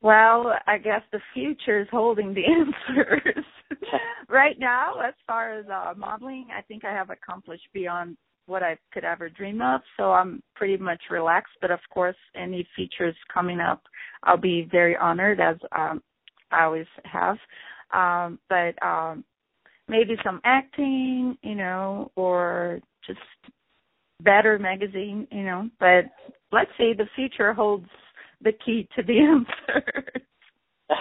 Well, 0.00 0.54
I 0.66 0.78
guess 0.78 1.02
the 1.12 1.20
future 1.34 1.80
is 1.80 1.88
holding 1.90 2.34
the 2.34 2.44
answers. 2.46 3.44
right 4.28 4.56
now, 4.58 5.00
as 5.06 5.14
far 5.26 5.58
as 5.58 5.66
uh, 5.68 5.94
modeling, 5.96 6.46
I 6.56 6.62
think 6.62 6.84
I 6.84 6.92
have 6.92 7.10
accomplished 7.10 7.66
beyond 7.72 8.16
what 8.48 8.62
I 8.62 8.76
could 8.92 9.04
ever 9.04 9.28
dream 9.28 9.60
of. 9.62 9.80
So 9.96 10.12
I'm 10.12 10.42
pretty 10.56 10.76
much 10.76 11.00
relaxed. 11.10 11.52
But 11.60 11.70
of 11.70 11.80
course, 11.90 12.16
any 12.34 12.66
features 12.74 13.14
coming 13.32 13.60
up, 13.60 13.82
I'll 14.24 14.36
be 14.36 14.66
very 14.70 14.96
honored 14.96 15.40
as 15.40 15.56
um, 15.76 16.02
I 16.50 16.64
always 16.64 16.86
have. 17.04 17.36
Um, 17.92 18.38
but 18.48 18.74
um, 18.84 19.24
maybe 19.86 20.16
some 20.24 20.40
acting, 20.44 21.36
you 21.42 21.54
know, 21.54 22.10
or 22.16 22.80
just 23.06 23.20
better 24.22 24.58
magazine, 24.58 25.28
you 25.30 25.44
know. 25.44 25.68
But 25.78 26.06
let's 26.50 26.70
say 26.78 26.94
the 26.94 27.08
future 27.14 27.52
holds 27.52 27.88
the 28.42 28.52
key 28.64 28.88
to 28.96 29.02
the 29.02 29.18
answer. 29.20 29.84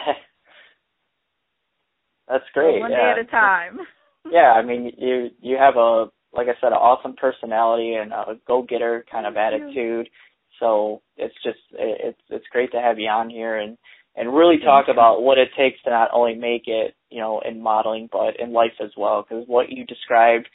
That's 2.27 2.43
great. 2.53 2.81
One 2.81 2.91
yeah. 2.91 2.97
day 2.97 3.21
at 3.21 3.25
a 3.27 3.31
time. 3.31 3.79
yeah, 4.29 4.51
I 4.51 4.61
mean 4.61 4.91
you 4.97 5.29
you 5.41 5.57
have 5.57 5.77
a 5.77 6.07
like 6.33 6.47
I 6.47 6.59
said, 6.61 6.67
an 6.67 6.73
awesome 6.73 7.15
personality 7.15 7.93
and 7.93 8.11
a 8.11 8.39
go 8.47 8.61
getter 8.61 9.05
kind 9.11 9.25
of 9.25 9.37
attitude. 9.37 10.09
So 10.59 11.01
it's 11.15 11.35
just 11.43 11.59
it's 11.73 12.19
it's 12.29 12.45
great 12.51 12.71
to 12.71 12.81
have 12.81 12.99
you 12.99 13.07
on 13.09 13.29
here 13.29 13.57
and 13.57 13.77
and 14.15 14.35
really 14.35 14.57
talk 14.57 14.87
about 14.87 15.21
what 15.21 15.37
it 15.37 15.49
takes 15.57 15.81
to 15.83 15.89
not 15.89 16.09
only 16.13 16.35
make 16.35 16.63
it 16.67 16.95
you 17.09 17.19
know 17.19 17.41
in 17.47 17.61
modeling 17.61 18.09
but 18.11 18.39
in 18.39 18.51
life 18.53 18.73
as 18.83 18.91
well 18.97 19.23
because 19.23 19.45
what 19.47 19.69
you 19.69 19.85
described 19.85 20.47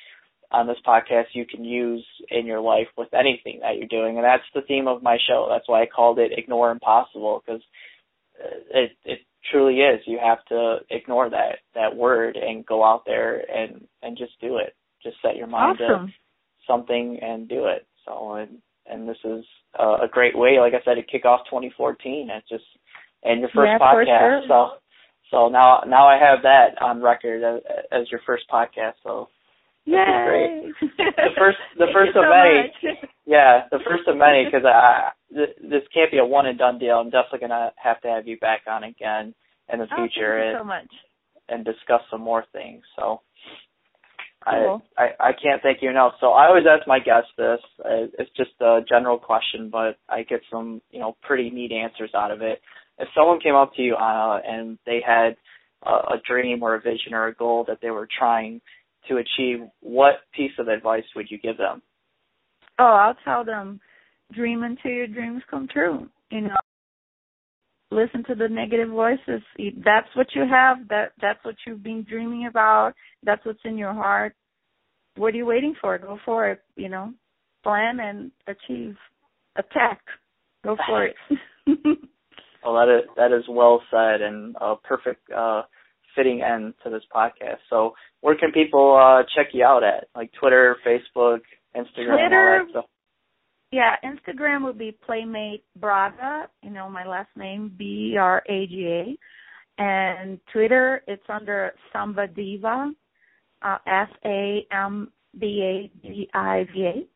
on 0.50 0.66
this 0.66 0.76
podcast 0.86 1.26
you 1.32 1.46
can 1.46 1.64
use 1.64 2.04
in 2.30 2.46
your 2.46 2.60
life 2.60 2.88
with 2.96 3.08
anything 3.14 3.60
that 3.62 3.76
you're 3.78 3.88
doing. 3.88 4.16
And 4.16 4.24
that's 4.24 4.42
the 4.54 4.62
theme 4.62 4.86
of 4.86 5.02
my 5.02 5.18
show. 5.26 5.46
That's 5.50 5.68
why 5.68 5.82
i 5.82 5.86
called 5.86 6.18
it 6.18 6.32
ignore 6.36 6.70
impossible 6.70 7.42
because 7.44 7.62
uh, 8.42 8.56
it 8.70 8.92
it 9.04 9.20
truly 9.50 9.76
is. 9.76 10.00
You 10.06 10.18
have 10.22 10.44
to 10.46 10.78
ignore 10.90 11.30
that 11.30 11.58
that 11.74 11.96
word 11.96 12.36
and 12.36 12.66
go 12.66 12.84
out 12.84 13.04
there 13.06 13.42
and 13.50 13.86
and 14.02 14.18
just 14.18 14.32
do 14.40 14.58
it 14.58 14.74
just 15.02 15.16
set 15.22 15.36
your 15.36 15.46
mind 15.46 15.78
awesome. 15.80 16.06
to 16.08 16.12
something 16.66 17.18
and 17.22 17.48
do 17.48 17.66
it 17.66 17.86
so 18.04 18.34
and 18.34 18.58
and 18.86 19.08
this 19.08 19.16
is 19.24 19.44
a, 19.78 19.84
a 20.04 20.08
great 20.10 20.36
way 20.36 20.58
like 20.60 20.74
i 20.74 20.84
said 20.84 20.94
to 20.94 21.02
kick 21.02 21.24
off 21.24 21.40
2014 21.46 22.28
it's 22.30 22.48
just 22.48 22.64
and 23.24 23.40
your 23.40 23.50
first 23.54 23.70
yeah, 23.70 23.78
podcast 23.78 24.06
sure. 24.06 24.42
so 24.48 24.68
so 25.30 25.48
now 25.48 25.80
now 25.86 26.06
i 26.06 26.16
have 26.18 26.42
that 26.42 26.80
on 26.80 27.02
record 27.02 27.42
as, 27.42 27.62
as 27.92 28.10
your 28.10 28.20
first 28.26 28.44
podcast 28.52 28.94
so 29.02 29.28
Yay! 29.84 30.70
the 30.80 31.34
first 31.36 31.58
the 31.78 31.86
first 31.92 32.10
of 32.16 32.22
so 32.24 32.30
many 32.30 32.70
much. 32.94 33.10
yeah 33.26 33.62
the 33.72 33.78
first 33.84 34.06
of 34.06 34.16
many 34.16 34.44
because 34.44 34.64
i 34.64 35.08
th- 35.34 35.56
this 35.60 35.82
can't 35.92 36.12
be 36.12 36.18
a 36.18 36.24
one 36.24 36.46
and 36.46 36.58
done 36.58 36.78
deal 36.78 36.96
i'm 36.96 37.10
definitely 37.10 37.40
gonna 37.40 37.72
have 37.76 38.00
to 38.00 38.08
have 38.08 38.26
you 38.28 38.38
back 38.38 38.60
on 38.68 38.84
again 38.84 39.34
in 39.72 39.78
the 39.80 39.86
Oh, 39.90 39.96
future 40.06 40.38
you 40.38 40.50
and, 40.50 40.58
so 40.60 40.64
much. 40.64 40.88
and 41.48 41.64
discuss 41.64 42.02
some 42.10 42.20
more 42.20 42.44
things 42.52 42.82
so. 42.96 43.20
I, 44.46 44.78
I 44.98 45.06
I 45.20 45.32
can't 45.32 45.62
thank 45.62 45.78
you 45.82 45.90
enough. 45.90 46.14
So 46.20 46.28
I 46.28 46.46
always 46.46 46.64
ask 46.68 46.86
my 46.86 46.98
guests 46.98 47.30
this. 47.36 47.60
Uh, 47.84 48.06
It's 48.18 48.30
just 48.36 48.50
a 48.60 48.80
general 48.88 49.18
question, 49.18 49.70
but 49.70 49.96
I 50.08 50.22
get 50.22 50.40
some 50.50 50.80
you 50.90 51.00
know 51.00 51.16
pretty 51.22 51.50
neat 51.50 51.72
answers 51.72 52.10
out 52.14 52.30
of 52.30 52.42
it. 52.42 52.60
If 52.98 53.08
someone 53.14 53.40
came 53.40 53.54
up 53.54 53.74
to 53.74 53.82
you, 53.82 53.96
Ana, 53.96 54.42
and 54.46 54.78
they 54.86 55.00
had 55.04 55.36
a, 55.84 55.90
a 55.90 56.22
dream 56.26 56.62
or 56.62 56.74
a 56.74 56.80
vision 56.80 57.14
or 57.14 57.26
a 57.26 57.34
goal 57.34 57.64
that 57.68 57.78
they 57.80 57.90
were 57.90 58.08
trying 58.18 58.60
to 59.08 59.16
achieve, 59.16 59.66
what 59.80 60.14
piece 60.34 60.52
of 60.58 60.68
advice 60.68 61.04
would 61.16 61.30
you 61.30 61.38
give 61.38 61.56
them? 61.56 61.82
Oh, 62.78 62.84
I'll 62.84 63.16
tell 63.24 63.44
them, 63.44 63.80
dream 64.32 64.62
until 64.62 64.92
your 64.92 65.06
dreams 65.06 65.42
come 65.50 65.68
true. 65.72 66.08
You 66.30 66.42
know, 66.42 66.56
listen 67.92 68.24
to 68.24 68.34
the 68.34 68.48
negative 68.48 68.88
voices. 68.88 69.42
That's 69.84 70.08
what 70.14 70.28
you 70.34 70.42
have. 70.50 70.88
That 70.88 71.12
that's 71.20 71.44
what 71.44 71.56
you've 71.66 71.82
been 71.82 72.04
dreaming 72.08 72.46
about. 72.46 72.92
That's 73.22 73.44
what's 73.44 73.60
in 73.64 73.78
your 73.78 73.92
heart. 73.92 74.34
What 75.16 75.34
are 75.34 75.36
you 75.36 75.46
waiting 75.46 75.74
for? 75.80 75.98
Go 75.98 76.18
for 76.24 76.50
it. 76.50 76.60
You 76.76 76.88
know, 76.88 77.12
plan 77.62 78.00
and 78.00 78.30
achieve. 78.46 78.96
Attack. 79.56 80.00
Go 80.64 80.76
for 80.88 81.04
it. 81.04 81.16
Well, 82.64 82.74
that 82.74 82.88
is 82.88 83.10
that 83.16 83.32
is 83.32 83.44
well 83.48 83.82
said 83.90 84.20
and 84.20 84.54
a 84.60 84.76
perfect 84.76 85.30
uh, 85.30 85.62
fitting 86.14 86.42
end 86.42 86.74
to 86.84 86.90
this 86.90 87.02
podcast. 87.14 87.58
So, 87.68 87.94
where 88.20 88.36
can 88.36 88.52
people 88.52 88.96
uh, 88.96 89.24
check 89.36 89.48
you 89.52 89.64
out 89.64 89.82
at? 89.82 90.06
Like 90.14 90.30
Twitter, 90.38 90.76
Facebook, 90.86 91.40
Instagram, 91.76 92.18
Twitter. 92.18 92.58
all 92.60 92.64
that 92.64 92.70
stuff. 92.70 92.84
Yeah, 93.72 93.96
Instagram 94.04 94.64
would 94.64 94.76
be 94.76 94.92
Playmate 94.92 95.64
Braga, 95.80 96.48
you 96.62 96.68
know, 96.68 96.90
my 96.90 97.06
last 97.06 97.30
name, 97.36 97.72
B 97.78 98.16
R 98.20 98.42
A 98.46 98.66
G 98.66 98.86
A. 98.86 99.82
And 99.82 100.38
Twitter, 100.52 101.02
it's 101.08 101.24
under 101.30 101.72
Samba 101.90 102.28
Diva, 102.28 102.92
uh, 103.62 103.78
S 103.86 104.08
A 104.26 104.66
M 104.70 105.10
B 105.38 105.62
A 105.62 106.06
D 106.06 106.28
I 106.34 106.66
V 106.74 106.84
A. 106.84 107.06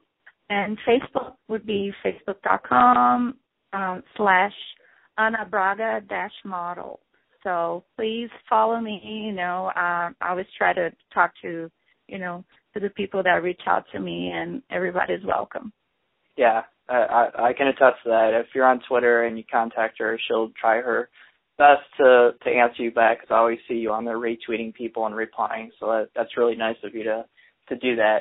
And 0.49 0.79
Facebook 0.89 1.35
would 1.49 1.67
be 1.67 1.93
facebook.com 2.03 3.37
um, 3.75 4.03
slash 4.17 4.55
Ana 5.19 5.47
Braga 5.51 6.01
dash 6.09 6.33
model. 6.43 7.01
So 7.43 7.85
please 7.97 8.31
follow 8.49 8.81
me. 8.81 8.99
You 9.27 9.33
know, 9.33 9.67
uh, 9.77 10.09
I 10.23 10.31
always 10.31 10.47
try 10.57 10.73
to 10.73 10.91
talk 11.13 11.33
to, 11.43 11.71
you 12.09 12.19
know, 12.19 12.47
to 12.73 12.81
the 12.81 12.89
people 12.91 13.23
that 13.25 13.43
reach 13.43 13.61
out 13.67 13.85
to 13.93 14.01
me, 14.01 14.31
and 14.35 14.63
everybody's 14.71 15.25
welcome. 15.25 15.71
Yeah, 16.37 16.63
I, 16.89 16.95
I 16.95 17.47
I 17.49 17.53
can 17.53 17.69
attest 17.69 18.03
to 18.05 18.11
that. 18.11 18.31
If 18.35 18.55
you're 18.55 18.67
on 18.67 18.81
Twitter 18.89 19.25
and 19.25 19.37
you 19.39 19.45
contact 19.51 19.99
her, 19.99 20.19
she'll 20.27 20.51
try 20.61 20.77
her 20.77 21.09
best 21.59 21.83
to 21.99 22.33
to 22.45 22.51
answer 22.51 22.83
you 22.83 22.91
back. 22.91 23.21
Cause 23.21 23.29
I 23.31 23.39
always 23.39 23.59
see 23.69 23.75
you 23.75 23.93
on 23.93 24.05
there 24.05 24.19
retweeting 24.19 24.75
people 24.75 25.07
and 25.07 25.15
replying. 25.15 25.71
So 25.81 25.87
that, 25.87 26.09
that's 26.15 26.37
really 26.37 26.57
nice 26.57 26.77
of 26.85 26.95
you 26.95 27.05
to 27.05 27.25
to 27.69 27.77
do 27.77 27.97
that. 27.97 28.21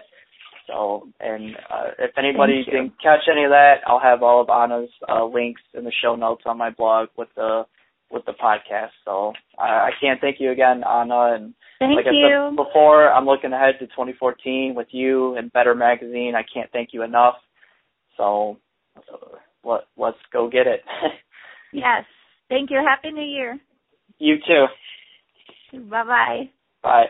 So, 0.68 1.08
and 1.20 1.56
uh, 1.70 1.92
if 2.00 2.18
anybody 2.18 2.64
didn't 2.66 2.94
catch 3.02 3.28
any 3.32 3.44
of 3.44 3.52
that, 3.52 3.82
I'll 3.86 4.00
have 4.00 4.24
all 4.24 4.42
of 4.42 4.50
Ana's 4.50 4.90
uh, 5.08 5.26
links 5.26 5.62
in 5.74 5.84
the 5.84 5.92
show 6.04 6.16
notes 6.16 6.44
on 6.48 6.58
my 6.58 6.72
blog 6.72 7.10
with 7.16 7.30
the 7.36 7.66
with 8.12 8.26
the 8.26 8.34
podcast. 8.34 8.90
So 9.04 9.34
I, 9.60 9.64
I 9.64 9.90
can't 10.02 10.22
thank 10.22 10.38
you 10.40 10.52
again, 10.52 10.84
Ana. 10.84 11.36
And 11.36 11.54
Thank 11.80 11.96
like 11.96 12.06
I 12.08 12.12
you. 12.12 12.50
said 12.50 12.56
before, 12.56 13.12
I'm 13.12 13.26
looking 13.26 13.54
ahead 13.54 13.76
to 13.80 13.88
2014 13.88 14.74
with 14.76 14.88
you 14.92 15.36
and 15.36 15.52
Better 15.52 15.76
Magazine. 15.76 16.34
I 16.36 16.44
can't 16.52 16.72
thank 16.72 16.90
you 16.94 17.04
enough. 17.04 17.36
So 18.18 18.58
let 19.64 19.82
let's 19.98 20.18
go 20.32 20.50
get 20.50 20.68
it. 20.68 20.82
Yes. 21.74 22.06
Thank 22.48 22.72
you. 22.72 22.78
Happy 22.78 23.12
New 23.12 23.22
Year. 23.22 23.60
you 24.18 24.38
too. 24.48 24.68
Bye 25.90 26.04
bye. 26.06 26.50
Bye. 26.82 27.06